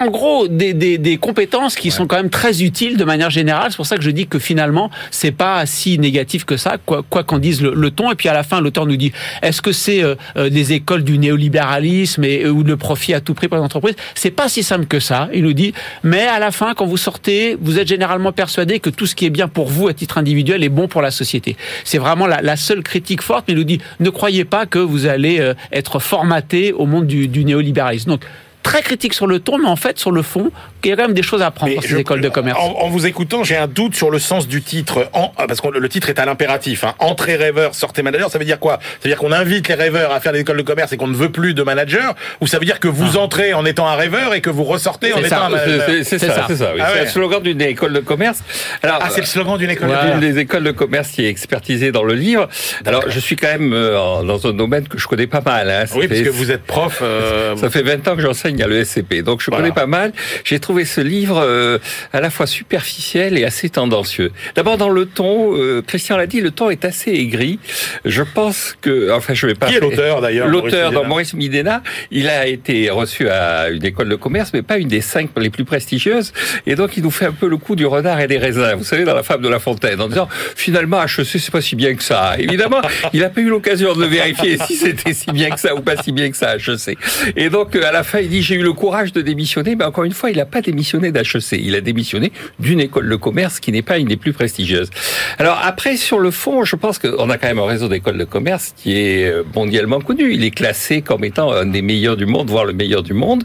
En, 0.00 0.10
gros, 0.10 0.48
des, 0.48 0.72
des, 0.72 0.96
des 0.96 1.18
compétences 1.18 1.76
qui 1.76 1.90
sont 1.90 2.06
quand 2.06 2.16
même 2.16 2.30
très 2.30 2.62
utiles 2.62 2.96
de 2.96 3.04
manière 3.04 3.28
générale. 3.28 3.66
C'est 3.70 3.76
pour 3.76 3.86
ça 3.86 3.96
que 3.96 4.02
je 4.02 4.10
dis 4.10 4.26
que 4.26 4.38
finalement, 4.38 4.90
c'est 5.10 5.30
pas 5.30 5.66
si 5.66 5.98
négatif 5.98 6.44
que 6.44 6.56
ça, 6.56 6.78
quoi 6.84 7.02
quoi 7.08 7.22
qu'en 7.22 7.38
dise 7.38 7.60
le, 7.60 7.74
le 7.74 7.90
ton. 7.90 8.10
Et 8.10 8.14
puis 8.14 8.28
à 8.28 8.32
la 8.32 8.42
fin, 8.42 8.60
l'auteur 8.62 8.86
nous 8.86 8.96
dit 8.96 9.12
est-ce 9.42 9.60
que 9.60 9.72
c'est 9.72 10.02
euh, 10.02 10.14
euh, 10.36 10.48
des 10.48 10.72
écoles 10.72 11.04
du 11.04 11.18
néolibéralisme 11.18 12.24
et 12.24 12.46
ou 12.46 12.62
le 12.62 12.76
profit 12.78 13.12
à 13.12 13.20
tout 13.20 13.34
prix 13.34 13.48
pour 13.48 13.58
les 13.58 13.62
entreprises? 13.62 13.94
C'est 14.14 14.30
pas 14.30 14.48
si 14.48 14.62
simple 14.62 14.86
que 14.86 15.00
ça. 15.00 15.28
Il 15.34 15.42
nous 15.42 15.52
dit 15.52 15.74
mais 16.02 16.26
à 16.26 16.38
la 16.38 16.50
fin, 16.50 16.72
quand 16.74 16.86
vous 16.86 16.96
sortez, 16.96 17.58
vous 17.60 17.78
êtes 17.78 17.88
généralement 17.88 18.32
persuadé 18.32 18.80
que 18.80 18.90
tout 18.90 19.06
ce 19.06 19.14
qui 19.14 19.26
est 19.26 19.30
bien 19.30 19.48
pour 19.48 19.68
vous 19.68 19.88
à 19.88 19.92
titre 19.92 20.16
individuel 20.16 20.64
est 20.64 20.70
bon 20.70 20.88
pour 20.88 21.02
la 21.02 21.10
société. 21.10 21.56
C'est 21.84 21.98
vraiment 21.98 22.26
la, 22.26 22.40
la 22.40 22.56
seule 22.56 22.82
critique 22.82 23.22
forte. 23.22 23.44
Mais 23.48 23.54
il 23.54 23.58
nous 23.58 23.64
dit 23.64 23.80
ne 24.00 24.08
croyez 24.10 24.46
pas 24.46 24.64
que 24.64 24.78
vous 24.78 25.06
allez 25.06 25.40
euh, 25.40 25.54
être 25.72 25.98
formaté 25.98 26.72
au 26.72 26.86
monde 26.86 27.06
du, 27.06 27.28
du 27.28 27.44
néolibéralisme. 27.44 28.10
Donc 28.10 28.24
très 28.62 28.82
critique 28.82 29.14
sur 29.14 29.26
le 29.26 29.38
ton, 29.40 29.58
mais 29.58 29.68
en 29.68 29.76
fait, 29.76 29.98
sur 29.98 30.10
le 30.12 30.22
fond, 30.22 30.50
il 30.84 30.90
y 30.90 30.92
a 30.92 30.96
quand 30.96 31.02
même 31.02 31.14
des 31.14 31.22
choses 31.22 31.42
à 31.42 31.46
apprendre 31.46 31.72
pour 31.74 31.82
ces 31.82 31.88
je- 31.90 31.96
écoles 31.96 32.20
de 32.20 32.28
commerce. 32.28 32.58
En, 32.60 32.84
en 32.84 32.88
vous 32.88 33.06
écoutant, 33.06 33.42
j'ai 33.44 33.56
un 33.56 33.66
doute 33.66 33.94
sur 33.94 34.10
le 34.10 34.18
sens 34.18 34.48
du 34.48 34.62
titre. 34.62 35.08
En, 35.12 35.32
ah, 35.36 35.46
parce 35.46 35.60
que 35.60 35.68
le 35.68 35.88
titre 35.88 36.08
est 36.08 36.18
à 36.18 36.24
l'impératif. 36.26 36.84
Hein. 36.84 36.94
Entrée 36.98 37.36
rêveur, 37.36 37.74
sortez 37.74 38.02
manager. 38.02 38.30
Ça 38.30 38.38
veut 38.38 38.44
dire 38.44 38.58
quoi? 38.58 38.78
Ça 38.82 38.98
veut 39.04 39.10
dire 39.10 39.18
qu'on 39.18 39.32
invite 39.32 39.68
les 39.68 39.74
rêveurs 39.74 40.12
à 40.12 40.20
faire 40.20 40.32
des 40.32 40.40
écoles 40.40 40.56
de 40.58 40.62
commerce 40.62 40.92
et 40.92 40.96
qu'on 40.96 41.06
ne 41.08 41.14
veut 41.16 41.30
plus 41.32 41.54
de 41.54 41.62
manager 41.62 42.14
Ou 42.40 42.46
ça 42.46 42.58
veut 42.58 42.64
dire 42.64 42.80
que 42.80 42.88
vous 42.88 43.16
entrez 43.16 43.52
en 43.54 43.64
étant 43.64 43.86
un 43.88 43.96
rêveur 43.96 44.34
et 44.34 44.40
que 44.40 44.50
vous 44.50 44.64
ressortez 44.64 45.12
en 45.12 45.18
étant 45.18 45.28
ça. 45.28 45.46
un 45.46 45.48
manager? 45.50 45.86
C'est 46.04 46.18
ça, 46.18 46.44
c'est 46.48 46.56
ça. 46.56 46.72
oui. 46.74 46.80
Ah 46.82 46.88
c'est 46.92 46.98
ouais. 46.98 47.04
le 47.04 47.10
slogan 47.10 47.42
d'une 47.42 47.60
école 47.62 47.92
de 47.92 48.00
commerce. 48.00 48.40
Alors, 48.82 48.98
Ah, 49.00 49.08
c'est 49.10 49.20
le 49.20 49.26
slogan 49.26 49.56
d'une 49.58 49.70
école 49.70 49.88
de 49.88 49.92
d'une 49.94 50.00
commerce. 50.00 50.20
des 50.20 50.38
écoles 50.38 50.64
de 50.64 50.70
commerce 50.72 51.08
qui 51.08 51.24
est 51.24 51.28
expertisée 51.28 51.92
dans 51.92 52.04
le 52.04 52.14
livre. 52.14 52.48
Alors, 52.86 53.04
je 53.08 53.18
suis 53.20 53.36
quand 53.36 53.48
même 53.48 53.72
euh, 53.72 54.22
dans 54.22 54.46
un 54.46 54.52
domaine 54.52 54.86
que 54.88 54.98
je 54.98 55.06
connais 55.06 55.26
pas 55.26 55.40
mal. 55.40 55.68
Hein. 55.70 55.86
Ça 55.86 55.94
Oui, 55.96 56.02
fait- 56.02 56.08
parce 56.08 56.20
que 56.22 56.28
vous 56.28 56.50
êtes 56.50 56.64
prof. 56.64 57.00
euh, 57.02 57.56
Ça 57.56 57.70
fait 57.70 57.82
20 57.82 58.06
ans 58.08 58.16
que 58.16 58.22
j'enseigne 58.22 58.49
à 58.60 58.66
l'ESCP, 58.66 59.22
donc 59.22 59.40
je 59.40 59.50
Voilà. 59.50 59.62
connais 59.64 59.74
pas 59.74 59.86
mal. 59.86 60.12
J'ai 60.44 60.58
trouvé 60.60 60.84
ce 60.84 61.00
livre 61.00 61.40
euh, 61.44 61.78
à 62.12 62.20
la 62.20 62.30
fois 62.30 62.46
superficiel 62.46 63.36
et 63.38 63.44
assez 63.44 63.68
tendancieux. 63.68 64.32
D'abord 64.54 64.76
dans 64.78 64.88
le 64.88 65.06
ton, 65.06 65.56
euh, 65.56 65.82
Christian 65.86 66.16
l'a 66.16 66.26
dit, 66.26 66.40
le 66.40 66.50
ton 66.50 66.70
est 66.70 66.84
assez 66.84 67.10
aigri. 67.12 67.58
Je 68.04 68.22
pense 68.22 68.76
que, 68.80 69.10
enfin, 69.12 69.34
je 69.34 69.46
vais 69.46 69.54
pas. 69.54 69.66
Qui 69.66 69.74
est 69.76 69.80
l'auteur 69.80 70.20
d'ailleurs 70.22 70.48
L'auteur, 70.48 70.92
Maurice 70.92 70.94
dans 70.94 71.00
Midena 71.00 71.08
Maurice 71.08 71.34
Midena, 71.34 71.82
il 72.10 72.28
a 72.28 72.46
été 72.46 72.90
reçu 72.90 73.28
à 73.28 73.68
une 73.70 73.84
école 73.84 74.08
de 74.08 74.16
commerce, 74.16 74.50
mais 74.54 74.62
pas 74.62 74.78
une 74.78 74.88
des 74.88 75.00
cinq 75.00 75.30
les 75.36 75.50
plus 75.50 75.64
prestigieuses. 75.64 76.32
Et 76.66 76.74
donc, 76.74 76.96
il 76.96 77.02
nous 77.02 77.10
fait 77.10 77.26
un 77.26 77.32
peu 77.32 77.48
le 77.48 77.56
coup 77.56 77.76
du 77.76 77.86
renard 77.86 78.20
et 78.20 78.26
des 78.26 78.38
raisins. 78.38 78.74
Vous 78.76 78.84
savez, 78.84 79.04
dans 79.04 79.14
la 79.14 79.22
fable 79.22 79.42
de 79.44 79.48
La 79.48 79.58
Fontaine, 79.58 80.00
en 80.00 80.08
disant, 80.08 80.28
finalement, 80.56 81.02
HEC, 81.02 81.24
c'est 81.24 81.50
pas 81.50 81.60
si 81.60 81.76
bien 81.76 81.94
que 81.94 82.02
ça. 82.02 82.34
Évidemment, 82.38 82.80
il 83.12 83.20
n'a 83.20 83.30
pas 83.30 83.40
eu 83.40 83.48
l'occasion 83.48 83.94
de 83.94 84.00
le 84.02 84.06
vérifier 84.06 84.58
si 84.66 84.76
c'était 84.76 85.12
si 85.14 85.30
bien 85.32 85.50
que 85.50 85.60
ça 85.60 85.74
ou 85.74 85.80
pas 85.80 85.96
si 86.02 86.12
bien 86.12 86.30
que 86.30 86.36
ça, 86.36 86.56
HEC. 86.56 86.96
Et 87.36 87.50
donc, 87.50 87.74
à 87.76 87.92
la 87.92 88.02
fin, 88.02 88.20
il 88.20 88.28
dit, 88.28 88.39
j'ai 88.42 88.56
eu 88.56 88.62
le 88.62 88.72
courage 88.72 89.12
de 89.12 89.20
démissionner, 89.20 89.76
mais 89.76 89.84
encore 89.84 90.04
une 90.04 90.12
fois, 90.12 90.30
il 90.30 90.36
n'a 90.36 90.46
pas 90.46 90.60
démissionné 90.60 91.12
d'HEC. 91.12 91.52
Il 91.52 91.74
a 91.74 91.80
démissionné 91.80 92.32
d'une 92.58 92.80
école 92.80 93.08
de 93.08 93.16
commerce 93.16 93.60
qui 93.60 93.72
n'est 93.72 93.82
pas 93.82 93.98
une 93.98 94.08
des 94.08 94.16
plus 94.16 94.32
prestigieuses. 94.32 94.90
Alors 95.38 95.60
après, 95.62 95.96
sur 95.96 96.18
le 96.18 96.30
fond, 96.30 96.64
je 96.64 96.76
pense 96.76 96.98
qu'on 96.98 97.30
a 97.30 97.38
quand 97.38 97.48
même 97.48 97.58
un 97.58 97.66
réseau 97.66 97.88
d'écoles 97.88 98.18
de 98.18 98.24
commerce 98.24 98.74
qui 98.76 98.96
est 98.96 99.26
euh, 99.26 99.42
mondialement 99.54 100.00
connu. 100.00 100.32
Il 100.32 100.44
est 100.44 100.50
classé 100.50 101.02
comme 101.02 101.24
étant 101.24 101.52
un 101.52 101.66
des 101.66 101.82
meilleurs 101.82 102.16
du 102.16 102.26
monde, 102.26 102.50
voire 102.50 102.64
le 102.64 102.72
meilleur 102.72 103.02
du 103.02 103.14
monde. 103.14 103.44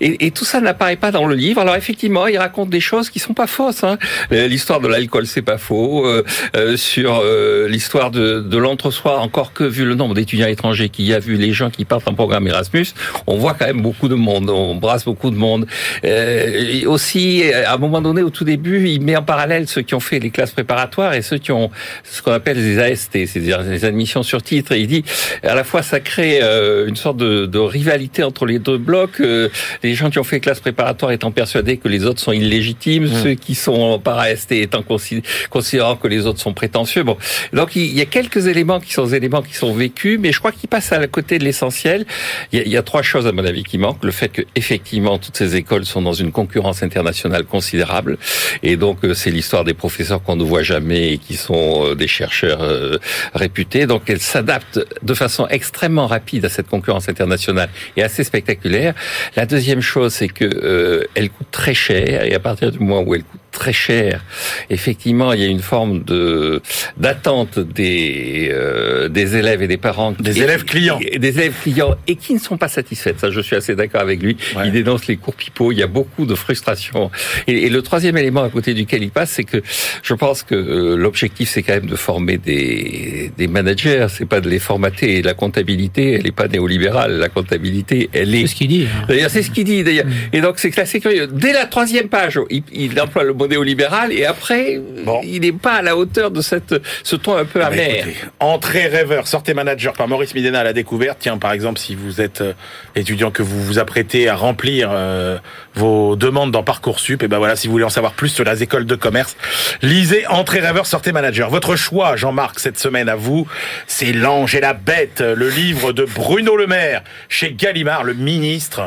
Et, 0.00 0.30
tout 0.30 0.44
ça 0.44 0.60
n'apparaît 0.60 0.96
pas 0.96 1.10
dans 1.10 1.26
le 1.26 1.34
livre. 1.34 1.60
Alors 1.60 1.76
effectivement, 1.76 2.26
il 2.26 2.36
raconte 2.36 2.68
des 2.68 2.80
choses 2.80 3.10
qui 3.10 3.18
sont 3.18 3.34
pas 3.34 3.46
fausses. 3.46 3.84
Hein. 3.84 3.98
Euh, 4.32 4.46
L'histoire 4.46 4.80
de 4.80 4.88
l'alcool, 4.88 5.26
c'est 5.26 5.42
pas 5.42 5.58
faux. 5.58 6.06
Euh, 6.06 6.24
euh, 6.56 6.76
sur 6.76 7.22
l'histoire 7.68 8.10
de 8.10 8.56
l'entre-soi, 8.56 9.18
encore 9.18 9.52
que 9.52 9.64
vu 9.64 9.84
le 9.84 9.94
nombre 9.94 10.14
d'étudiants 10.14 10.46
étrangers 10.46 10.88
qu'il 10.88 11.06
y 11.06 11.14
a, 11.14 11.18
vu 11.18 11.36
les 11.36 11.52
gens 11.52 11.70
qui 11.70 11.84
partent 11.84 12.08
en 12.08 12.14
programme 12.14 12.46
Erasmus, 12.46 12.86
on 13.26 13.36
voit 13.36 13.54
quand 13.54 13.66
même 13.66 13.80
beaucoup 13.80 14.08
de 14.08 14.14
monde. 14.14 14.35
On 14.48 14.74
brasse 14.74 15.04
beaucoup 15.04 15.30
de 15.30 15.36
monde. 15.36 15.66
Euh, 16.04 16.80
et 16.80 16.86
aussi, 16.86 17.42
à 17.52 17.74
un 17.74 17.78
moment 17.78 18.00
donné, 18.00 18.22
au 18.22 18.30
tout 18.30 18.44
début, 18.44 18.88
il 18.88 19.00
met 19.00 19.16
en 19.16 19.22
parallèle 19.22 19.68
ceux 19.68 19.82
qui 19.82 19.94
ont 19.94 20.00
fait 20.00 20.18
les 20.18 20.30
classes 20.30 20.50
préparatoires 20.52 21.14
et 21.14 21.22
ceux 21.22 21.38
qui 21.38 21.52
ont 21.52 21.70
ce 22.04 22.22
qu'on 22.22 22.32
appelle 22.32 22.58
les 22.58 22.78
AST, 22.78 23.12
c'est-à-dire 23.12 23.62
les 23.62 23.84
admissions 23.84 24.22
sur 24.22 24.42
titre. 24.42 24.72
Et 24.72 24.80
il 24.80 24.86
dit, 24.86 25.04
à 25.42 25.54
la 25.54 25.64
fois, 25.64 25.82
ça 25.82 26.00
crée 26.00 26.40
euh, 26.42 26.86
une 26.88 26.96
sorte 26.96 27.16
de, 27.16 27.46
de 27.46 27.58
rivalité 27.58 28.22
entre 28.22 28.46
les 28.46 28.58
deux 28.58 28.78
blocs. 28.78 29.20
euh, 29.20 29.48
les 29.82 29.94
gens 29.94 30.10
qui 30.10 30.18
ont 30.18 30.24
fait 30.24 30.36
les 30.36 30.40
classes 30.40 30.60
préparatoires 30.60 31.12
étant 31.12 31.30
persuadés 31.30 31.76
que 31.76 31.88
les 31.88 32.04
autres 32.04 32.20
sont 32.20 32.32
illégitimes, 32.32 33.08
ceux 33.08 33.34
qui 33.34 33.54
sont 33.54 33.98
par 33.98 34.18
AST 34.18 34.52
étant 34.52 34.82
consi- 34.82 35.22
considérant 35.50 35.96
que 35.96 36.08
les 36.08 36.26
autres 36.26 36.40
sont 36.40 36.52
prétentieux. 36.54 37.02
Bon, 37.02 37.16
donc 37.52 37.76
il 37.76 37.92
y 37.96 38.00
a 38.00 38.04
quelques 38.06 38.46
éléments 38.46 38.80
qui 38.80 38.92
sont 38.92 39.06
des 39.06 39.14
éléments 39.16 39.42
qui 39.42 39.54
sont 39.54 39.72
vécus, 39.74 40.18
mais 40.20 40.32
je 40.32 40.38
crois 40.38 40.52
qu'il 40.52 40.68
passe 40.68 40.92
à 40.92 40.98
la 40.98 41.06
côté 41.06 41.38
de 41.38 41.44
l'essentiel. 41.44 42.04
Il 42.52 42.58
y, 42.58 42.62
a, 42.62 42.64
il 42.64 42.70
y 42.72 42.76
a 42.76 42.82
trois 42.82 43.02
choses 43.02 43.26
à 43.26 43.32
mon 43.32 43.44
avis 43.44 43.62
qui 43.64 43.78
manquent. 43.78 44.04
Le 44.04 44.10
fait 44.10 44.25
que 44.28 44.42
effectivement 44.54 45.18
toutes 45.18 45.36
ces 45.36 45.56
écoles 45.56 45.84
sont 45.84 46.02
dans 46.02 46.12
une 46.12 46.32
concurrence 46.32 46.82
internationale 46.82 47.44
considérable, 47.44 48.18
et 48.62 48.76
donc 48.76 49.04
euh, 49.04 49.14
c'est 49.14 49.30
l'histoire 49.30 49.64
des 49.64 49.74
professeurs 49.74 50.22
qu'on 50.22 50.36
ne 50.36 50.44
voit 50.44 50.62
jamais 50.62 51.12
et 51.12 51.18
qui 51.18 51.36
sont 51.36 51.86
euh, 51.86 51.94
des 51.94 52.08
chercheurs 52.08 52.62
euh, 52.62 52.98
réputés. 53.34 53.86
Donc 53.86 54.02
elles 54.08 54.20
s'adaptent 54.20 54.80
de 55.02 55.14
façon 55.14 55.46
extrêmement 55.48 56.06
rapide 56.06 56.44
à 56.44 56.48
cette 56.48 56.68
concurrence 56.68 57.08
internationale 57.08 57.68
et 57.96 58.02
assez 58.02 58.24
spectaculaire. 58.24 58.94
La 59.36 59.46
deuxième 59.46 59.80
chose, 59.80 60.12
c'est 60.12 60.28
que 60.28 60.44
euh, 60.44 61.04
elle 61.14 61.30
coûte 61.30 61.48
très 61.50 61.74
cher, 61.74 62.24
et 62.24 62.34
à 62.34 62.40
partir 62.40 62.70
du 62.72 62.78
moment 62.78 63.02
où 63.02 63.14
elle 63.14 63.24
coûte 63.24 63.40
très 63.58 63.72
cher, 63.72 64.24
effectivement, 64.70 65.32
il 65.32 65.40
y 65.40 65.44
a 65.44 65.48
une 65.48 65.60
forme 65.60 66.02
de 66.04 66.60
d'attente 66.96 67.58
des 67.58 68.48
euh, 68.52 69.08
des 69.08 69.36
élèves 69.36 69.62
et 69.62 69.68
des 69.68 69.76
parents, 69.76 70.12
Des 70.12 70.38
et- 70.38 70.42
élèves 70.42 70.64
clients. 70.64 70.98
et 71.00 71.18
des 71.18 71.38
élèves 71.38 71.54
clients 71.62 71.94
et 72.06 72.16
qui 72.16 72.34
ne 72.34 72.38
sont 72.38 72.56
pas 72.56 72.68
satisfaits. 72.68 73.14
Ça, 73.16 73.30
je 73.30 73.40
suis 73.40 73.56
assez 73.56 73.74
d'accord 73.74 74.00
avec 74.00 74.22
lui. 74.22 74.36
Ouais. 74.56 74.64
Il 74.66 74.72
dénonce 74.72 75.06
les 75.06 75.16
cours 75.16 75.34
pipeaux. 75.34 75.72
Il 75.72 75.78
y 75.78 75.82
a 75.82 75.86
beaucoup 75.86 76.26
de 76.26 76.34
frustration. 76.34 77.10
Et, 77.46 77.64
et 77.66 77.68
le 77.70 77.82
troisième 77.82 78.16
élément 78.16 78.42
à 78.42 78.48
côté 78.50 78.74
duquel 78.74 79.02
il 79.02 79.10
passe, 79.10 79.30
c'est 79.30 79.44
que 79.44 79.58
je 80.02 80.14
pense 80.14 80.42
que 80.42 80.54
euh, 80.54 80.96
l'objectif, 80.96 81.48
c'est 81.50 81.62
quand 81.62 81.74
même 81.74 81.86
de 81.86 81.96
former 81.96 82.38
des 82.38 83.32
des 83.36 83.48
managers. 83.48 84.06
C'est 84.10 84.26
pas 84.28 84.40
de 84.40 84.48
les 84.48 84.58
formater. 84.58 85.16
Et 85.18 85.22
la 85.22 85.34
comptabilité, 85.34 86.12
elle 86.14 86.26
est 86.26 86.32
pas 86.42 86.48
néolibérale. 86.48 87.12
La 87.18 87.28
comptabilité, 87.28 88.10
elle 88.12 88.34
est 88.34 88.42
C'est 88.42 88.46
ce 88.48 88.54
qu'il 88.56 88.68
dit. 88.68 88.86
D'ailleurs, 89.08 89.30
c'est 89.30 89.42
ce 89.42 89.50
qu'il 89.50 89.64
dit. 89.64 89.82
D'ailleurs, 89.84 90.06
et 90.32 90.40
donc 90.40 90.54
c'est 90.58 90.70
classé 90.70 91.00
curieux. 91.00 91.26
Dès 91.26 91.52
la 91.52 91.66
troisième 91.66 92.08
page, 92.08 92.38
il, 92.50 92.62
il 92.72 93.00
emploie 93.00 93.24
le 93.24 93.32
mot 93.32 93.45
néolibéral, 93.48 94.12
et 94.12 94.24
après, 94.26 94.80
Bon. 95.04 95.20
il 95.24 95.40
n'est 95.40 95.52
pas 95.52 95.74
à 95.74 95.82
la 95.82 95.96
hauteur 95.96 96.30
de 96.30 96.40
cette 96.40 96.74
ce 97.02 97.16
ton 97.16 97.36
un 97.36 97.44
peu 97.44 97.60
Ah 97.62 97.66
amer. 97.66 97.96
écoutez, 97.98 98.16
Entrée 98.40 98.86
rêveur, 98.86 99.26
sortez 99.26 99.54
manager 99.54 99.92
par 99.94 100.08
Maurice 100.08 100.34
Midena 100.34 100.60
à 100.60 100.64
la 100.64 100.72
découverte. 100.72 101.18
Tiens, 101.20 101.38
par 101.38 101.52
exemple, 101.52 101.78
si 101.78 101.94
vous 101.94 102.20
êtes 102.20 102.40
euh, 102.40 102.52
étudiant 102.94 103.30
que 103.30 103.42
vous 103.42 103.62
vous 103.62 103.78
apprêtez 103.78 104.28
à 104.28 104.36
remplir 104.36 104.90
euh, 104.92 105.38
vos 105.74 106.16
demandes 106.16 106.50
dans 106.52 106.62
Parcoursup, 106.62 107.22
et 107.22 107.28
ben 107.28 107.38
voilà, 107.38 107.56
si 107.56 107.66
vous 107.68 107.72
voulez 107.72 107.84
en 107.84 107.88
savoir 107.90 108.12
plus 108.12 108.28
sur 108.28 108.44
les 108.44 108.62
écoles 108.62 108.86
de 108.86 108.94
commerce, 108.94 109.36
lisez 109.82 110.26
Entrée 110.28 110.60
rêveur, 110.60 110.86
sortez 110.86 111.12
manager. 111.12 111.50
Votre 111.50 111.76
choix, 111.76 112.16
Jean-Marc, 112.16 112.58
cette 112.60 112.78
semaine 112.78 113.08
à 113.08 113.16
vous, 113.16 113.46
c'est 113.86 114.12
L'ange 114.12 114.54
et 114.54 114.60
la 114.60 114.72
bête, 114.72 115.20
le 115.20 115.48
livre 115.48 115.92
de 115.92 116.04
Bruno 116.04 116.56
Le 116.56 116.66
Maire 116.66 117.02
chez 117.28 117.52
Gallimard, 117.52 118.04
le 118.04 118.14
ministre 118.14 118.82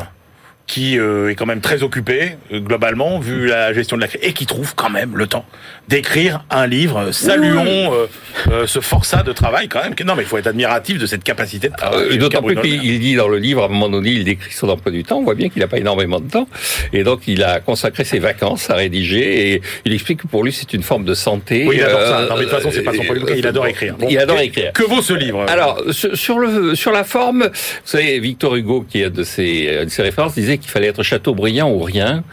qui 0.70 1.00
euh, 1.00 1.32
est 1.32 1.36
quand 1.36 1.48
même 1.48 1.62
très 1.62 1.82
occupé 1.82 2.38
euh, 2.54 2.60
globalement 2.60 3.20
vu 3.20 3.48
la 3.48 3.74
gestion 3.74 3.98
de 3.98 4.02
la 4.02 4.08
crise 4.08 4.22
et 4.24 4.34
qui 4.34 4.46
trouve 4.46 4.76
quand 4.76 4.92
même 4.92 5.18
le 5.18 5.26
temps 5.26 5.44
d'écrire 5.90 6.46
un 6.52 6.68
livre. 6.68 7.12
Saluons 7.12 7.92
euh, 7.92 8.06
euh, 8.52 8.68
ce 8.68 8.80
forçat 8.80 9.24
de 9.24 9.32
travail 9.32 9.68
quand 9.68 9.82
même. 9.82 9.96
Non 10.06 10.14
mais 10.16 10.22
il 10.22 10.28
faut 10.28 10.38
être 10.38 10.48
admiratif 10.48 11.00
de 11.00 11.08
cette 11.08 11.24
capacité 11.24 11.70
de 11.70 11.76
travail. 11.76 12.08
Euh, 12.12 12.18
D'autant 12.18 12.44
plus 12.44 12.56
qu'il 12.62 13.00
dit 13.00 13.16
dans 13.16 13.28
le 13.28 13.40
livre, 13.40 13.64
à 13.64 13.66
un 13.66 13.70
moment 13.70 13.90
donné, 13.90 14.12
il 14.12 14.24
décrit 14.24 14.54
son 14.54 14.70
emploi 14.70 14.92
du 14.92 15.04
temps. 15.04 15.18
On 15.18 15.24
voit 15.24 15.34
bien 15.34 15.50
qu'il 15.50 15.62
n'a 15.62 15.68
pas 15.68 15.80
énormément 15.80 16.20
de 16.20 16.30
temps. 16.30 16.48
Et 16.94 17.04
donc, 17.04 17.22
il 17.28 17.44
a 17.44 17.60
consacré 17.60 18.04
ses 18.04 18.20
vacances 18.20 18.70
à 18.70 18.76
rédiger. 18.76 19.54
Et 19.54 19.62
il 19.86 19.94
explique 19.94 20.22
que 20.22 20.28
pour 20.28 20.44
lui, 20.44 20.54
c'est 20.54 20.72
une 20.74 20.84
forme 20.84 21.06
de 21.06 21.16
santé. 21.16 21.66
Oui, 21.68 21.78
il 21.78 21.84
adore 21.84 22.02
ça. 22.02 22.28
Non, 22.30 22.36
mais 22.36 22.46
de 22.46 22.50
toute 22.50 22.58
façon, 22.58 22.70
c'est 22.72 22.84
pas 22.84 22.94
son 22.94 23.02
vue. 23.02 23.22
Il 23.36 23.48
adore 23.48 23.66
écrire. 23.66 23.96
Bon, 23.98 24.08
il 24.08 24.20
adore 24.20 24.40
écrire. 24.40 24.72
Que 24.74 24.84
vaut 24.84 25.02
ce 25.02 25.14
livre 25.14 25.46
Alors 25.48 25.82
sur 25.92 26.38
le 26.38 26.76
sur 26.76 26.92
la 26.92 27.04
forme, 27.04 27.46
vous 27.46 27.50
savez, 27.84 28.20
Victor 28.20 28.56
Hugo, 28.56 28.86
qui 28.88 29.02
est 29.02 29.10
de 29.10 29.24
ses, 29.24 29.86
de 29.86 29.90
ses 29.90 30.04
références, 30.04 30.36
disait 30.36 30.59
qu'il 30.60 30.70
fallait 30.70 30.88
être 30.88 31.04
Chateaubriand 31.04 31.70
ou 31.72 31.80
rien. 31.80 32.24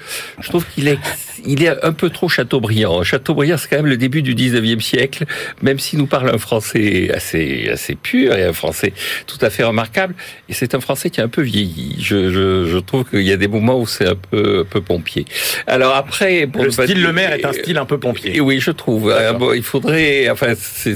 Je 0.40 0.48
trouve 0.48 0.64
qu'il 0.74 0.88
est 0.88 0.98
il 1.44 1.62
est 1.62 1.84
un 1.84 1.92
peu 1.92 2.10
trop 2.10 2.28
Chateaubriand. 2.28 3.02
Chateaubriand, 3.02 3.56
c'est 3.58 3.68
quand 3.68 3.76
même 3.76 3.86
le 3.86 3.96
début 3.96 4.22
du 4.22 4.34
19e 4.34 4.80
siècle, 4.80 5.24
même 5.62 5.78
s'il 5.78 5.98
nous 5.98 6.06
parle 6.06 6.30
un 6.34 6.38
français 6.38 7.10
assez 7.14 7.68
assez 7.72 7.94
pur 7.94 8.34
et 8.34 8.44
un 8.44 8.52
français 8.52 8.92
tout 9.26 9.38
à 9.42 9.50
fait 9.50 9.62
remarquable. 9.62 10.14
Et 10.48 10.54
c'est 10.54 10.74
un 10.74 10.80
français 10.80 11.10
qui 11.10 11.20
est 11.20 11.22
un 11.24 11.28
peu 11.28 11.42
vieilli. 11.42 11.96
Je, 12.00 12.30
je, 12.30 12.66
je 12.66 12.78
trouve 12.78 13.04
qu'il 13.04 13.22
y 13.22 13.32
a 13.32 13.36
des 13.36 13.48
moments 13.48 13.78
où 13.80 13.86
c'est 13.86 14.08
un 14.08 14.14
peu 14.16 14.60
un 14.60 14.64
peu 14.64 14.80
pompier. 14.80 15.24
Alors 15.66 15.94
après, 15.94 16.48
le 16.54 16.70
style 16.70 16.86
dire- 16.86 17.06
Le 17.06 17.12
Maire 17.12 17.32
est 17.34 17.44
un 17.44 17.52
style 17.52 17.78
un 17.78 17.84
peu 17.84 17.96
et 17.96 17.98
pompier. 17.98 18.40
oui, 18.40 18.58
je 18.60 18.70
trouve. 18.70 19.10
Euh, 19.10 19.32
bon, 19.32 19.52
il 19.52 19.62
faudrait. 19.62 20.28
Enfin, 20.30 20.54
c'est 20.56 20.94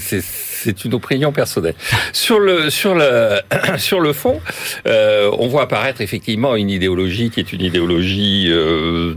c'est 0.62 0.84
une 0.84 0.94
opinion 0.94 1.32
personnelle. 1.32 1.74
Sur 2.12 2.38
le 2.38 2.70
sur 2.70 2.94
le 2.94 3.40
sur 3.78 4.00
le 4.00 4.12
fond, 4.12 4.40
euh, 4.86 5.30
on 5.38 5.48
voit 5.48 5.62
apparaître 5.62 6.00
effectivement 6.00 6.54
une 6.56 6.70
idéologie 6.70 7.30
qui 7.30 7.40
est 7.40 7.52
une 7.52 7.62
idéologie 7.62 8.46
euh, 8.50 9.14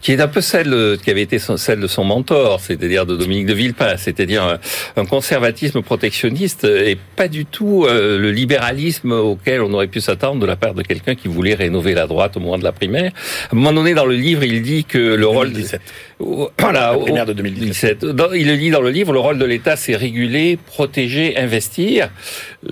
qui 0.00 0.12
est 0.12 0.20
un 0.20 0.28
peu 0.28 0.40
celle 0.40 0.98
qui 1.02 1.10
avait 1.10 1.22
été 1.22 1.38
celle 1.38 1.80
de 1.80 1.86
son 1.86 2.04
mentor, 2.04 2.60
c'est-à-dire 2.60 3.06
de 3.06 3.16
Dominique 3.16 3.46
de 3.46 3.54
Villepin, 3.54 3.96
c'est-à-dire 3.96 4.42
un, 4.42 4.58
un 4.96 5.06
conservatisme 5.06 5.82
protectionniste 5.82 6.64
et 6.64 6.98
pas 7.16 7.28
du 7.28 7.46
tout 7.46 7.86
euh, 7.86 8.18
le 8.18 8.30
libéralisme 8.30 9.12
auquel 9.12 9.62
on 9.62 9.72
aurait 9.72 9.86
pu 9.86 10.00
s'attendre 10.00 10.40
de 10.40 10.46
la 10.46 10.56
part 10.56 10.74
de 10.74 10.82
quelqu'un 10.82 11.14
qui 11.14 11.28
voulait 11.28 11.54
rénover 11.54 11.94
la 11.94 12.06
droite 12.06 12.36
au 12.36 12.40
moment 12.40 12.58
de 12.58 12.64
la 12.64 12.72
primaire. 12.72 13.12
À 13.50 13.54
un 13.54 13.56
moment 13.56 13.72
donné, 13.72 13.94
dans 13.94 14.06
le 14.06 14.16
livre, 14.16 14.44
il 14.44 14.62
dit 14.62 14.84
que 14.84 14.98
le 14.98 15.26
rôle 15.26 15.52
2017. 15.52 15.80
Voilà, 16.20 16.96
La 17.12 17.24
de 17.24 17.32
2017. 17.32 18.00
2017. 18.00 18.04
Dans- 18.06 18.32
il 18.32 18.46
le 18.46 18.56
dit 18.56 18.70
dans 18.70 18.80
le 18.80 18.90
livre, 18.90 19.12
le 19.12 19.18
rôle 19.18 19.38
de 19.38 19.44
l'État, 19.44 19.76
c'est 19.76 19.96
réguler, 19.96 20.58
protéger, 20.66 21.36
investir. 21.36 22.10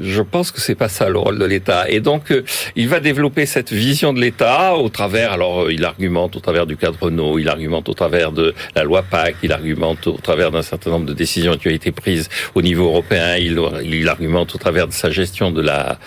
Je 0.00 0.22
pense 0.22 0.50
que 0.50 0.60
c'est 0.60 0.74
pas 0.74 0.88
ça 0.88 1.08
le 1.08 1.18
rôle 1.18 1.38
de 1.38 1.44
l'État. 1.44 1.88
Et 1.90 2.00
donc, 2.00 2.30
euh, 2.30 2.44
il 2.76 2.88
va 2.88 3.00
développer 3.00 3.44
cette 3.46 3.72
vision 3.72 4.12
de 4.12 4.20
l'État 4.20 4.74
au 4.76 4.88
travers. 4.88 5.32
Alors, 5.32 5.62
euh, 5.64 5.72
il 5.72 5.84
argumente 5.84 6.36
au 6.36 6.40
travers 6.40 6.66
du 6.66 6.76
cadre 6.76 6.98
Renault, 7.00 7.38
il 7.38 7.48
argumente 7.48 7.88
au 7.88 7.94
travers 7.94 8.32
de 8.32 8.54
la 8.74 8.84
loi 8.84 9.02
PAC, 9.02 9.36
il 9.42 9.52
argumente 9.52 10.06
au 10.06 10.18
travers 10.22 10.50
d'un 10.50 10.62
certain 10.62 10.90
nombre 10.90 11.06
de 11.06 11.12
décisions 11.14 11.56
qui 11.56 11.68
ont 11.68 11.72
été 11.72 11.90
prises 11.92 12.28
au 12.54 12.62
niveau 12.62 12.86
européen, 12.86 13.36
il, 13.36 13.58
il 13.84 14.08
argumente 14.08 14.54
au 14.54 14.58
travers 14.58 14.86
de 14.86 14.92
sa 14.92 15.10
gestion 15.10 15.50
de 15.50 15.60
la, 15.62 15.98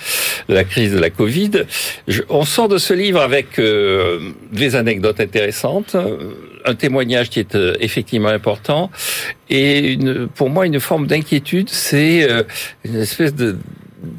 de 0.49 0.53
la 0.53 0.63
crise 0.63 0.93
de 0.93 0.99
la 0.99 1.09
Covid. 1.09 1.51
Je, 2.07 2.21
on 2.29 2.45
sort 2.45 2.69
de 2.69 2.77
ce 2.77 2.93
livre 2.93 3.21
avec 3.21 3.59
euh, 3.59 4.19
des 4.51 4.75
anecdotes 4.75 5.19
intéressantes, 5.19 5.95
un 6.65 6.75
témoignage 6.75 7.29
qui 7.29 7.39
est 7.39 7.55
euh, 7.55 7.75
effectivement 7.79 8.29
important, 8.29 8.89
et 9.49 9.93
une, 9.93 10.27
pour 10.27 10.49
moi 10.49 10.65
une 10.65 10.79
forme 10.79 11.07
d'inquiétude, 11.07 11.69
c'est 11.69 12.29
euh, 12.29 12.43
une 12.83 12.95
espèce 12.95 13.33
de 13.33 13.57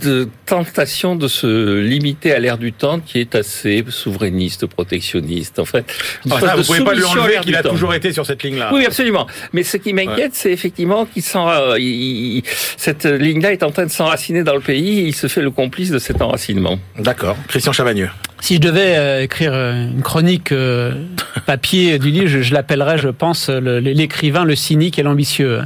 de 0.00 0.28
tentation 0.46 1.16
de 1.16 1.28
se 1.28 1.80
limiter 1.80 2.32
à 2.32 2.38
l'ère 2.38 2.58
du 2.58 2.72
temps 2.72 3.00
qui 3.00 3.20
est 3.20 3.34
assez 3.34 3.84
souverainiste, 3.88 4.66
protectionniste. 4.66 5.58
En 5.58 5.64
fait, 5.64 5.84
une 6.24 6.32
Ah, 6.32 6.40
ça, 6.40 6.56
vous 6.56 6.64
pouvez 6.64 6.84
pas 6.84 6.94
lui 6.94 7.04
enlever 7.04 7.38
qu'il 7.42 7.54
a 7.56 7.62
temps. 7.62 7.70
toujours 7.70 7.94
été 7.94 8.12
sur 8.12 8.26
cette 8.26 8.42
ligne-là. 8.42 8.70
Oui, 8.72 8.84
absolument. 8.84 9.26
Mais 9.52 9.62
ce 9.62 9.76
qui 9.76 9.92
m'inquiète, 9.92 10.16
Ouais. 10.18 10.30
c'est 10.32 10.52
effectivement 10.52 11.06
qu'il 11.06 11.22
s'en, 11.22 11.48
euh, 11.48 11.78
il- 11.78 12.36
il- 12.38 12.42
cette 12.76 13.04
ligne-là 13.06 13.52
est 13.52 13.62
en 13.62 13.70
train 13.70 13.86
de 13.86 13.90
s'enraciner 13.90 14.42
dans 14.42 14.54
le 14.54 14.60
pays. 14.60 15.00
et 15.00 15.02
Il 15.06 15.14
se 15.14 15.26
fait 15.28 15.42
le 15.42 15.50
complice 15.50 15.90
de 15.90 15.98
cet 15.98 16.20
enracinement. 16.22 16.78
D'accord. 16.98 17.36
Christian 17.48 17.72
Chavagneux. 17.72 18.10
Si 18.40 18.56
je 18.56 18.60
devais 18.60 18.96
euh, 18.96 19.22
écrire 19.22 19.52
euh, 19.54 19.72
une 19.90 20.02
chronique 20.02 20.52
euh, 20.52 20.92
papier 21.46 21.98
du 21.98 22.10
livre, 22.10 22.26
je, 22.28 22.42
je 22.42 22.52
l'appellerais, 22.52 22.98
je 22.98 23.08
pense, 23.08 23.48
le- 23.48 23.78
l'écrivain, 23.80 24.44
le 24.44 24.54
cynique 24.56 24.98
et 24.98 25.02
l'ambitieux. 25.02 25.62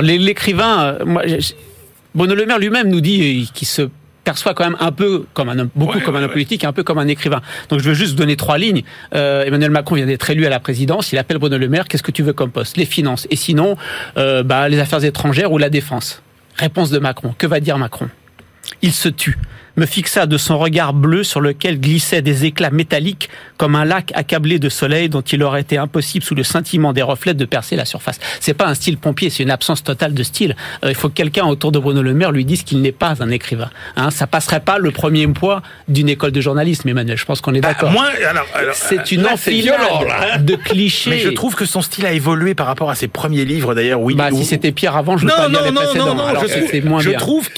L'écrivain, 0.00 0.98
moi, 1.04 1.22
je- 1.26 1.52
Bruno 2.14 2.34
Le 2.34 2.46
Maire 2.46 2.58
lui-même 2.58 2.88
nous 2.88 3.00
dit 3.00 3.50
qu'il 3.54 3.68
se 3.68 3.88
perçoit 4.24 4.54
quand 4.54 4.64
même 4.64 4.76
un 4.80 4.92
peu 4.92 5.24
comme 5.34 5.48
un 5.48 5.58
homme, 5.58 5.70
beaucoup 5.74 5.98
Ouais, 5.98 6.04
comme 6.04 6.14
un 6.14 6.20
ouais, 6.20 6.24
homme 6.26 6.32
politique, 6.32 6.64
un 6.64 6.72
peu 6.72 6.82
comme 6.82 6.98
un 6.98 7.08
écrivain. 7.08 7.40
Donc 7.68 7.80
je 7.80 7.88
veux 7.88 7.94
juste 7.94 8.12
vous 8.12 8.16
donner 8.16 8.36
trois 8.36 8.58
lignes. 8.58 8.82
Euh, 9.14 9.44
Emmanuel 9.44 9.70
Macron 9.70 9.96
vient 9.96 10.06
d'être 10.06 10.28
élu 10.30 10.46
à 10.46 10.50
la 10.50 10.60
présidence. 10.60 11.12
Il 11.12 11.18
appelle 11.18 11.38
Bruno 11.38 11.58
Le 11.58 11.68
Maire. 11.68 11.86
Qu'est-ce 11.88 12.02
que 12.02 12.12
tu 12.12 12.22
veux 12.22 12.32
comme 12.32 12.50
poste? 12.50 12.76
Les 12.76 12.86
finances. 12.86 13.26
Et 13.30 13.36
sinon, 13.36 13.76
euh, 14.16 14.42
bah, 14.42 14.68
les 14.68 14.78
affaires 14.78 15.02
étrangères 15.04 15.52
ou 15.52 15.58
la 15.58 15.70
défense. 15.70 16.22
Réponse 16.56 16.90
de 16.90 16.98
Macron. 16.98 17.34
Que 17.36 17.46
va 17.46 17.60
dire 17.60 17.78
Macron? 17.78 18.08
Il 18.80 18.92
se 18.92 19.08
tut, 19.08 19.38
me 19.76 19.86
fixa 19.86 20.26
de 20.26 20.36
son 20.36 20.58
regard 20.58 20.92
bleu 20.92 21.24
sur 21.24 21.40
lequel 21.40 21.80
glissaient 21.80 22.22
des 22.22 22.44
éclats 22.44 22.70
métalliques 22.70 23.28
comme 23.56 23.74
un 23.74 23.84
lac 23.84 24.12
accablé 24.14 24.58
de 24.58 24.68
soleil 24.68 25.08
dont 25.08 25.20
il 25.22 25.42
aurait 25.42 25.60
été 25.62 25.78
impossible 25.78 26.24
sous 26.24 26.34
le 26.34 26.42
scintillement 26.42 26.92
des 26.92 27.02
reflets 27.02 27.34
de 27.34 27.44
percer 27.44 27.76
la 27.76 27.84
surface. 27.84 28.18
C'est 28.40 28.54
pas 28.54 28.66
un 28.66 28.74
style 28.74 28.98
pompier, 28.98 29.30
c'est 29.30 29.42
une 29.42 29.50
absence 29.50 29.82
totale 29.82 30.14
de 30.14 30.22
style. 30.22 30.56
Euh, 30.84 30.88
il 30.90 30.94
faut 30.94 31.08
que 31.08 31.14
quelqu'un 31.14 31.44
autour 31.46 31.72
de 31.72 31.78
Bruno 31.78 32.02
Le 32.02 32.12
Maire 32.14 32.32
lui 32.32 32.44
dise 32.44 32.62
qu'il 32.64 32.80
n'est 32.82 32.92
pas 32.92 33.14
un 33.20 33.30
écrivain. 33.30 33.70
Hein, 33.96 34.10
ça 34.10 34.26
passerait 34.26 34.60
pas 34.60 34.78
le 34.78 34.90
premier 34.90 35.26
poids 35.28 35.62
d'une 35.88 36.08
école 36.08 36.32
de 36.32 36.40
journalisme, 36.40 36.88
Emmanuel. 36.88 37.16
Je 37.16 37.24
pense 37.24 37.40
qu'on 37.40 37.54
est 37.54 37.60
d'accord. 37.60 37.90
Moi, 37.92 38.06
alors, 38.28 38.46
alors, 38.54 38.74
c'est 38.74 39.12
une 39.12 39.22
là, 39.22 39.30
c'est 39.36 39.50
enfilade 39.52 39.78
violent, 39.80 40.02
là, 40.04 40.26
hein. 40.34 40.38
de 40.40 40.54
clichés. 40.56 41.10
mais 41.10 41.18
je 41.20 41.28
trouve 41.30 41.54
que 41.54 41.64
son 41.64 41.80
style 41.82 42.04
a 42.06 42.12
évolué 42.12 42.54
par 42.54 42.66
rapport 42.66 42.90
à 42.90 42.94
ses 42.94 43.08
premiers 43.08 43.44
livres, 43.44 43.74
d'ailleurs. 43.74 44.00
Oui. 44.00 44.14
Bah, 44.14 44.28
si 44.32 44.44
c'était 44.44 44.72
pire 44.72 44.96
avant, 44.96 45.16
je 45.16 45.24
ne 45.24 45.30
non, 45.30 45.36
pas 45.36 45.48
non, 45.48 45.60
les 45.64 45.70
non, 45.70 45.80
précédents. 45.82 46.06
non, 46.06 46.14
non, 46.16 46.24
Alors, 46.26 46.42
je 46.46 46.58
trouve, 46.58 46.84
moins 46.84 47.00
je 47.00 47.10
bien. 47.10 47.18
trouve 47.18 47.48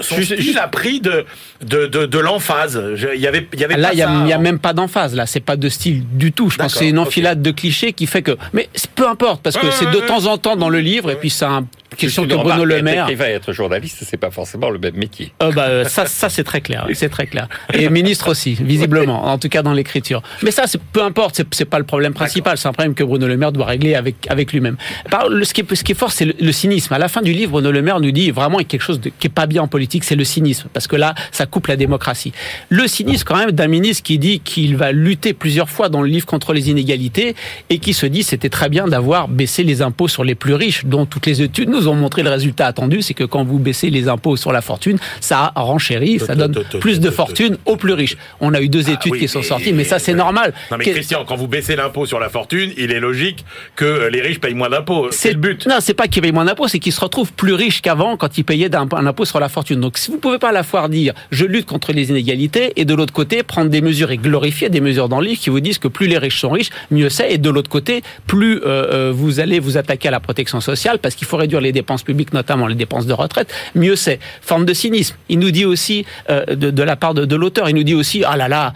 son 0.00 0.16
Juste- 0.16 0.32
style 0.34 0.42
juste- 0.44 0.58
a 0.58 0.68
pris 0.68 1.00
de, 1.00 1.21
de, 1.64 1.86
de, 1.86 2.06
de 2.06 2.18
l'emphase. 2.18 2.80
Il 3.14 3.20
y 3.20 3.26
avait, 3.26 3.46
il 3.52 3.60
y 3.60 3.64
avait 3.64 3.76
Là, 3.76 3.90
il 3.92 3.98
y 3.98 4.02
a, 4.02 4.06
ça 4.06 4.26
y 4.26 4.32
a 4.32 4.38
même 4.38 4.58
pas 4.58 4.72
d'emphase. 4.72 5.14
Là, 5.14 5.26
c'est 5.26 5.40
pas 5.40 5.56
de 5.56 5.68
style 5.68 6.02
du 6.12 6.32
tout. 6.32 6.50
Je 6.50 6.58
pense 6.58 6.72
que 6.72 6.78
c'est 6.80 6.88
une 6.88 6.98
enfilade 6.98 7.42
de 7.42 7.50
clichés 7.50 7.92
qui 7.92 8.06
fait 8.06 8.22
que. 8.22 8.36
Mais 8.52 8.68
peu 8.94 9.08
importe, 9.08 9.42
parce 9.42 9.56
que 9.56 9.66
Ouais, 9.66 9.72
c'est 9.72 9.90
de 9.90 9.98
ouais. 10.00 10.06
temps 10.06 10.26
en 10.26 10.38
temps 10.38 10.56
dans 10.56 10.68
le 10.68 10.80
livre, 10.80 11.10
et 11.10 11.16
puis 11.16 11.30
c'est 11.30 11.44
un 11.44 11.64
question 11.96 12.26
que 12.26 12.34
Bruno 12.34 12.64
Le 12.64 12.82
Maire. 12.82 13.04
Écrivain 13.04 13.28
et 13.28 13.32
être 13.32 13.52
journaliste, 13.52 13.98
c'est 14.02 14.16
pas 14.16 14.30
forcément 14.30 14.70
le 14.70 14.78
même 14.78 14.96
métier. 14.96 15.32
Euh, 15.42 15.52
bah, 15.52 15.84
ça, 15.84 16.06
ça 16.06 16.28
c'est 16.28 16.44
très 16.44 16.60
clair, 16.60 16.86
c'est 16.92 17.08
très 17.08 17.26
clair. 17.26 17.48
Et 17.72 17.88
ministre 17.88 18.30
aussi, 18.30 18.54
visiblement, 18.60 19.26
en 19.26 19.38
tout 19.38 19.48
cas 19.48 19.62
dans 19.62 19.72
l'écriture. 19.72 20.22
Mais 20.42 20.50
ça, 20.50 20.64
c'est 20.66 20.80
peu 20.80 21.02
importe, 21.02 21.42
c'est, 21.52 21.64
pas 21.64 21.78
le 21.78 21.84
problème 21.84 22.14
principal. 22.14 22.58
C'est 22.58 22.68
un 22.68 22.72
problème 22.72 22.94
que 22.94 23.04
Bruno 23.04 23.26
Le 23.26 23.36
Maire 23.36 23.52
doit 23.52 23.66
régler 23.66 23.94
avec 23.94 24.16
avec 24.28 24.52
lui-même. 24.52 24.76
Ce 25.10 25.52
qui 25.52 25.60
est 25.60 25.74
ce 25.74 25.84
qui 25.84 25.92
est 25.92 25.96
fort, 25.96 26.12
c'est 26.12 26.24
le, 26.24 26.34
le 26.40 26.52
cynisme. 26.52 26.92
À 26.92 26.98
la 26.98 27.08
fin 27.08 27.22
du 27.22 27.32
livre, 27.32 27.52
Bruno 27.52 27.70
Le 27.70 27.82
Maire 27.82 28.00
nous 28.00 28.10
dit 28.10 28.30
vraiment 28.30 28.58
il 28.60 28.62
y 28.62 28.66
a 28.66 28.68
quelque 28.68 28.82
chose 28.82 29.00
de, 29.00 29.10
qui 29.18 29.26
est 29.26 29.30
pas 29.30 29.46
bien 29.46 29.62
en 29.62 29.68
politique, 29.68 30.04
c'est 30.04 30.16
le 30.16 30.24
cynisme, 30.24 30.68
parce 30.72 30.86
que 30.86 30.96
là, 30.96 31.14
ça 31.30 31.46
coupe 31.46 31.66
la 31.66 31.76
démocratie. 31.76 32.32
Le 32.68 32.86
cynisme, 32.86 33.24
quand 33.26 33.36
même, 33.36 33.52
d'un 33.52 33.68
ministre 33.68 34.02
qui 34.02 34.18
dit 34.18 34.40
qu'il 34.40 34.76
va 34.76 34.92
lutter 34.92 35.32
plusieurs 35.32 35.70
fois 35.70 35.88
dans 35.88 36.02
le 36.02 36.08
livre 36.08 36.26
contre 36.26 36.52
les 36.52 36.70
inégalités 36.70 37.34
et 37.70 37.78
qui 37.78 37.94
se 37.94 38.06
dit 38.06 38.22
c'était 38.22 38.48
très 38.48 38.68
bien 38.68 38.86
d'avoir 38.86 39.28
baissé 39.28 39.62
les 39.62 39.82
impôts 39.82 40.08
sur 40.08 40.24
les 40.24 40.34
plus 40.34 40.54
riches, 40.54 40.84
dont 40.84 41.06
toutes 41.06 41.26
les 41.26 41.42
études 41.42 41.68
nous 41.68 41.81
ont 41.88 41.94
montré 41.94 42.22
le 42.22 42.30
résultat 42.30 42.66
attendu, 42.66 43.02
c'est 43.02 43.14
que 43.14 43.24
quand 43.24 43.44
vous 43.44 43.58
baissez 43.58 43.90
les 43.90 44.08
impôts 44.08 44.36
sur 44.36 44.52
la 44.52 44.60
fortune, 44.60 44.98
ça 45.20 45.52
renchérit, 45.56 46.18
ça 46.18 46.34
donne 46.34 46.54
plus 46.80 47.00
de 47.00 47.10
fortune 47.10 47.56
aux 47.66 47.76
plus 47.76 47.92
riches. 47.92 48.16
On 48.40 48.54
a 48.54 48.60
eu 48.60 48.68
deux 48.68 48.90
études 48.90 49.12
oui, 49.12 49.20
qui 49.20 49.28
sont 49.28 49.42
sorties, 49.42 49.72
mais 49.72 49.84
ça 49.84 49.98
c'est 49.98 50.14
normal. 50.14 50.52
Non 50.70 50.76
mais 50.78 50.84
Christian, 50.84 51.24
quand 51.26 51.36
vous 51.36 51.48
baissez 51.48 51.76
l'impôt 51.76 52.06
sur 52.06 52.20
la 52.20 52.28
fortune, 52.28 52.72
il 52.76 52.92
est 52.92 53.00
logique 53.00 53.44
que 53.76 53.84
euh, 53.84 54.10
les 54.10 54.20
riches 54.20 54.40
payent 54.40 54.54
moins 54.54 54.70
d'impôts. 54.70 55.08
C'est 55.10 55.32
le 55.32 55.38
but. 55.38 55.66
Non, 55.66 55.76
c'est 55.80 55.94
pas 55.94 56.08
qu'ils 56.08 56.22
payent 56.22 56.32
moins 56.32 56.44
d'impôts, 56.44 56.68
c'est 56.68 56.78
qu'ils 56.78 56.92
se 56.92 57.00
retrouvent 57.00 57.32
plus 57.32 57.54
riches 57.54 57.82
qu'avant 57.82 58.16
quand 58.16 58.38
ils 58.38 58.44
payaient 58.44 58.74
un 58.74 59.06
impôt 59.06 59.24
sur 59.24 59.40
la 59.40 59.48
fortune. 59.48 59.80
Donc, 59.80 59.98
si 59.98 60.10
vous 60.10 60.18
pouvez 60.18 60.38
pas 60.38 60.50
à 60.50 60.52
la 60.52 60.62
fois 60.62 60.88
dire 60.88 61.14
je 61.30 61.44
lutte 61.44 61.66
contre 61.66 61.92
les 61.92 62.10
inégalités 62.10 62.72
et 62.76 62.84
de 62.84 62.94
l'autre 62.94 63.12
côté 63.12 63.42
prendre 63.42 63.70
des 63.70 63.80
mesures 63.80 64.10
et 64.10 64.16
glorifier 64.16 64.68
des 64.68 64.80
mesures 64.80 65.08
dans 65.08 65.20
le 65.20 65.26
livre 65.26 65.40
qui 65.40 65.50
vous 65.50 65.60
disent 65.60 65.78
que 65.78 65.88
plus 65.88 66.06
les 66.06 66.18
riches 66.18 66.40
sont 66.40 66.50
riches, 66.50 66.70
mieux 66.90 67.08
c'est. 67.08 67.32
Et 67.32 67.38
de 67.38 67.50
l'autre 67.50 67.70
côté, 67.70 68.02
plus 68.26 68.58
euh, 68.58 68.62
euh, 68.66 69.12
vous 69.14 69.40
allez 69.40 69.58
vous 69.58 69.76
attaquer 69.76 70.08
à 70.08 70.10
la 70.10 70.20
protection 70.20 70.60
sociale 70.60 70.98
parce 70.98 71.14
qu'il 71.14 71.26
faut 71.26 71.36
réduire 71.36 71.60
les 71.60 71.71
dépenses 71.72 72.02
publiques, 72.02 72.32
notamment 72.32 72.66
les 72.66 72.74
dépenses 72.74 73.06
de 73.06 73.12
retraite, 73.12 73.52
mieux 73.74 73.96
c'est. 73.96 74.18
Forme 74.40 74.64
de 74.64 74.74
cynisme. 74.74 75.16
Il 75.28 75.38
nous 75.38 75.50
dit 75.50 75.64
aussi 75.64 76.04
euh, 76.30 76.44
de, 76.46 76.82
la 76.82 76.96
part 76.96 77.14
de, 77.14 77.36
l'auteur, 77.36 77.68
il 77.68 77.74
nous 77.74 77.82
dit 77.82 77.94
aussi 77.94 78.24
ah 78.26 78.36
là 78.36 78.48
là, 78.48 78.72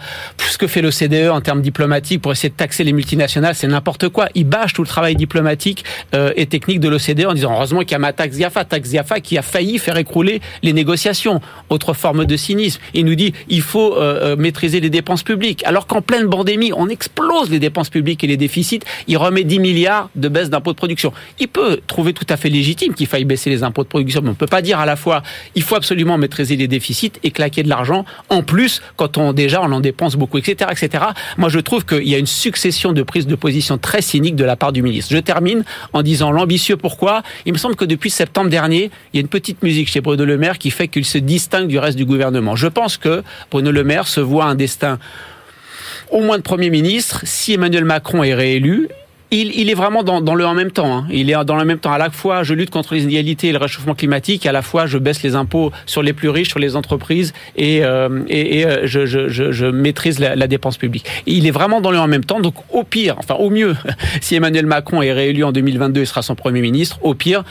ce 0.49 0.57
que 0.57 0.67
fait 0.67 0.81
l'OCDE 0.81 1.29
en 1.29 1.41
termes 1.41 1.61
diplomatiques 1.61 2.21
pour 2.21 2.31
essayer 2.31 2.49
de 2.49 2.55
taxer 2.55 2.83
les 2.83 2.93
multinationales, 2.93 3.55
c'est 3.55 3.67
n'importe 3.67 4.09
quoi. 4.09 4.29
Il 4.35 4.45
bâche 4.45 4.73
tout 4.73 4.81
le 4.81 4.87
travail 4.87 5.15
diplomatique 5.15 5.83
euh, 6.13 6.31
et 6.35 6.45
technique 6.45 6.79
de 6.79 6.89
l'OCDE 6.89 7.25
en 7.25 7.33
disant 7.33 7.53
heureusement 7.53 7.81
qu'il 7.81 7.91
y 7.91 7.95
a 7.95 7.99
ma 7.99 8.13
taxe 8.13 8.37
GAFA, 8.37 8.65
taxe 8.65 8.91
GAFA 8.91 9.19
qui 9.19 9.37
a 9.37 9.41
failli 9.41 9.77
faire 9.79 9.97
écrouler 9.97 10.41
les 10.63 10.73
négociations. 10.73 11.41
Autre 11.69 11.93
forme 11.93 12.25
de 12.25 12.37
cynisme. 12.37 12.81
Il 12.93 13.05
nous 13.05 13.15
dit 13.15 13.33
il 13.49 13.61
faut 13.61 13.95
euh, 13.97 14.35
maîtriser 14.35 14.79
les 14.79 14.89
dépenses 14.89 15.23
publiques. 15.23 15.63
Alors 15.65 15.87
qu'en 15.87 16.01
pleine 16.01 16.29
pandémie, 16.29 16.71
on 16.75 16.89
explose 16.89 17.49
les 17.49 17.59
dépenses 17.59 17.89
publiques 17.89 18.23
et 18.23 18.27
les 18.27 18.37
déficits. 18.37 18.79
Il 19.07 19.17
remet 19.17 19.43
10 19.43 19.59
milliards 19.59 20.09
de 20.15 20.29
baisse 20.29 20.49
d'impôts 20.49 20.71
de 20.71 20.77
production. 20.77 21.13
Il 21.39 21.47
peut 21.47 21.79
trouver 21.87 22.13
tout 22.13 22.25
à 22.29 22.37
fait 22.37 22.49
légitime 22.49 22.86
qu'il 22.93 23.07
faille 23.07 23.25
baisser 23.25 23.49
les 23.49 23.63
impôts 23.63 23.83
de 23.83 23.89
production, 23.89 24.21
mais 24.21 24.29
on 24.29 24.35
peut 24.35 24.47
pas 24.47 24.61
dire 24.61 24.79
à 24.79 24.85
la 24.85 24.95
fois 24.95 25.23
il 25.55 25.63
faut 25.63 25.75
absolument 25.75 26.17
maîtriser 26.17 26.55
les 26.55 26.67
déficits 26.67 27.13
et 27.23 27.31
claquer 27.31 27.63
de 27.63 27.69
l'argent 27.69 28.05
en 28.29 28.43
plus 28.43 28.81
quand 28.95 29.17
on 29.17 29.33
déjà 29.33 29.61
on 29.61 29.71
en 29.71 29.79
dépense 29.79 30.15
beaucoup, 30.15 30.37
etc., 30.37 30.69
etc. 30.71 31.05
Moi, 31.37 31.49
je 31.49 31.59
trouve 31.59 31.85
qu'il 31.85 32.07
y 32.07 32.15
a 32.15 32.17
une 32.17 32.27
succession 32.27 32.93
de 32.93 33.03
prises 33.03 33.27
de 33.27 33.35
position 33.35 33.77
très 33.77 34.01
cyniques 34.01 34.35
de 34.35 34.43
la 34.43 34.55
part 34.55 34.71
du 34.71 34.81
ministre. 34.81 35.13
Je 35.13 35.19
termine 35.19 35.63
en 35.93 36.01
disant 36.01 36.31
l'ambitieux. 36.31 36.77
Pourquoi 36.77 37.23
Il 37.45 37.53
me 37.53 37.57
semble 37.57 37.75
que 37.75 37.85
depuis 37.85 38.09
septembre 38.09 38.49
dernier, 38.49 38.91
il 39.13 39.17
y 39.17 39.19
a 39.19 39.21
une 39.21 39.27
petite 39.27 39.63
musique 39.63 39.89
chez 39.89 40.01
Bruno 40.01 40.25
Le 40.25 40.37
Maire 40.37 40.57
qui 40.57 40.71
fait 40.71 40.87
qu'il 40.87 41.05
se 41.05 41.17
distingue 41.17 41.67
du 41.67 41.79
reste 41.79 41.97
du 41.97 42.05
gouvernement. 42.05 42.55
Je 42.55 42.67
pense 42.67 42.97
que 42.97 43.23
Bruno 43.51 43.71
Le 43.71 43.83
Maire 43.83 44.07
se 44.07 44.19
voit 44.19 44.45
un 44.45 44.55
destin 44.55 44.99
au 46.09 46.21
moins 46.21 46.37
de 46.37 46.43
Premier 46.43 46.69
ministre 46.69 47.21
si 47.23 47.53
Emmanuel 47.53 47.85
Macron 47.85 48.23
est 48.23 48.33
réélu. 48.33 48.89
Il, 49.29 49.51
il 49.59 49.69
est 49.69 49.73
vraiment 49.73 50.03
dans, 50.03 50.21
dans 50.21 50.35
le 50.35 50.45
en 50.45 50.53
même 50.53 50.71
temps. 50.71 50.99
hein. 50.99 51.07
Il 51.11 51.29
est 51.29 51.45
dans 51.45 51.57
le 51.57 51.65
même 51.65 51.79
temps. 51.79 51.91
À 51.91 51.97
la 51.97 52.09
fois, 52.09 52.43
je 52.43 52.53
lutte 52.53 52.69
contre 52.69 52.93
les 52.93 53.03
inégalités 53.03 53.49
et 53.49 53.51
le 53.51 53.57
réchauffement 53.57 53.93
climatique. 53.93 54.45
À 54.45 54.53
la 54.53 54.61
fois, 54.61 54.85
je 54.85 54.97
baisse 54.97 55.21
les 55.21 55.35
impôts 55.35 55.71
sur 55.85 56.01
les 56.01 56.13
plus 56.13 56.29
riches, 56.29 56.47
sur 56.47 56.59
les 56.59 56.77
entreprises, 56.77 57.33
et, 57.57 57.83
euh, 57.83 58.23
et, 58.29 58.59
et, 58.59 58.65
euh, 58.65 58.81
je, 58.85 59.05
je, 59.05 59.27
je, 59.27 59.51
je 59.51 59.65
maîtrise 59.65 60.19
la, 60.19 60.35
la 60.37 60.47
dépense 60.47 60.77
publique. 60.77 61.05
Il 61.25 61.45
est 61.45 61.51
vraiment 61.51 61.81
dans 61.81 61.91
le 61.91 61.99
en 61.99 62.07
même 62.07 62.23
temps. 62.23 62.39
Donc, 62.39 62.55
au 62.71 62.83
pire, 62.83 63.15
enfin 63.17 63.35
au 63.35 63.49
mieux, 63.49 63.75
si 64.21 64.35
Emmanuel 64.35 64.65
Macron 64.65 65.01
est 65.01 65.11
réélu 65.11 65.43
en 65.43 65.51
2022, 65.51 66.01
il 66.01 66.07
sera 66.07 66.21
son 66.21 66.35
premier 66.35 66.61
ministre. 66.61 66.97
Au 67.01 67.13
pire. 67.13 67.43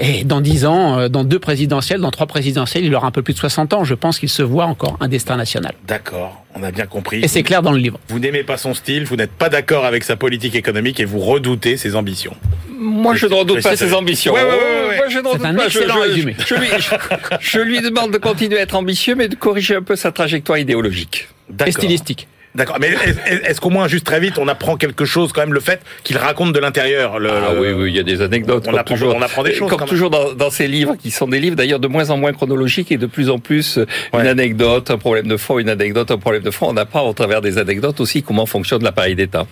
Et 0.00 0.22
dans 0.24 0.40
dix 0.40 0.64
ans, 0.64 0.98
euh, 0.98 1.08
dans 1.08 1.24
deux 1.24 1.38
présidentielles, 1.40 2.00
dans 2.00 2.10
trois 2.12 2.26
présidentielles, 2.26 2.84
il 2.84 2.94
aura 2.94 3.08
un 3.08 3.10
peu 3.10 3.22
plus 3.22 3.34
de 3.34 3.38
60 3.38 3.72
ans. 3.74 3.82
Je 3.84 3.94
pense 3.94 4.18
qu'il 4.20 4.28
se 4.28 4.42
voit 4.42 4.66
encore 4.66 4.96
un 5.00 5.08
destin 5.08 5.36
national. 5.36 5.72
D'accord, 5.88 6.44
on 6.54 6.62
a 6.62 6.70
bien 6.70 6.86
compris. 6.86 7.20
Et 7.24 7.28
c'est 7.28 7.42
clair 7.42 7.62
dans 7.62 7.72
le 7.72 7.78
livre. 7.78 7.98
Vous 8.08 8.20
n'aimez 8.20 8.44
pas 8.44 8.56
son 8.58 8.74
style, 8.74 9.04
vous 9.04 9.16
n'êtes 9.16 9.32
pas 9.32 9.48
d'accord 9.48 9.84
avec 9.84 10.04
sa 10.04 10.14
politique 10.16 10.54
économique 10.54 11.00
et 11.00 11.04
vous 11.04 11.18
redoutez 11.18 11.76
ses 11.76 11.96
ambitions. 11.96 12.34
Moi, 12.78 13.16
je 13.16 13.26
ne 13.26 13.34
redoute 13.34 13.60
pas 13.62 13.76
ses 13.76 13.92
ambitions. 13.92 14.34
Ouais, 14.34 14.42
ouais, 14.42 14.48
ouais, 14.48 14.88
ouais. 14.90 14.96
Moi, 14.98 15.08
je 15.08 15.18
ne 15.18 15.26
redoute 15.28 15.44
un 15.46 15.54
pas. 15.54 15.64
excellent 15.66 15.94
je, 15.96 16.00
je- 16.04 16.08
résumé. 16.08 16.36
Je, 16.46 16.54
lui, 16.54 16.66
je- 16.78 17.36
je 17.40 17.58
lui 17.58 17.80
demande 17.80 18.12
de 18.12 18.18
continuer 18.18 18.58
à 18.58 18.62
être 18.62 18.76
ambitieux, 18.76 19.16
mais 19.16 19.26
de 19.28 19.34
corriger 19.34 19.74
un 19.74 19.82
peu 19.82 19.96
sa 19.96 20.12
trajectoire 20.12 20.58
idéologique. 20.58 21.28
Et 21.66 21.72
stylistique. 21.72 22.28
D'accord, 22.54 22.78
mais 22.80 22.88
est- 22.88 23.44
est-ce 23.50 23.60
qu'au 23.60 23.70
moins, 23.70 23.86
juste 23.88 24.04
très 24.06 24.20
vite, 24.20 24.38
on 24.38 24.48
apprend 24.48 24.76
quelque 24.76 25.04
chose, 25.04 25.32
quand 25.32 25.42
même, 25.42 25.52
le 25.52 25.60
fait 25.60 25.80
qu'il 26.02 26.16
raconte 26.16 26.52
de 26.52 26.58
l'intérieur 26.58 27.18
le, 27.18 27.30
Ah 27.30 27.52
le- 27.52 27.60
oui, 27.60 27.72
oui, 27.84 27.90
il 27.90 27.96
y 27.96 28.00
a 28.00 28.02
des 28.02 28.22
anecdotes. 28.22 28.64
On 28.66 28.74
apprend- 28.74 28.94
toujours, 28.94 29.14
on 29.14 29.22
apprend 29.22 29.42
des 29.42 29.54
choses, 29.54 29.68
Comme 29.70 29.86
toujours 29.86 30.10
dans, 30.10 30.32
dans 30.32 30.50
ces 30.50 30.66
livres, 30.66 30.96
qui 30.96 31.10
sont 31.10 31.28
des 31.28 31.40
livres 31.40 31.56
d'ailleurs 31.56 31.78
de 31.78 31.88
moins 31.88 32.10
en 32.10 32.16
moins 32.16 32.32
chronologiques 32.32 32.90
et 32.90 32.96
de 32.96 33.06
plus 33.06 33.28
en 33.30 33.38
plus 33.38 33.78
euh, 33.78 33.86
une 34.14 34.26
anecdote, 34.26 34.90
un 34.90 34.98
problème 34.98 35.28
de 35.28 35.36
fond, 35.36 35.58
une 35.58 35.68
anecdote, 35.68 36.10
un 36.10 36.18
problème 36.18 36.42
de 36.42 36.50
fond. 36.50 36.68
On 36.70 36.76
apprend 36.76 37.02
au 37.08 37.12
travers 37.12 37.40
des 37.42 37.58
anecdotes 37.58 38.00
aussi 38.00 38.22
comment 38.22 38.46
fonctionne 38.46 38.82
l'appareil 38.82 39.14
d'État. 39.14 39.46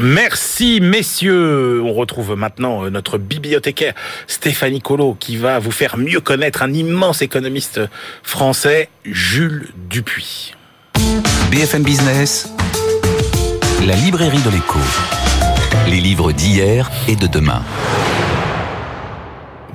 Merci 0.00 0.80
messieurs. 0.82 1.80
On 1.82 1.92
retrouve 1.94 2.34
maintenant 2.36 2.84
euh, 2.84 2.90
notre 2.90 3.16
bibliothécaire 3.18 3.94
Stéphanie 4.26 4.80
Collot 4.82 5.16
qui 5.18 5.36
va 5.36 5.58
vous 5.58 5.70
faire 5.70 5.96
mieux 5.96 6.20
connaître 6.20 6.62
un 6.62 6.72
immense 6.74 7.22
économiste 7.22 7.80
français, 8.22 8.88
Jules 9.04 9.68
Dupuis. 9.88 10.52
BFM 11.50 11.82
Business, 11.82 12.48
la 13.86 13.94
librairie 13.94 14.40
de 14.42 14.50
l'écho. 14.50 14.78
Les 15.88 16.00
livres 16.00 16.32
d'hier 16.32 16.90
et 17.08 17.16
de 17.16 17.26
demain. 17.26 17.62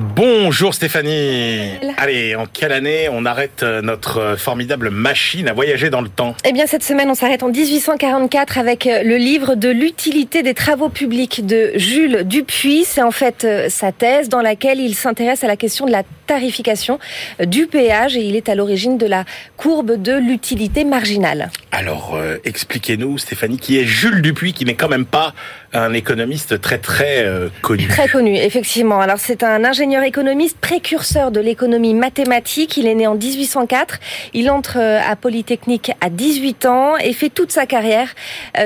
Bonjour 0.04 0.74
Stéphanie. 0.74 1.80
Allez, 1.96 2.36
en 2.36 2.46
quelle 2.46 2.74
année 2.74 3.08
on 3.10 3.26
arrête 3.26 3.64
euh, 3.64 3.82
notre 3.82 4.18
euh, 4.18 4.36
formidable 4.36 4.90
machine 4.90 5.48
à 5.48 5.54
voyager 5.54 5.90
dans 5.90 6.02
le 6.02 6.10
temps? 6.10 6.36
Eh 6.44 6.52
bien, 6.52 6.68
cette 6.68 6.84
semaine, 6.84 7.10
on 7.10 7.16
s'arrête 7.16 7.42
en 7.42 7.48
1844 7.48 8.58
avec 8.58 8.86
euh, 8.86 9.02
le 9.04 9.16
livre 9.16 9.56
de 9.56 9.70
l'utilité 9.70 10.44
des 10.44 10.54
travaux 10.54 10.90
publics 10.90 11.46
de 11.46 11.72
Jules 11.76 12.24
Dupuis. 12.26 12.84
C'est 12.84 13.02
en 13.02 13.12
fait 13.12 13.48
sa 13.70 13.94
thèse 13.94 14.28
dans 14.28 14.42
laquelle 14.42 14.82
il 14.82 14.94
s'intéresse 14.94 15.46
à 15.46 15.48
la 15.48 15.56
question 15.56 15.86
de 15.86 15.92
la 15.92 16.04
tarification 16.28 17.00
du 17.46 17.68
péage 17.68 18.18
et 18.18 18.22
il 18.22 18.36
est 18.36 18.50
à 18.50 18.56
l'origine 18.56 18.98
de 18.98 19.06
la 19.06 19.24
courbe 19.56 20.02
de 20.02 20.14
l'utilité 20.14 20.84
marginale. 20.84 21.50
Alors, 21.72 22.16
euh, 22.16 22.38
expliquez-nous, 22.46 23.18
Stéphanie, 23.18 23.58
qui 23.58 23.80
est 23.80 23.86
Jules 23.86 24.22
Dupuis, 24.22 24.54
qui 24.54 24.64
n'est 24.66 24.76
quand 24.76 24.90
même 24.90 25.06
pas 25.06 25.34
un 25.74 25.94
économiste 25.94 26.62
très 26.62 26.78
très 26.78 27.26
euh, 27.26 27.50
connu. 27.62 27.88
Très 27.88 28.08
connu, 28.08 28.36
effectivement. 28.36 29.02
Alors, 29.02 29.18
c'est 29.18 29.44
un 29.44 29.64
ingénieur 29.64 30.04
économiste 30.04 30.58
précurseur 30.58 31.32
de 31.32 31.40
l'économie 31.40 31.94
mathématique. 31.94 32.78
Il 32.78 32.88
est 32.88 32.96
né 32.96 33.08
en 33.08 33.16
1804. 33.16 34.00
Il 34.34 34.50
entre 34.50 34.78
euh, 34.80 35.00
à 35.06 35.16
Polytechnique 35.16 35.92
à 36.02 36.10
18 36.10 36.66
ans 36.66 36.98
et 36.98 37.14
fait 37.14 37.30
toute 37.30 37.52
sa 37.52 37.66
carrière 37.66 38.14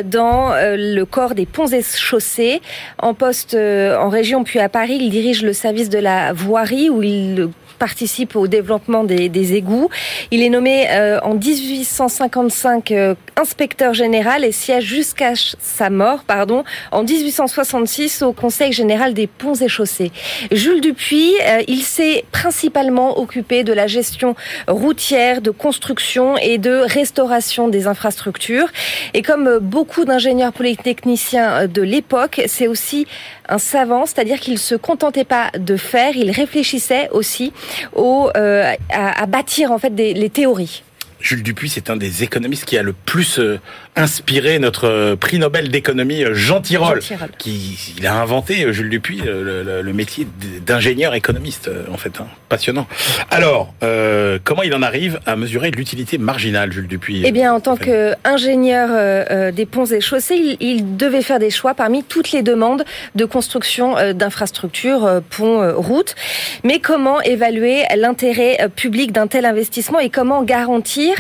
dans 0.06 0.54
le 0.56 1.04
corps 1.04 1.36
des 1.36 1.46
ponts 1.46 1.68
et 1.68 1.82
chaussées. 1.82 2.62
En 2.98 3.14
poste 3.14 3.56
en 3.56 4.10
région 4.10 4.44
puis 4.44 4.60
à 4.60 4.70
Paris, 4.70 4.98
il 5.00 5.10
dirige 5.10 5.44
le 5.44 5.54
service 5.54 5.90
de 5.90 6.00
la 6.00 6.34
voirie 6.34 6.90
où 6.90 7.02
il 7.04 7.50
participe 7.78 8.36
au 8.36 8.48
développement 8.48 9.04
des, 9.04 9.54
égouts. 9.54 9.90
Il 10.32 10.42
est 10.42 10.50
nommé 10.50 10.88
euh, 10.90 11.20
en 11.22 11.36
1855 11.36 12.92
euh, 12.92 13.16
inspecteur 13.38 13.94
général 13.94 14.44
et 14.44 14.52
siège 14.52 14.84
jusqu'à 14.84 15.34
sa 15.36 15.90
mort, 15.90 16.24
pardon, 16.24 16.64
en 16.92 17.04
1866 17.04 18.24
au 18.24 18.34
Conseil 18.34 18.74
général 18.74 19.14
des 19.14 19.28
ponts 19.28 19.54
et 19.54 19.68
chaussées. 19.68 20.12
Jules 20.52 20.82
Dupuis, 20.82 21.34
euh, 21.42 21.62
il 21.68 21.84
s'est 21.84 22.26
principalement 22.32 23.20
occupé 23.20 23.64
de 23.64 23.74
la 23.74 23.88
gestion 23.88 24.36
routière, 24.68 25.42
de 25.42 25.52
construction 25.52 26.38
et 26.38 26.58
de 26.58 26.72
restauration 26.72 27.68
des 27.68 27.88
infrastructures. 27.88 28.68
Et 29.14 29.22
comme 29.22 29.60
beaucoup 29.60 30.04
d'ingénieurs 30.04 30.54
polytechniciens 30.54 31.68
de 31.68 31.82
l'époque, 31.82 32.42
c'est 32.48 32.68
aussi 32.68 33.08
un 33.50 33.58
savant, 33.60 34.06
c'est-à-dire 34.06 34.40
qu'il 34.40 34.58
se 34.58 34.76
contentait 34.76 35.24
pas 35.26 35.52
de 35.58 35.78
faire, 35.78 36.16
il 36.16 36.32
réfléchissait 36.32 37.10
aussi 37.12 37.54
au, 37.96 38.30
euh, 38.36 38.74
à, 38.90 39.22
à, 39.22 39.26
bâtir 39.26 39.72
en 39.72 39.78
fait 39.78 39.94
des, 39.94 40.14
les 40.14 40.30
théories. 40.30 40.84
Jules 41.20 41.44
Dupuis, 41.44 41.70
c'est 41.70 41.90
un 41.90 41.98
des 41.98 42.24
économistes 42.24 42.66
qui 42.66 42.78
a 42.78 42.84
le 42.84 42.94
plus 42.94 43.40
euh, 43.40 43.60
inspiré 43.98 44.60
notre 44.60 44.86
euh, 44.86 45.16
prix 45.16 45.40
Nobel 45.40 45.70
d'économie 45.70 46.24
euh, 46.24 46.34
Jean 46.34 46.62
Tirole, 46.62 47.02
Jean 47.02 47.16
Tirole. 47.16 47.32
qui 47.38 47.96
il 47.98 48.08
a 48.08 48.22
inventé 48.22 48.72
Jules 48.72 48.90
Dupuis 48.90 49.22
le, 49.26 49.64
le, 49.64 49.82
le 49.82 49.94
métier 49.94 50.28
d'ingénieur 50.66 51.16
économiste 51.16 51.70
en 51.92 51.98
fait, 51.98 52.20
hein, 52.20 52.28
passionnant. 52.50 52.88
Alors, 53.30 53.74
euh, 53.84 54.40
comment 54.44 54.64
il 54.64 54.74
en 54.74 54.82
arrive 54.82 55.20
à 55.26 55.36
mesurer 55.36 55.72
l'utilité 55.72 56.18
marginale, 56.18 56.72
Jules 56.72 56.88
Dupuis 56.88 57.24
Eh 57.26 57.32
bien, 57.32 57.54
en 57.54 57.60
tant 57.60 57.76
qu'ingénieur 57.76 58.90
euh, 58.92 59.52
des 59.52 59.66
ponts 59.66 59.86
et 59.86 60.02
chaussées, 60.02 60.36
il, 60.36 60.58
il, 60.60 60.98
devait 60.98 61.22
faire 61.22 61.40
des 61.40 61.50
choix 61.50 61.74
parmi 61.74 62.04
toutes 62.04 62.32
les 62.32 62.42
demandes 62.42 62.84
de 63.16 63.26
construction 63.26 63.98
euh, 63.98 64.14
d'infrastructures, 64.14 65.22
ponts, 65.30 65.74
routes. 65.76 66.16
Mais 66.64 66.80
comment 66.80 67.22
évaluer 67.22 67.84
l'intérêt 67.96 68.70
public 68.76 69.12
d'un 69.12 69.28
tel 69.28 69.46
investissement 69.46 70.00
et 70.00 70.10
comment 70.10 70.44
garantir 70.44 71.16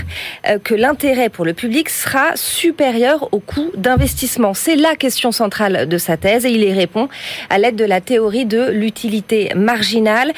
que 0.63 0.75
l'intérêt 0.75 1.29
pour 1.29 1.45
le 1.45 1.53
public 1.53 1.89
sera 1.89 2.35
supérieur 2.67 3.29
au 3.31 3.39
coût 3.39 3.71
d'investissement 3.77 4.53
C'est 4.53 4.75
la 4.75 4.97
question 4.97 5.31
centrale 5.31 5.87
de 5.87 5.97
sa 5.97 6.17
thèse 6.17 6.45
et 6.45 6.51
il 6.51 6.65
y 6.65 6.73
répond 6.73 7.07
à 7.49 7.57
l'aide 7.57 7.77
de 7.77 7.85
la 7.85 8.01
théorie 8.01 8.45
de 8.45 8.71
l'utilité 8.71 9.53
marginale. 9.55 10.33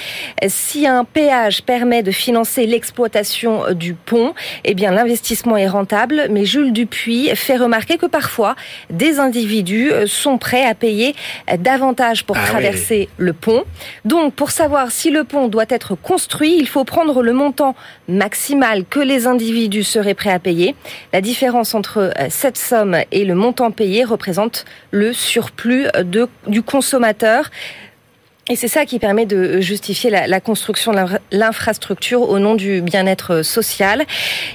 Si 0.47 0.85
un 0.85 1.05
péage 1.05 1.63
permet 1.63 2.03
de 2.03 2.11
financer 2.11 2.67
l'exploitation 2.67 3.73
du 3.73 3.95
pont, 3.95 4.35
eh 4.63 4.75
bien 4.75 4.91
l'investissement 4.91 5.57
est 5.57 5.67
rentable, 5.67 6.27
mais 6.29 6.45
Jules 6.45 6.71
Dupuis 6.71 7.31
fait 7.33 7.57
remarquer 7.57 7.97
que 7.97 8.05
parfois 8.05 8.55
des 8.91 9.17
individus 9.17 9.91
sont 10.05 10.37
prêts 10.37 10.65
à 10.65 10.75
payer 10.75 11.15
davantage 11.57 12.25
pour 12.25 12.37
ah 12.37 12.45
traverser 12.45 13.09
oui. 13.09 13.25
le 13.25 13.33
pont. 13.33 13.63
Donc 14.05 14.35
pour 14.35 14.51
savoir 14.51 14.91
si 14.91 15.09
le 15.09 15.23
pont 15.23 15.47
doit 15.47 15.65
être 15.69 15.95
construit, 15.95 16.57
il 16.59 16.67
faut 16.67 16.83
prendre 16.83 17.23
le 17.23 17.33
montant 17.33 17.73
maximal 18.07 18.85
que 18.85 18.99
les 18.99 19.25
individus 19.25 19.83
seraient 19.83 20.13
prêts 20.13 20.31
à 20.31 20.37
payer. 20.37 20.75
La 21.11 21.21
différence 21.21 21.73
entre 21.73 22.11
cette 22.29 22.57
somme 22.57 22.97
et 23.11 23.23
le 23.23 23.35
montant 23.35 23.71
payé 23.71 24.03
représente 24.03 24.65
le 24.91 25.13
surplus 25.13 25.87
du 26.47 26.61
consommateur. 26.61 27.49
Et 28.51 28.55
c'est 28.55 28.67
ça 28.67 28.85
qui 28.85 28.97
permet 28.97 29.27
de 29.27 29.61
justifier 29.61 30.09
la, 30.09 30.39
construction 30.39 30.91
de 30.91 30.99
l'infrastructure 31.31 32.21
au 32.27 32.39
nom 32.39 32.55
du 32.55 32.81
bien-être 32.81 33.43
social. 33.43 34.05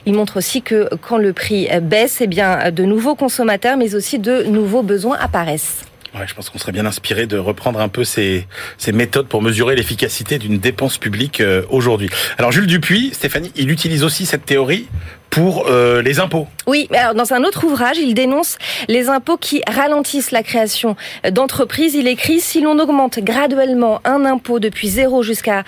Il 0.04 0.14
montre 0.14 0.38
aussi 0.38 0.62
que 0.62 0.88
quand 1.00 1.16
le 1.16 1.32
prix 1.32 1.68
baisse, 1.80 2.20
eh 2.20 2.26
bien, 2.26 2.72
de 2.72 2.82
nouveaux 2.84 3.14
consommateurs, 3.14 3.76
mais 3.76 3.94
aussi 3.94 4.18
de 4.18 4.42
nouveaux 4.42 4.82
besoins 4.82 5.16
apparaissent. 5.20 5.84
Je 6.26 6.34
pense 6.34 6.48
qu'on 6.48 6.58
serait 6.58 6.72
bien 6.72 6.86
inspiré 6.86 7.26
de 7.26 7.38
reprendre 7.38 7.80
un 7.80 7.88
peu 7.88 8.04
ces, 8.04 8.46
ces 8.78 8.92
méthodes 8.92 9.26
pour 9.26 9.42
mesurer 9.42 9.74
l'efficacité 9.74 10.38
d'une 10.38 10.58
dépense 10.58 10.96
publique 10.96 11.40
euh, 11.40 11.62
aujourd'hui. 11.70 12.08
Alors 12.38 12.52
Jules 12.52 12.68
Dupuis, 12.68 13.10
Stéphanie, 13.12 13.52
il 13.56 13.70
utilise 13.70 14.04
aussi 14.04 14.24
cette 14.24 14.44
théorie 14.44 14.86
pour 15.34 15.66
euh, 15.66 16.00
les 16.00 16.20
impôts. 16.20 16.46
Oui, 16.68 16.88
alors 16.94 17.14
dans 17.14 17.34
un 17.34 17.42
autre 17.42 17.64
ouvrage, 17.64 17.98
il 17.98 18.14
dénonce 18.14 18.56
les 18.86 19.08
impôts 19.08 19.36
qui 19.36 19.62
ralentissent 19.66 20.30
la 20.30 20.44
création 20.44 20.94
d'entreprises. 21.28 21.94
Il 21.94 22.06
écrit 22.06 22.38
si 22.40 22.60
l'on 22.60 22.78
augmente 22.78 23.18
graduellement 23.18 24.00
un 24.04 24.24
impôt 24.24 24.60
depuis 24.60 24.88
zéro 24.88 25.24
jusqu'à 25.24 25.64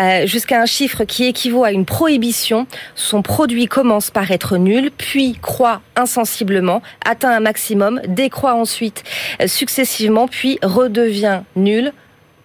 euh, 0.00 0.26
jusqu'à 0.26 0.60
un 0.60 0.66
chiffre 0.66 1.04
qui 1.04 1.26
équivaut 1.26 1.62
à 1.62 1.70
une 1.70 1.84
prohibition, 1.84 2.66
son 2.96 3.22
produit 3.22 3.66
commence 3.66 4.10
par 4.10 4.32
être 4.32 4.56
nul, 4.56 4.90
puis 4.90 5.38
croît 5.40 5.80
insensiblement, 5.94 6.82
atteint 7.06 7.30
un 7.30 7.40
maximum, 7.40 8.00
décroît 8.08 8.54
ensuite 8.54 9.04
successivement, 9.46 10.26
puis 10.26 10.58
redevient 10.62 11.42
nul. 11.54 11.92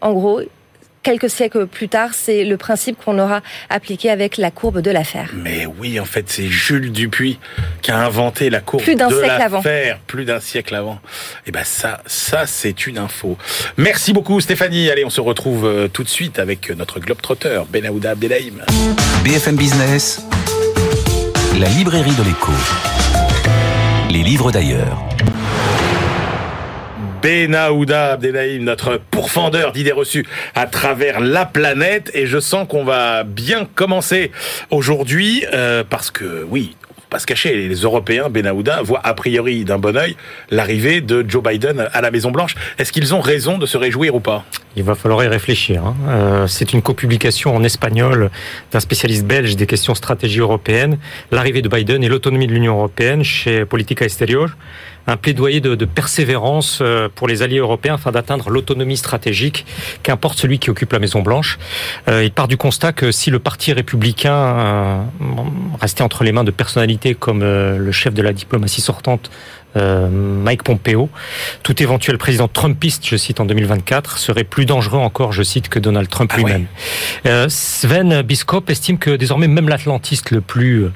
En 0.02 0.14
gros, 0.14 0.42
quelques 1.10 1.32
siècles 1.32 1.66
plus 1.66 1.90
tard, 1.90 2.12
c'est 2.14 2.44
le 2.44 2.56
principe 2.56 3.04
qu'on 3.04 3.18
aura 3.18 3.42
appliqué 3.72 4.12
avec 4.12 4.38
la 4.38 4.52
courbe 4.52 4.80
de 4.80 4.92
l'affaire. 4.92 5.32
Mais 5.34 5.66
oui, 5.66 6.00
en 6.00 6.06
fait, 6.06 6.26
c'est 6.30 6.46
Jules 6.46 6.92
Dupuis 6.92 7.40
qui 7.82 7.90
a 7.90 7.98
inventé 7.98 8.52
la 8.52 8.60
courbe 8.60 8.84
plus 8.84 8.94
de 8.94 9.02
l'affaire, 9.02 9.98
plus 10.06 10.24
d'un 10.24 10.40
siècle 10.40 10.76
avant. 10.76 11.00
Et 11.48 11.52
ben 11.52 11.64
ça, 11.64 12.02
ça 12.06 12.46
c'est 12.46 12.86
une 12.86 13.00
info. 13.00 13.40
Merci 13.78 14.14
beaucoup 14.14 14.40
Stéphanie. 14.40 14.92
Allez, 14.92 15.04
on 15.04 15.10
se 15.10 15.20
retrouve 15.20 15.66
euh, 15.66 15.88
tout 15.88 16.04
de 16.04 16.10
suite 16.10 16.38
avec 16.38 16.70
notre 16.78 17.00
globe-trotteur 17.00 17.66
Benahouda 17.66 18.12
Abdelhaim. 18.12 18.64
BFM 19.24 19.56
Business, 19.56 20.22
la 21.60 21.70
librairie 21.70 22.14
de 22.14 22.24
l'écho. 22.24 22.52
Les 24.12 24.22
livres 24.22 24.52
d'ailleurs. 24.52 25.04
Benahouda 27.22 28.14
Abdelhaim, 28.14 28.64
notre 28.64 29.00
pourfendeur 29.12 29.72
d'idées 29.72 29.92
reçues 29.92 30.26
à 30.56 30.68
travers 30.68 31.20
la 31.20 31.46
planète. 31.46 32.12
Et 32.14 32.26
je 32.26 32.40
sens 32.40 32.68
qu'on 32.68 32.84
va 32.84 33.24
bien 33.24 33.68
commencer 33.76 34.32
aujourd'hui 34.70 35.46
euh, 35.54 35.84
parce 35.88 36.12
que, 36.12 36.46
oui, 36.50 36.76
pas 37.10 37.20
se 37.20 37.26
cacher, 37.26 37.68
les 37.68 37.76
Européens, 37.76 38.30
Benahouda, 38.30 38.82
voient 38.84 39.02
a 39.04 39.14
priori 39.16 39.66
d'un 39.66 39.80
bon 39.80 39.98
oeil 39.98 40.16
l'arrivée 40.52 41.02
de 41.02 41.26
Joe 41.28 41.42
Biden 41.44 41.88
à 41.92 42.02
la 42.02 42.12
Maison 42.12 42.30
Blanche. 42.30 42.56
Est-ce 42.78 42.92
qu'ils 42.92 43.16
ont 43.16 43.20
raison 43.20 43.58
de 43.58 43.66
se 43.66 43.78
réjouir 43.78 44.14
ou 44.14 44.20
pas? 44.20 44.46
Il 44.76 44.84
va 44.84 44.94
falloir 44.94 45.24
y 45.24 45.28
réfléchir. 45.28 45.84
Hein. 45.84 45.96
Euh, 46.08 46.48
c'est 46.48 46.72
une 46.72 46.84
copublication 46.84 47.56
en 47.56 47.64
espagnol 47.64 48.30
d'un 48.72 48.80
spécialiste 48.80 49.26
belge 49.26 49.56
des 49.56 49.66
questions 49.66 49.96
stratégie 49.96 50.40
européennes, 50.40 51.00
l'arrivée 51.32 51.64
de 51.64 51.70
Biden 51.70 52.04
et 52.04 52.10
l'autonomie 52.10 52.46
de 52.46 52.54
l'Union 52.54 52.76
européenne 52.76 53.24
chez 53.24 53.66
Politica 53.66 54.06
Exterior 54.06 54.50
un 55.10 55.18
plaidoyer 55.18 55.60
de, 55.60 55.86
persévérance 55.86 56.80
euh, 56.82 57.10
pour 57.14 57.28
les 57.28 57.42
alliés 57.42 57.58
européens 57.58 57.96
afin 57.96 58.12
d'atteindre 58.12 58.50
l'autonomie 58.50 58.98
stratégique, 58.98 59.66
qu'importe 60.04 60.38
celui 60.38 60.60
qui 60.60 60.70
occupe 60.70 60.94
la 60.94 61.00
Maison 61.00 61.22
Blanche. 61.22 61.58
Euh, 62.08 62.24
il 62.24 62.32
part 62.32 62.48
du 62.48 62.58
constat 62.58 62.94
que 62.94 63.12
si 63.12 63.32
le 63.32 63.40
parti 63.40 63.74
républicain 63.74 64.34
euh, 64.34 65.02
restait 65.82 66.04
entre 66.04 66.24
les 66.24 66.32
mains 66.32 66.44
de 66.44 66.52
personnalités 66.52 67.16
comme 67.16 67.42
le 67.42 67.92
chef 67.92 68.14
de 68.14 68.22
la 68.22 68.34
diplomatie 68.34 68.82
sortante, 68.82 69.32
euh, 69.78 70.10
Mike 70.10 70.64
Pompeo, 70.64 71.10
tout 71.64 71.82
éventuel 71.82 72.18
président 72.18 72.48
trumpiste, 72.48 73.08
je 73.08 73.16
cite 73.16 73.40
en 73.40 73.46
2024, 73.46 74.18
serait 74.18 74.44
plus 74.44 74.66
dangereux 74.66 75.00
encore, 75.00 75.32
je 75.32 75.44
cite, 75.44 75.70
que 75.70 75.80
Donald 75.80 76.10
Trump 76.10 76.34
lui-même. 76.34 76.66
Ah 77.26 77.44
ouais. 77.44 77.50
Sven 77.50 78.22
Biskop 78.22 78.70
estime 78.70 78.98
que 78.98 79.16
désormais 79.16 79.48
même 79.48 79.70
l'atlantiste 79.70 80.32
le 80.32 80.42
plus 80.42 80.88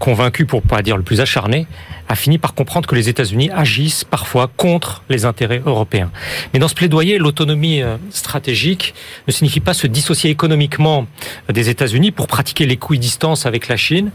convaincu, 0.00 0.46
pour 0.46 0.62
pas 0.62 0.82
dire 0.82 0.96
le 0.96 1.04
plus 1.04 1.20
acharné, 1.20 1.66
a 2.08 2.16
fini 2.16 2.38
par 2.38 2.54
comprendre 2.54 2.88
que 2.88 2.96
les 2.96 3.08
États-Unis 3.08 3.20
États-Unis 3.20 3.50
agissent 3.50 4.04
parfois 4.04 4.50
contre 4.56 5.02
les 5.08 5.24
intérêts 5.24 5.62
européens. 5.64 6.10
Mais 6.52 6.58
dans 6.58 6.68
ce 6.68 6.74
plaidoyer, 6.74 7.18
l'autonomie 7.18 7.82
euh, 7.82 7.96
stratégique 8.10 8.94
ne 9.26 9.32
signifie 9.32 9.60
pas 9.60 9.74
se 9.74 9.86
dissocier 9.86 10.30
économiquement 10.30 11.06
des 11.52 11.68
États-Unis 11.68 12.10
pour 12.10 12.26
pratiquer 12.26 12.66
l'équidistance 12.66 13.46
avec 13.46 13.68
la 13.68 13.76
Chine. 13.76 14.10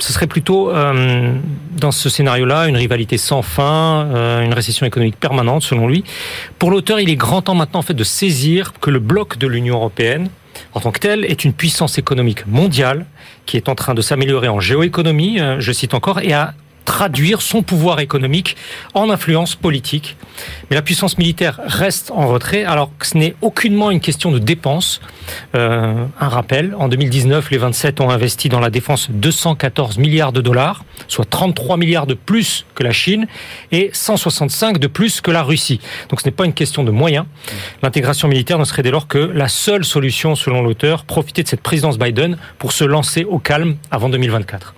Ce 0.00 0.12
serait 0.12 0.26
plutôt, 0.26 0.70
euh, 0.70 1.34
dans 1.76 1.92
ce 1.92 2.08
scénario-là, 2.08 2.66
une 2.66 2.76
rivalité 2.76 3.18
sans 3.18 3.42
fin, 3.42 4.06
euh, 4.14 4.42
une 4.42 4.54
récession 4.54 4.86
économique 4.86 5.20
permanente, 5.20 5.62
selon 5.62 5.86
lui. 5.86 6.02
Pour 6.58 6.70
l'auteur, 6.70 6.98
il 6.98 7.10
est 7.10 7.16
grand 7.16 7.42
temps 7.42 7.54
maintenant 7.54 7.80
en 7.80 7.82
fait 7.82 7.94
de 7.94 8.04
saisir 8.04 8.72
que 8.80 8.88
le 8.88 9.00
bloc 9.00 9.36
de 9.36 9.46
l'Union 9.46 9.74
européenne, 9.74 10.30
en 10.72 10.80
tant 10.80 10.92
que 10.92 10.98
tel, 10.98 11.26
est 11.26 11.44
une 11.44 11.52
puissance 11.52 11.98
économique 11.98 12.46
mondiale 12.46 13.04
qui 13.44 13.58
est 13.58 13.68
en 13.68 13.74
train 13.74 13.92
de 13.92 14.00
s'améliorer 14.00 14.48
en 14.48 14.60
géoéconomie, 14.60 15.40
euh, 15.40 15.60
je 15.60 15.72
cite 15.72 15.92
encore, 15.92 16.20
et 16.20 16.32
à 16.32 16.54
traduire 16.84 17.42
son 17.42 17.62
pouvoir 17.62 18.00
économique 18.00 18.56
en 18.94 19.10
influence 19.10 19.54
politique. 19.54 20.16
Mais 20.70 20.76
la 20.76 20.82
puissance 20.82 21.18
militaire 21.18 21.60
reste 21.64 22.10
en 22.10 22.26
retrait, 22.26 22.64
alors 22.64 22.90
que 22.98 23.06
ce 23.06 23.16
n'est 23.16 23.34
aucunement 23.40 23.90
une 23.90 24.00
question 24.00 24.30
de 24.30 24.38
dépenses. 24.38 25.00
Euh, 25.54 26.04
un 26.20 26.28
rappel, 26.28 26.74
en 26.78 26.88
2019, 26.88 27.50
les 27.50 27.58
27 27.58 28.00
ont 28.00 28.10
investi 28.10 28.48
dans 28.48 28.60
la 28.60 28.70
défense 28.70 29.10
214 29.10 29.98
milliards 29.98 30.32
de 30.32 30.40
dollars, 30.40 30.84
soit 31.08 31.28
33 31.28 31.76
milliards 31.76 32.06
de 32.06 32.14
plus 32.14 32.64
que 32.74 32.82
la 32.82 32.92
Chine 32.92 33.26
et 33.70 33.90
165 33.92 34.78
de 34.78 34.86
plus 34.86 35.20
que 35.20 35.30
la 35.30 35.42
Russie. 35.42 35.80
Donc 36.08 36.20
ce 36.20 36.26
n'est 36.26 36.32
pas 36.32 36.44
une 36.44 36.54
question 36.54 36.84
de 36.84 36.90
moyens. 36.90 37.26
L'intégration 37.82 38.28
militaire 38.28 38.58
ne 38.58 38.64
serait 38.64 38.82
dès 38.82 38.90
lors 38.90 39.06
que 39.06 39.18
la 39.18 39.48
seule 39.48 39.84
solution, 39.84 40.34
selon 40.34 40.62
l'auteur, 40.62 41.04
profiter 41.04 41.42
de 41.42 41.48
cette 41.48 41.62
présidence 41.62 41.98
Biden 41.98 42.36
pour 42.58 42.72
se 42.72 42.84
lancer 42.84 43.24
au 43.24 43.38
calme 43.38 43.76
avant 43.90 44.08
2024. 44.08 44.74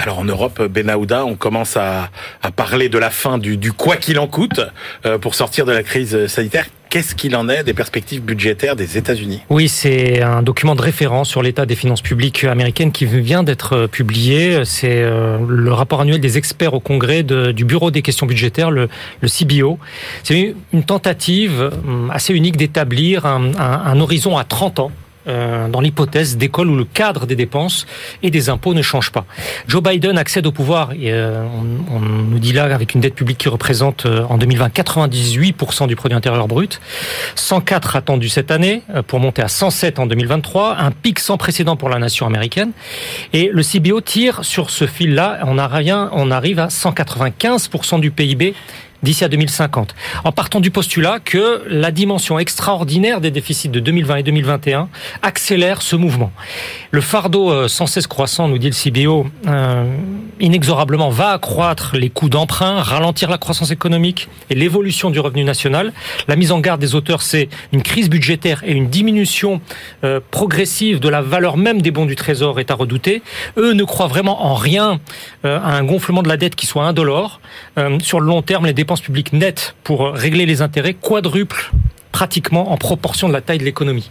Alors 0.00 0.18
en 0.18 0.24
Europe, 0.24 0.62
Benahouda, 0.62 1.26
on 1.26 1.34
commence 1.34 1.76
à, 1.76 2.08
parler 2.56 2.88
de 2.88 2.96
la 2.96 3.10
fin 3.10 3.36
du, 3.36 3.72
quoi 3.72 3.96
qu'il 3.96 4.18
en 4.18 4.26
coûte 4.26 4.60
euh, 5.04 5.18
pour 5.18 5.34
sortir 5.34 5.66
de 5.66 5.72
la 5.72 5.82
crise 5.82 6.26
sanitaire. 6.26 6.64
Qu'est-ce 6.88 7.14
qu'il 7.14 7.36
en 7.36 7.50
est 7.50 7.64
des 7.64 7.74
perspectives 7.74 8.22
budgétaires 8.22 8.76
des 8.76 8.96
États-Unis? 8.96 9.42
Oui, 9.50 9.68
c'est 9.68 10.22
un 10.22 10.42
document 10.42 10.74
de 10.74 10.80
référence 10.80 11.28
sur 11.28 11.42
l'état 11.42 11.66
des 11.66 11.76
finances 11.76 12.00
publiques 12.00 12.44
américaines 12.44 12.92
qui 12.92 13.04
vient 13.04 13.42
d'être 13.42 13.86
publié. 13.88 14.64
C'est 14.64 15.02
euh, 15.02 15.38
le 15.46 15.72
rapport 15.72 16.00
annuel 16.00 16.20
des 16.20 16.38
experts 16.38 16.72
au 16.72 16.80
Congrès 16.80 17.22
du 17.22 17.64
Bureau 17.66 17.90
des 17.90 18.00
questions 18.00 18.26
budgétaires, 18.26 18.70
le, 18.70 18.88
CBO. 19.22 19.78
C'est 20.24 20.54
une 20.72 20.82
tentative 20.82 21.70
hum, 21.86 22.10
assez 22.10 22.32
unique 22.32 22.56
d'établir 22.56 23.26
un 23.26 24.00
horizon 24.00 24.38
à 24.38 24.44
30 24.44 24.78
ans 24.80 24.92
euh, 25.26 25.68
dans 25.68 25.80
l'hypothèse 25.80 26.36
d'école 26.36 26.68
où 26.70 26.76
le 26.76 26.84
cadre 26.84 27.26
des 27.26 27.36
dépenses 27.36 27.86
et 28.22 28.30
des 28.30 28.48
impôts 28.48 28.74
ne 28.74 28.82
change 28.82 29.10
pas. 29.10 29.24
Joe 29.68 29.82
Biden 29.82 30.18
accède 30.18 30.46
au 30.46 30.52
pouvoir, 30.52 30.90
euh, 30.98 31.44
on, 31.90 31.96
on, 31.96 32.00
nous 32.00 32.38
dit 32.38 32.52
là, 32.52 32.64
avec 32.64 32.94
une 32.94 33.00
dette 33.00 33.14
publique 33.14 33.38
qui 33.38 33.48
représente 33.48 34.06
euh, 34.06 34.24
en 34.28 34.38
2020 34.38 34.68
98% 34.74 35.86
du 35.86 35.96
produit 35.96 36.16
intérieur 36.16 36.48
brut, 36.48 36.80
104 37.34 37.96
attendu 37.96 38.28
cette 38.28 38.50
année 38.50 38.82
euh, 38.94 39.02
pour 39.02 39.20
monter 39.20 39.42
à 39.42 39.48
107 39.48 39.98
en 39.98 40.06
2023, 40.06 40.76
un 40.78 40.90
pic 40.90 41.18
sans 41.18 41.36
précédent 41.36 41.76
pour 41.76 41.88
la 41.88 41.98
nation 41.98 42.26
américaine. 42.26 42.72
Et 43.32 43.50
le 43.52 43.62
CBO 43.62 44.00
tire 44.00 44.44
sur 44.44 44.70
ce 44.70 44.86
fil-là, 44.86 45.40
on, 45.46 45.58
on 45.58 46.30
arrive 46.30 46.58
à 46.58 46.68
195% 46.68 48.00
du 48.00 48.10
PIB 48.10 48.54
d'ici 49.02 49.24
à 49.24 49.28
2050, 49.28 49.94
en 50.24 50.32
partant 50.32 50.60
du 50.60 50.70
postulat 50.70 51.18
que 51.24 51.64
la 51.68 51.90
dimension 51.90 52.38
extraordinaire 52.38 53.20
des 53.20 53.30
déficits 53.30 53.68
de 53.68 53.80
2020 53.80 54.16
et 54.16 54.22
2021 54.22 54.88
accélère 55.22 55.82
ce 55.82 55.96
mouvement. 55.96 56.32
Le 56.90 57.00
fardeau 57.00 57.50
euh, 57.50 57.68
sans 57.68 57.86
cesse 57.86 58.06
croissant, 58.06 58.48
nous 58.48 58.58
dit 58.58 58.70
le 58.70 58.74
CBO, 58.74 59.26
euh, 59.46 59.84
inexorablement 60.38 61.10
va 61.10 61.30
accroître 61.30 61.96
les 61.96 62.10
coûts 62.10 62.28
d'emprunt, 62.28 62.82
ralentir 62.82 63.30
la 63.30 63.38
croissance 63.38 63.70
économique 63.70 64.28
et 64.50 64.54
l'évolution 64.54 65.10
du 65.10 65.20
revenu 65.20 65.44
national. 65.44 65.92
La 66.28 66.36
mise 66.36 66.52
en 66.52 66.60
garde 66.60 66.80
des 66.80 66.94
auteurs, 66.94 67.22
c'est 67.22 67.48
une 67.72 67.82
crise 67.82 68.10
budgétaire 68.10 68.62
et 68.64 68.72
une 68.72 68.88
diminution 68.88 69.60
euh, 70.04 70.20
progressive 70.30 71.00
de 71.00 71.08
la 71.08 71.22
valeur 71.22 71.56
même 71.56 71.80
des 71.80 71.90
bons 71.90 72.06
du 72.06 72.16
Trésor 72.16 72.60
est 72.60 72.70
à 72.70 72.74
redouter. 72.74 73.22
Eux 73.56 73.72
ne 73.72 73.84
croient 73.84 74.06
vraiment 74.06 74.44
en 74.44 74.54
rien 74.54 75.00
à 75.44 75.76
un 75.76 75.84
gonflement 75.84 76.22
de 76.22 76.28
la 76.28 76.36
dette 76.36 76.54
qui 76.54 76.66
soit 76.66 76.84
indolore. 76.84 77.40
Sur 78.02 78.20
le 78.20 78.26
long 78.26 78.42
terme, 78.42 78.66
les 78.66 78.72
dépenses 78.72 78.89
publiques 78.98 79.32
nettes 79.32 79.76
pour 79.84 80.12
régler 80.12 80.46
les 80.46 80.62
intérêts 80.62 80.94
quadruplent 80.94 81.70
pratiquement 82.12 82.72
en 82.72 82.76
proportion 82.76 83.28
de 83.28 83.32
la 83.32 83.40
taille 83.40 83.58
de 83.58 83.64
l'économie. 83.64 84.10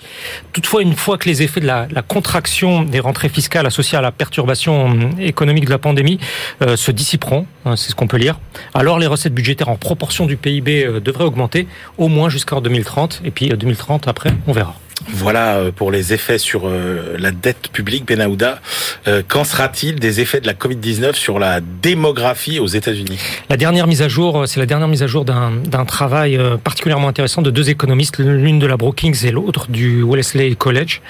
Toutefois, 0.54 0.82
une 0.82 0.96
fois 0.96 1.18
que 1.18 1.28
les 1.28 1.42
effets 1.42 1.60
de 1.60 1.66
la, 1.66 1.88
contraction 2.08 2.84
des 2.84 3.00
rentrées 3.00 3.30
fiscales 3.30 3.66
associées 3.66 3.98
à 3.98 4.02
la 4.02 4.12
perturbation 4.12 5.12
économique 5.20 5.66
de 5.66 5.70
la 5.70 5.78
pandémie 5.78 6.18
euh, 6.62 6.78
se 6.78 6.92
dissiperont, 6.92 7.46
hein, 7.66 7.76
c'est 7.76 7.90
ce 7.92 7.96
qu'on 7.96 8.08
peut 8.08 8.18
lire, 8.18 8.40
alors 8.74 9.00
les 9.00 9.08
recettes 9.08 9.34
budgétaires 9.34 9.70
en 9.70 9.76
proportion 9.76 10.26
du 10.26 10.38
PIB 10.38 10.86
euh, 10.86 11.00
devraient 11.00 11.26
augmenter 11.26 11.68
au 11.98 12.08
moins 12.08 12.30
jusqu'en 12.30 12.62
2030, 12.62 13.22
et 13.26 13.32
puis 13.32 13.50
2030 13.50 14.08
euh, 14.08 14.10
après, 14.10 14.32
on 14.48 14.54
verra. 14.54 14.76
Voilà 15.08 15.56
euh, 15.56 15.72
pour 15.72 15.92
les 15.92 16.14
effets 16.14 16.38
sur 16.38 16.68
euh, 16.68 17.16
la 17.18 17.32
dette 17.32 17.70
publique, 17.70 18.06
Benahouda. 18.06 18.60
Euh, 19.08 19.22
qu'en 19.28 19.44
sera-t-il 19.44 20.00
des 20.00 20.20
effets 20.20 20.42
de 20.42 20.48
la 20.48 20.54
Covid-19 20.54 21.14
sur 21.14 21.40
la 21.40 21.62
démographie 21.62 22.60
aux 22.60 22.68
États-Unis? 22.68 23.18
La 23.50 23.58
dernière 23.58 23.88
mise 23.88 24.02
à 24.02 24.08
jour, 24.08 24.44
c'est 24.48 24.60
la 24.60 24.66
dernière 24.66 24.88
mise 24.88 25.04
à 25.04 25.08
jour 25.08 25.26
d'un 25.26 25.86
travail 25.86 26.40
particulièrement 26.64 27.08
intéressant 27.08 27.42
de 27.42 27.52
deux 27.52 27.70
économistes, 27.70 28.20
l'une 28.20 28.60
de 28.60 28.68
la 28.68 28.78
Brookings 28.78 29.26
et 29.26 29.32
l'autre 29.32 29.68
du 29.70 30.04
Wellesley 30.04 30.56
College. 30.56 31.02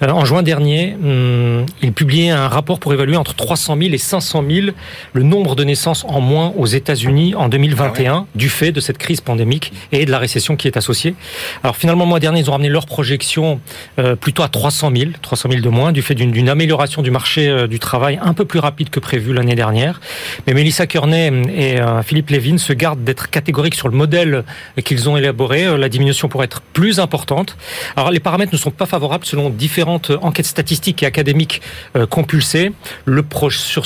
En 0.00 0.24
juin 0.24 0.42
dernier, 0.42 0.96
ils 1.82 1.92
publiaient 1.92 2.30
un 2.30 2.48
rapport 2.48 2.78
pour 2.78 2.92
évaluer 2.92 3.16
entre 3.16 3.34
300 3.34 3.76
000 3.78 3.94
et 3.94 3.98
500 3.98 4.44
000 4.48 4.66
le 5.12 5.22
nombre 5.22 5.56
de 5.56 5.64
naissances 5.64 6.04
en 6.04 6.20
moins 6.20 6.52
aux 6.56 6.66
États-Unis 6.66 7.34
en 7.34 7.48
2021 7.48 8.12
ah 8.12 8.18
ouais. 8.18 8.26
du 8.34 8.48
fait 8.48 8.72
de 8.72 8.80
cette 8.80 8.98
crise 8.98 9.20
pandémique 9.20 9.72
et 9.92 10.04
de 10.04 10.10
la 10.10 10.18
récession 10.18 10.56
qui 10.56 10.68
est 10.68 10.76
associée. 10.76 11.14
Alors 11.62 11.76
finalement, 11.76 12.04
le 12.04 12.10
mois 12.10 12.20
dernier, 12.20 12.40
ils 12.40 12.48
ont 12.48 12.52
ramené 12.52 12.68
leur 12.68 12.86
projection 12.86 13.31
euh, 13.98 14.16
plutôt 14.16 14.42
à 14.42 14.48
300 14.48 14.90
000, 14.94 15.10
300 15.20 15.48
000 15.50 15.62
de 15.62 15.68
moins, 15.68 15.92
du 15.92 16.02
fait 16.02 16.14
d'une 16.14 16.48
amélioration 16.48 17.02
du 17.02 17.10
marché 17.10 17.48
euh, 17.48 17.66
du 17.66 17.78
travail 17.78 18.18
un 18.22 18.34
peu 18.34 18.44
plus 18.44 18.58
rapide 18.58 18.90
que 18.90 19.00
prévu 19.00 19.32
l'année 19.32 19.54
dernière. 19.54 20.00
Mais 20.46 20.54
Melissa 20.54 20.86
Kearney 20.86 21.30
et 21.54 21.80
euh, 21.80 22.02
Philippe 22.02 22.30
Levin 22.30 22.58
se 22.58 22.72
gardent 22.72 23.04
d'être 23.04 23.30
catégoriques 23.30 23.74
sur 23.74 23.88
le 23.88 23.96
modèle 23.96 24.44
qu'ils 24.84 25.08
ont 25.08 25.16
élaboré. 25.16 25.76
La 25.78 25.88
diminution 25.88 26.28
pourrait 26.28 26.46
être 26.46 26.60
plus 26.60 27.00
importante. 27.00 27.56
Alors 27.96 28.10
les 28.10 28.20
paramètres 28.20 28.52
ne 28.52 28.58
sont 28.58 28.70
pas 28.70 28.86
favorables 28.86 29.24
selon 29.24 29.50
différentes 29.50 30.10
enquêtes 30.22 30.46
statistiques 30.46 31.02
et 31.02 31.06
académiques 31.06 31.62
compulsées. 32.10 32.72
Sur 33.50 33.84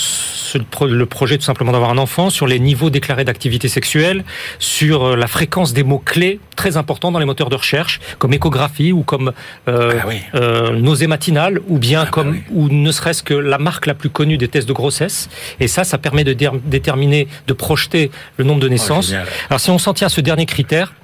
le 0.87 1.07
projet 1.07 1.39
tout 1.39 1.45
simplement 1.45 1.73
d'avoir 1.73 1.91
un 1.91 1.99
enfant, 1.99 2.31
sur 2.31 2.47
les 2.47 2.59
niveaux 2.59 2.91
déclarés 2.91 3.25
d'activité 3.25 3.69
sexuelle, 3.69 4.25
sur 4.59 5.17
la 5.17 5.27
fréquence 5.27 5.73
des 5.73 5.83
mots-clés 5.83 6.41
très 6.57 6.77
importants 6.77 7.13
dans 7.13 7.19
les 7.19 7.27
moteurs 7.27 7.51
de 7.51 7.55
recherche, 7.55 8.01
comme 8.19 8.33
échographie 8.33 8.93
ou 8.93 9.03
comme 9.03 9.33
euh, 9.69 9.99
ah 10.03 10.05
oui. 10.09 10.17
euh, 10.35 10.73
nausée 10.73 11.07
matinale 11.07 11.61
ou 11.69 11.79
bien 11.79 12.05
ah 12.07 12.11
comme 12.11 12.33
bah 12.33 12.39
oui. 12.51 12.55
ou 12.55 12.69
ne 12.69 12.91
serait-ce 12.91 13.23
que 13.23 13.35
la 13.35 13.59
marque 13.59 13.87
la 13.87 13.95
plus 13.95 14.11
connue 14.11 14.39
des 14.39 14.49
tests 14.49 14.69
de 14.69 14.73
grossesse 14.73 15.29
et 15.61 15.69
ça 15.69 15.85
ça 15.85 15.99
permet 15.99 16.25
de 16.25 16.33
déterminer 16.65 17.29
de 17.47 17.53
projeter 17.53 18.11
le 18.39 18.45
nombre 18.45 18.61
de 18.61 18.69
naissances. 18.69 19.13
Oh, 19.15 19.29
Alors 19.51 19.61
si 19.61 19.71
on 19.71 19.79
s'en 19.79 19.95
tient 19.95 20.07
à 20.07 20.11
ce 20.11 20.21
dernier 20.21 20.47
critère, 20.47 20.95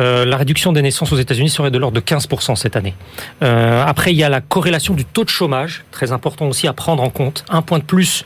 euh, 0.00 0.24
la 0.24 0.36
réduction 0.36 0.72
des 0.72 0.82
naissances 0.82 1.12
aux 1.12 1.16
États-Unis 1.16 1.50
serait 1.50 1.70
de 1.70 1.78
l'ordre 1.78 1.94
de 1.94 2.04
15% 2.04 2.56
cette 2.56 2.76
année. 2.76 2.94
Euh, 3.42 3.84
après 3.86 4.12
il 4.12 4.16
y 4.16 4.24
a 4.24 4.28
la 4.28 4.40
corrélation 4.40 4.94
du 4.94 5.04
taux 5.04 5.24
de 5.24 5.28
chômage, 5.28 5.84
très 5.90 6.12
important 6.12 6.48
aussi 6.48 6.66
à 6.66 6.72
prendre 6.72 7.02
en 7.02 7.10
compte. 7.10 7.44
Un 7.48 7.62
point 7.62 7.78
de 7.78 7.84
plus 7.84 8.24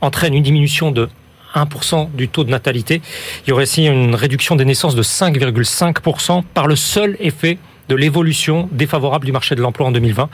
entraîne 0.00 0.34
une 0.34 0.42
diminution 0.42 0.92
de 0.92 1.08
1% 1.54 2.10
du 2.12 2.28
taux 2.28 2.44
de 2.44 2.50
natalité. 2.50 3.00
Il 3.46 3.50
y 3.50 3.52
aurait 3.52 3.64
aussi 3.64 3.86
une 3.86 4.14
réduction 4.14 4.56
des 4.56 4.64
naissances 4.64 4.94
de 4.94 5.02
5,5% 5.02 6.42
par 6.54 6.66
le 6.66 6.76
seul 6.76 7.16
effet 7.20 7.58
de 7.88 7.96
l'évolution 7.96 8.68
défavorable 8.70 9.24
du 9.24 9.32
marché 9.32 9.54
de 9.54 9.62
l'emploi 9.62 9.88
en 9.88 9.92
2020, 9.92 10.28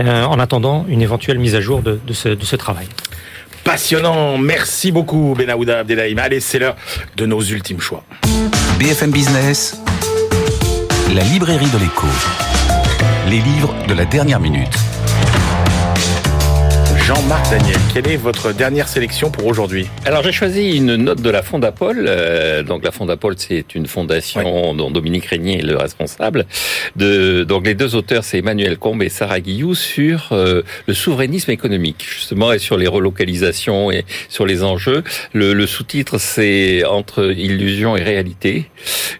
euh, 0.00 0.24
en 0.24 0.38
attendant 0.38 0.86
une 0.88 1.02
éventuelle 1.02 1.38
mise 1.38 1.54
à 1.54 1.60
jour 1.60 1.82
de, 1.82 1.98
de, 2.06 2.12
ce, 2.12 2.28
de 2.28 2.44
ce 2.44 2.56
travail. 2.56 2.86
Passionnant, 3.64 4.38
merci 4.38 4.90
beaucoup 4.90 5.34
Benahouda 5.36 5.80
Abdelhaim. 5.80 6.18
Allez, 6.18 6.40
c'est 6.40 6.58
l'heure 6.58 6.76
de 7.16 7.26
nos 7.26 7.40
ultimes 7.40 7.80
choix. 7.80 8.04
BFM 8.78 9.12
Business, 9.12 9.80
la 11.14 11.22
librairie 11.22 11.70
de 11.70 11.78
l'écho. 11.78 12.06
Les 13.28 13.38
livres 13.38 13.74
de 13.86 13.94
la 13.94 14.04
dernière 14.04 14.40
minute. 14.40 14.91
Jean-Marc 17.14 17.50
Daniel, 17.50 17.76
quelle 17.92 18.08
est 18.08 18.16
votre 18.16 18.54
dernière 18.54 18.88
sélection 18.88 19.30
pour 19.30 19.44
aujourd'hui 19.44 19.86
Alors 20.06 20.22
j'ai 20.22 20.32
choisi 20.32 20.78
une 20.78 20.96
note 20.96 21.20
de 21.20 21.28
la 21.28 21.42
Fondapol. 21.42 22.06
Euh, 22.08 22.62
donc 22.62 22.82
la 22.82 22.90
Fondapol, 22.90 23.34
c'est 23.36 23.74
une 23.74 23.86
fondation 23.86 24.74
dont 24.74 24.90
Dominique 24.90 25.26
Régnier 25.26 25.58
est 25.58 25.62
le 25.62 25.76
responsable. 25.76 26.46
De, 26.96 27.44
donc 27.44 27.66
les 27.66 27.74
deux 27.74 27.96
auteurs, 27.96 28.24
c'est 28.24 28.38
Emmanuel 28.38 28.78
Combe 28.78 29.02
et 29.02 29.10
Sarah 29.10 29.40
Guillou 29.40 29.74
sur 29.74 30.28
euh, 30.32 30.62
le 30.86 30.94
souverainisme 30.94 31.50
économique, 31.50 32.02
justement, 32.02 32.50
et 32.50 32.58
sur 32.58 32.78
les 32.78 32.86
relocalisations 32.86 33.90
et 33.90 34.06
sur 34.30 34.46
les 34.46 34.62
enjeux. 34.62 35.04
Le, 35.34 35.52
le 35.52 35.66
sous-titre, 35.66 36.16
c'est 36.16 36.82
entre 36.86 37.30
illusion 37.30 37.94
et 37.94 38.02
réalité. 38.02 38.70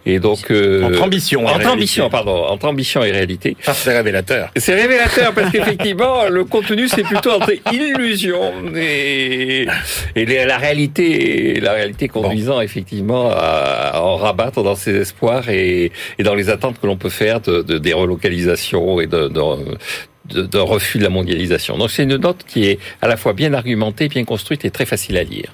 Et 0.07 0.18
donc 0.18 0.51
euh, 0.51 0.84
entre 0.84 1.03
ambition, 1.03 1.47
entre 1.47 1.70
ambition, 1.70 2.09
pardon, 2.09 2.47
entre 2.47 2.66
ambition 2.66 3.05
et 3.05 3.11
réalité. 3.11 3.55
Ça 3.61 3.74
c'est 3.74 3.95
révélateur. 3.95 4.51
C'est 4.57 4.74
révélateur 4.74 5.34
parce 5.34 5.53
qu'effectivement, 5.53 6.28
le 6.30 6.45
contenu, 6.45 6.88
c'est 6.88 7.03
plutôt 7.03 7.32
entre 7.32 7.53
illusion 7.91 8.53
et, 8.76 9.66
et 10.14 10.24
la 10.47 10.59
réalité, 10.59 11.61
la 11.61 11.72
réalité 11.72 12.09
conduisant 12.09 12.61
effectivement 12.61 13.30
à, 13.30 14.01
en 14.01 14.16
rabattre 14.16 14.62
dans 14.62 14.74
ses 14.74 14.95
espoirs 14.95 15.49
et, 15.49 15.93
et 16.18 16.22
dans 16.22 16.35
les 16.35 16.49
attentes 16.51 16.80
que 16.80 16.87
l'on 16.87 16.97
peut 16.97 17.11
faire 17.11 17.41
de, 17.41 17.62
de 17.62 17.78
des 17.78 17.93
relocalisations 17.93 19.01
et 19.01 19.07
de, 19.07 19.28
de, 19.28 20.43
de 20.43 20.59
refus 20.59 20.99
de 20.99 21.05
la 21.05 21.11
mondialisation. 21.11 21.76
Donc 21.78 21.91
c'est 21.91 22.05
une 22.05 22.16
note 22.16 22.45
qui 22.47 22.66
est 22.66 22.78
à 23.01 23.09
la 23.09 23.16
fois 23.16 23.33
bien 23.33 23.53
argumentée, 23.55 24.09
bien 24.09 24.24
construite 24.24 24.64
et 24.64 24.70
très 24.70 24.87
facile 24.87 25.16
à 25.16 25.24
lire. 25.24 25.53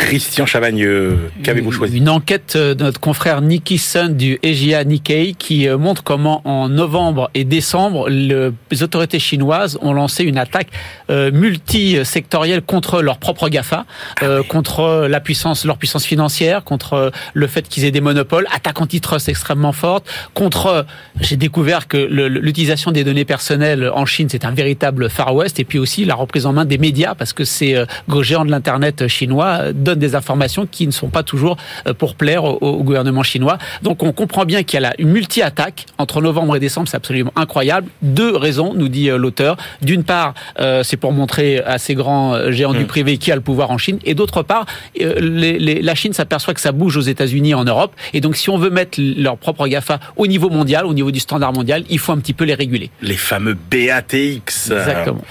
Christian 0.00 0.46
Chavagneux, 0.46 1.30
qu'avez-vous 1.42 1.70
choisi 1.70 1.98
Une 1.98 2.08
enquête 2.08 2.56
de 2.56 2.82
notre 2.82 2.98
confrère 2.98 3.42
Nicky 3.42 3.76
Sun 3.76 4.16
du 4.16 4.40
EGIA 4.42 4.82
Nikkei 4.82 5.34
qui 5.38 5.68
euh, 5.68 5.76
montre 5.76 6.02
comment 6.02 6.40
en 6.46 6.68
novembre 6.68 7.30
et 7.34 7.44
décembre, 7.44 8.08
les 8.08 8.82
autorités 8.82 9.18
chinoises 9.18 9.78
ont 9.82 9.92
lancé 9.92 10.24
une 10.24 10.38
attaque 10.38 10.68
euh, 11.10 11.30
multisectorielle 11.30 12.62
contre 12.62 13.02
leur 13.02 13.18
propre 13.18 13.50
GAFA, 13.50 13.84
euh, 14.22 14.42
contre 14.42 15.06
la 15.08 15.20
puissance, 15.20 15.64
leur 15.64 15.76
puissance 15.76 16.06
financière, 16.06 16.64
contre 16.64 17.12
le 17.34 17.46
fait 17.46 17.68
qu'ils 17.68 17.84
aient 17.84 17.92
des 17.92 18.00
monopoles, 18.00 18.46
attaque 18.52 18.80
antitrust 18.80 19.28
extrêmement 19.28 19.72
forte, 19.72 20.10
contre, 20.34 20.86
j'ai 21.20 21.36
découvert 21.36 21.86
que 21.86 21.98
l'utilisation 21.98 22.90
des 22.90 23.04
données 23.04 23.26
personnelles 23.26 23.90
en 23.94 24.06
Chine, 24.06 24.28
c'est 24.30 24.46
un 24.46 24.52
véritable 24.52 25.10
Far 25.10 25.34
West, 25.34 25.60
et 25.60 25.64
puis 25.64 25.78
aussi 25.78 26.06
la 26.06 26.14
reprise 26.14 26.46
en 26.46 26.54
main 26.54 26.64
des 26.64 26.78
médias, 26.78 27.14
parce 27.14 27.34
que 27.34 27.44
ces 27.44 27.84
géants 28.22 28.46
de 28.46 28.50
l'Internet 28.50 29.06
chinois 29.06 29.72
donnent 29.90 29.98
des 29.98 30.14
informations 30.14 30.66
qui 30.66 30.86
ne 30.86 30.92
sont 30.92 31.08
pas 31.08 31.22
toujours 31.22 31.56
euh, 31.86 31.94
pour 31.94 32.14
plaire 32.14 32.44
au, 32.44 32.82
gouvernement 32.82 33.22
chinois. 33.22 33.58
Donc 33.82 34.02
on 34.02 34.12
comprend 34.12 34.44
bien 34.44 34.62
qu'il 34.62 34.80
y 34.80 34.84
a 34.84 34.92
une 34.98 35.10
multi-attaque 35.10 35.86
entre 35.98 36.22
novembre 36.22 36.56
et 36.56 36.60
décembre, 36.60 36.88
c'est 36.88 36.96
absolument 36.96 37.32
incroyable. 37.36 37.88
Deux 38.02 38.36
raisons, 38.36 38.74
nous 38.74 38.88
dit 38.88 39.10
euh, 39.10 39.16
l'auteur. 39.16 39.56
D'une 39.82 40.04
part, 40.04 40.34
euh, 40.60 40.82
c'est 40.82 40.96
pour 40.96 41.12
montrer 41.12 41.58
à 41.58 41.78
ces 41.78 41.94
grands 41.94 42.50
géants 42.50 42.72
du 42.72 42.84
mmh. 42.84 42.86
privé 42.86 43.18
qui 43.18 43.32
a 43.32 43.34
le 43.34 43.40
pouvoir 43.40 43.70
en 43.70 43.78
Chine, 43.78 43.98
et 44.04 44.14
d'autre 44.14 44.42
part, 44.42 44.66
la 44.96 45.94
Chine 45.94 46.12
s'aperçoit 46.12 46.54
que 46.54 46.60
ça 46.60 46.72
bouge 46.72 46.96
aux 46.96 47.02
États-Unis 47.02 47.50
et 47.50 47.54
en 47.54 47.64
Europe, 47.64 47.92
et 48.12 48.20
donc 48.20 48.36
si 48.36 48.50
on 48.50 48.58
veut 48.58 48.70
mettre 48.70 48.98
leur 49.00 49.36
propre 49.36 49.66
GAFA 49.66 49.98
au 50.16 50.26
niveau 50.26 50.50
mondial, 50.50 50.86
au 50.86 50.94
niveau 50.94 51.10
du 51.10 51.20
standard 51.20 51.52
mondial, 51.52 51.84
il 51.88 51.98
faut 51.98 52.12
un 52.12 52.18
petit 52.18 52.32
peu 52.32 52.44
les 52.44 52.54
réguler. 52.54 52.90
Les 53.02 53.16
fameux 53.16 53.56
BATX. 53.70 54.70
Exactement. 54.70 55.24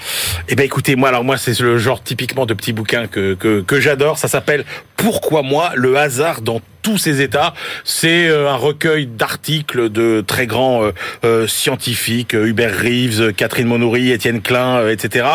Eh 0.48 0.54
ben 0.54 0.64
écoutez, 0.64 0.96
moi 0.96 1.08
alors 1.08 1.24
moi 1.24 1.36
c'est 1.36 1.58
le 1.60 1.78
genre 1.78 2.02
typiquement 2.02 2.46
de 2.46 2.54
petit 2.54 2.72
bouquin 2.72 3.06
que 3.06 3.34
que, 3.34 3.60
que 3.60 3.80
j'adore. 3.80 4.18
Ça 4.18 4.28
s'appelle 4.28 4.49
pourquoi 4.96 5.42
moi 5.42 5.72
le 5.74 5.96
hasard 5.96 6.42
dans 6.42 6.60
tous 6.82 6.98
ces 6.98 7.20
États. 7.20 7.54
C'est 7.84 8.28
euh, 8.28 8.50
un 8.50 8.56
recueil 8.56 9.06
d'articles 9.06 9.90
de 9.90 10.22
très 10.26 10.46
grands 10.46 10.84
euh, 10.84 10.92
euh, 11.24 11.46
scientifiques, 11.46 12.34
Hubert 12.34 12.76
Reeves, 12.76 13.32
Catherine 13.34 13.66
Monoury, 13.66 14.10
Étienne 14.10 14.42
Klein, 14.42 14.88
etc. 14.88 15.26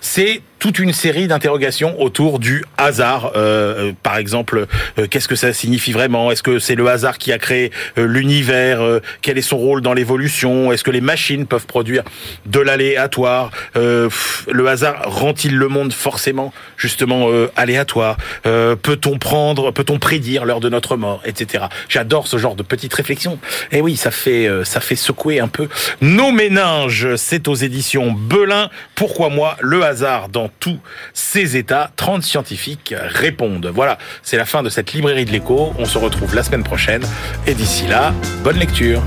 C'est 0.00 0.42
toute 0.58 0.78
une 0.78 0.94
série 0.94 1.26
d'interrogations 1.26 2.00
autour 2.00 2.38
du 2.38 2.64
hasard. 2.78 3.32
Euh, 3.36 3.92
par 4.02 4.16
exemple, 4.16 4.66
qu'est-ce 5.10 5.28
que 5.28 5.36
ça 5.36 5.52
signifie 5.52 5.92
vraiment? 5.92 6.30
Est-ce 6.30 6.42
que 6.42 6.58
c'est 6.58 6.74
le 6.74 6.88
hasard 6.88 7.18
qui 7.18 7.32
a 7.32 7.38
créé 7.38 7.70
l'univers? 7.98 8.80
Quel 9.20 9.36
est 9.36 9.42
son 9.42 9.58
rôle 9.58 9.82
dans 9.82 9.92
l'évolution? 9.92 10.72
Est-ce 10.72 10.82
que 10.82 10.90
les 10.90 11.02
machines 11.02 11.46
peuvent 11.46 11.66
produire 11.66 12.02
de 12.46 12.60
l'aléatoire? 12.60 13.50
Le 13.74 14.66
hasard 14.66 15.02
rend-il 15.04 15.54
le 15.54 15.68
monde 15.68 15.92
forcément 15.92 16.54
justement 16.78 17.28
aléatoire? 17.56 18.16
Peut-on 18.44 19.18
prendre, 19.18 19.70
peut-on 19.70 19.98
prédire 19.98 20.46
l'heure 20.46 20.60
de 20.60 20.70
notre 20.70 20.93
etc. 21.24 21.66
J'adore 21.88 22.26
ce 22.28 22.38
genre 22.38 22.56
de 22.56 22.62
petites 22.62 22.94
réflexions. 22.94 23.38
Et 23.72 23.78
eh 23.78 23.80
oui, 23.80 23.96
ça 23.96 24.10
fait 24.10 24.46
euh, 24.46 24.64
ça 24.64 24.80
fait 24.80 24.96
secouer 24.96 25.40
un 25.40 25.48
peu 25.48 25.68
nos 26.00 26.32
méninges. 26.32 27.16
C'est 27.16 27.48
aux 27.48 27.54
éditions 27.54 28.12
Belin. 28.12 28.70
Pourquoi 28.94 29.28
moi 29.28 29.56
Le 29.60 29.84
hasard 29.84 30.28
dans 30.28 30.50
tous 30.60 30.78
ces 31.12 31.56
états? 31.56 31.90
30 31.96 32.22
scientifiques 32.22 32.94
répondent. 32.98 33.70
Voilà, 33.74 33.98
c'est 34.22 34.36
la 34.36 34.46
fin 34.46 34.62
de 34.62 34.68
cette 34.68 34.92
librairie 34.92 35.24
de 35.24 35.32
l'écho. 35.32 35.72
On 35.78 35.84
se 35.84 35.98
retrouve 35.98 36.34
la 36.34 36.42
semaine 36.42 36.64
prochaine. 36.64 37.02
Et 37.46 37.54
d'ici 37.54 37.86
là, 37.86 38.12
bonne 38.42 38.58
lecture. 38.58 39.02